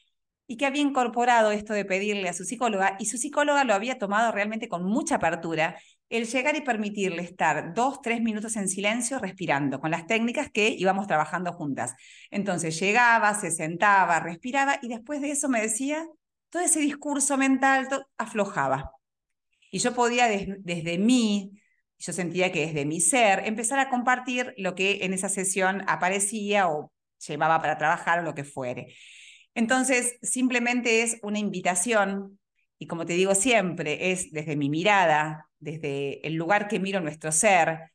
y 0.46 0.56
que 0.56 0.66
había 0.66 0.82
incorporado 0.82 1.50
esto 1.50 1.72
de 1.72 1.84
pedirle 1.84 2.28
a 2.28 2.32
su 2.32 2.44
psicóloga, 2.44 2.96
y 2.98 3.06
su 3.06 3.18
psicóloga 3.18 3.64
lo 3.64 3.74
había 3.74 3.98
tomado 3.98 4.32
realmente 4.32 4.68
con 4.68 4.84
mucha 4.84 5.16
apertura 5.16 5.76
el 6.08 6.26
llegar 6.26 6.56
y 6.56 6.60
permitirle 6.60 7.22
estar 7.22 7.74
dos, 7.74 8.00
tres 8.00 8.20
minutos 8.22 8.54
en 8.56 8.68
silencio 8.68 9.18
respirando 9.18 9.80
con 9.80 9.90
las 9.90 10.06
técnicas 10.06 10.50
que 10.52 10.68
íbamos 10.68 11.06
trabajando 11.08 11.52
juntas. 11.52 11.94
Entonces 12.30 12.78
llegaba, 12.78 13.34
se 13.34 13.50
sentaba, 13.50 14.20
respiraba 14.20 14.78
y 14.82 14.88
después 14.88 15.20
de 15.20 15.32
eso 15.32 15.48
me 15.48 15.60
decía, 15.60 16.06
todo 16.50 16.62
ese 16.62 16.80
discurso 16.80 17.36
mental 17.36 17.88
aflojaba. 18.16 18.92
Y 19.70 19.78
yo 19.80 19.94
podía 19.94 20.28
desde 20.28 20.98
mí, 20.98 21.50
yo 21.98 22.12
sentía 22.12 22.52
que 22.52 22.66
desde 22.66 22.84
mi 22.84 23.00
ser, 23.00 23.42
empezar 23.46 23.78
a 23.80 23.88
compartir 23.88 24.54
lo 24.56 24.74
que 24.76 25.04
en 25.04 25.12
esa 25.12 25.28
sesión 25.28 25.82
aparecía 25.88 26.68
o 26.68 26.92
llevaba 27.26 27.60
para 27.60 27.78
trabajar 27.78 28.20
o 28.20 28.22
lo 28.22 28.34
que 28.34 28.44
fuere. 28.44 28.94
Entonces, 29.56 30.18
simplemente 30.20 31.02
es 31.02 31.18
una 31.22 31.38
invitación 31.38 32.38
y 32.78 32.86
como 32.86 33.06
te 33.06 33.14
digo 33.14 33.34
siempre, 33.34 34.12
es 34.12 34.30
desde 34.30 34.54
mi 34.54 34.68
mirada, 34.68 35.48
desde 35.58 36.24
el 36.26 36.34
lugar 36.34 36.68
que 36.68 36.78
miro 36.78 37.00
nuestro 37.00 37.32
ser, 37.32 37.90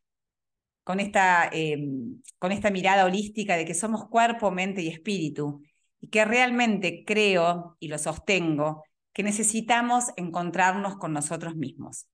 con 0.83 0.99
esta, 0.99 1.47
em, 1.53 2.19
con 2.39 2.51
esta 2.51 2.71
mirada 2.71 3.05
holística 3.05 3.55
de 3.55 3.65
que 3.65 3.75
somos 3.75 4.07
cuerpo, 4.09 4.49
mente 4.49 4.81
y 4.81 4.87
espíritu, 4.87 5.61
y 5.99 6.07
que 6.09 6.25
realmente 6.25 7.03
creo 7.05 7.77
y 7.79 7.89
lo 7.89 7.99
sostengo, 7.99 8.83
que 9.13 9.21
necesitamos 9.21 10.05
encontrarnos 10.17 10.97
con 10.97 11.13
nosotros 11.13 11.55
mismos. 11.55 12.07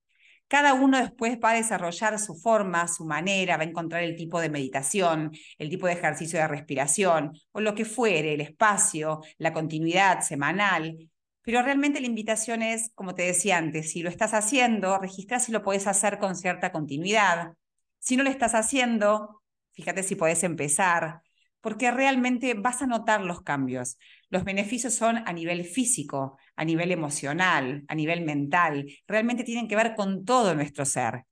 Cada 0.47 0.73
uno 0.73 0.97
después 0.97 1.37
va 1.43 1.51
a 1.51 1.55
desarrollar 1.55 2.19
su 2.19 2.35
forma, 2.35 2.87
su 2.87 3.05
manera, 3.05 3.57
va 3.57 3.63
a 3.63 3.67
encontrar 3.67 4.03
el 4.03 4.15
tipo 4.15 4.39
de 4.39 4.49
meditación, 4.49 5.31
el 5.57 5.69
tipo 5.69 5.87
de 5.87 5.93
ejercicio 5.93 6.39
de 6.39 6.47
respiración 6.47 7.33
o 7.51 7.61
lo 7.61 7.75
que 7.75 7.85
fuere, 7.85 8.33
el 8.33 8.41
espacio, 8.41 9.21
la 9.37 9.53
continuidad 9.53 10.21
semanal, 10.21 11.09
pero 11.47 11.61
realmente 11.61 12.01
la 12.01 12.07
invitación 12.07 12.61
es, 12.61 12.91
como 12.93 13.15
te 13.15 13.23
decía 13.23 13.57
antes, 13.57 13.91
si 13.93 14.01
lo 14.03 14.09
estás 14.09 14.33
haciendo, 14.33 14.97
registra 14.99 15.39
si 15.39 15.53
lo 15.53 15.63
puedes 15.63 15.87
hacer 15.87 16.19
con 16.19 16.35
cierta 16.35 16.73
continuidad. 16.73 17.53
Si 17.99 18.17
no 18.17 18.23
lo 18.23 18.29
estás 18.29 18.53
haciendo, 18.53 19.41
fíjate 19.71 20.03
si 20.03 20.15
puedes 20.15 20.43
empezar, 20.43 21.21
porque 21.61 21.89
realmente 21.91 22.53
vas 22.53 22.81
a 22.81 22.87
notar 22.87 23.21
los 23.21 23.43
cambios. 23.43 23.97
Los 24.29 24.43
beneficios 24.43 24.93
son 24.93 25.17
a 25.25 25.33
nivel 25.33 25.63
físico, 25.65 26.37
a 26.55 26.65
nivel 26.65 26.91
emocional, 26.91 27.83
a 27.87 27.95
nivel 27.95 28.21
mental. 28.21 28.87
Realmente 29.07 29.43
tienen 29.43 29.67
que 29.67 29.75
ver 29.75 29.95
con 29.95 30.25
todo 30.25 30.53
nuestro 30.55 30.85
ser. 30.85 31.23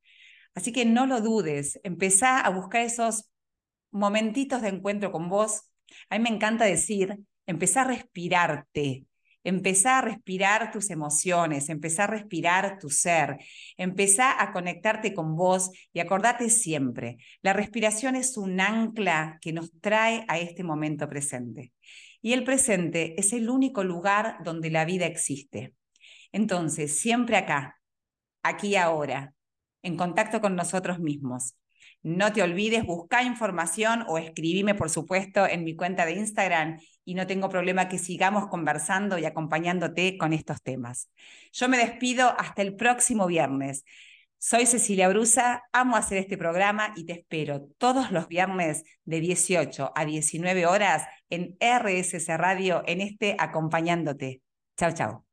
Así 0.54 0.72
que 0.72 0.86
no 0.86 1.06
lo 1.06 1.22
dudes, 1.22 1.80
empezá 1.84 2.40
a 2.40 2.50
buscar 2.50 2.82
esos 2.82 3.30
momentitos 3.92 4.62
de 4.62 4.70
encuentro 4.70 5.12
con 5.12 5.30
vos. 5.30 5.64
A 6.10 6.18
mí 6.18 6.24
me 6.24 6.30
encanta 6.30 6.66
decir, 6.66 7.18
empezá 7.46 7.82
a 7.82 7.86
respirarte, 7.86 9.06
Empezá 9.46 10.00
a 10.00 10.02
respirar 10.02 10.72
tus 10.72 10.90
emociones, 10.90 11.70
empezá 11.70 12.06
a 12.06 12.08
respirar 12.08 12.80
tu 12.80 12.90
ser, 12.90 13.38
empezá 13.78 14.42
a 14.42 14.52
conectarte 14.52 15.14
con 15.14 15.36
vos 15.36 15.70
y 15.94 16.00
acordate 16.00 16.50
siempre, 16.50 17.18
la 17.44 17.54
respiración 17.54 18.16
es 18.16 18.38
un 18.38 18.60
ancla 18.60 19.38
que 19.42 19.54
nos 19.54 19.72
trae 19.82 20.26
a 20.28 20.40
este 20.40 20.64
momento 20.64 21.08
presente. 21.08 21.74
Y 22.26 22.34
el 22.34 22.44
presente 22.44 23.14
es 23.20 23.34
el 23.34 23.52
único 23.52 23.84
lugar 23.84 24.38
donde 24.44 24.72
la 24.72 24.84
vida 24.84 25.06
existe. 25.06 25.76
Entonces, 26.32 26.98
siempre 26.98 27.38
acá, 27.38 27.80
aquí 28.42 28.76
ahora, 28.76 29.36
en 29.84 29.96
contacto 29.96 30.42
con 30.42 30.56
nosotros 30.56 30.98
mismos. 30.98 31.56
No 32.02 32.34
te 32.34 32.42
olvides, 32.42 32.84
buscar 32.84 33.28
información 33.28 34.06
o 34.08 34.18
escribime, 34.18 34.74
por 34.74 34.90
supuesto, 34.90 35.46
en 35.46 35.64
mi 35.64 35.76
cuenta 35.76 36.04
de 36.08 36.14
Instagram 36.14 36.80
y 37.04 37.14
no 37.14 37.28
tengo 37.28 37.48
problema 37.48 37.90
que 37.90 38.00
sigamos 38.00 38.48
conversando 38.48 39.20
y 39.20 39.26
acompañándote 39.26 40.18
con 40.18 40.34
estos 40.34 40.64
temas. 40.64 41.12
Yo 41.54 41.70
me 41.70 41.78
despido 41.78 42.34
hasta 42.40 42.64
el 42.64 42.76
próximo 42.76 43.28
viernes. 43.28 43.84
Soy 44.38 44.66
Cecilia 44.66 45.10
Brusa, 45.10 45.64
amo 45.72 45.96
hacer 45.96 46.20
este 46.20 46.38
programa 46.38 46.94
y 46.96 47.06
te 47.06 47.14
espero 47.14 47.68
todos 47.78 48.12
los 48.12 48.28
viernes 48.28 48.84
de 49.04 49.20
18 49.20 49.92
a 49.96 50.06
19 50.06 50.66
horas 50.68 51.04
en 51.30 51.58
RSC 51.60 52.38
Radio 52.38 52.84
en 52.86 53.02
este 53.02 53.36
Acompañándote. 53.40 54.42
Chao, 54.78 54.92
chao. 54.94 55.26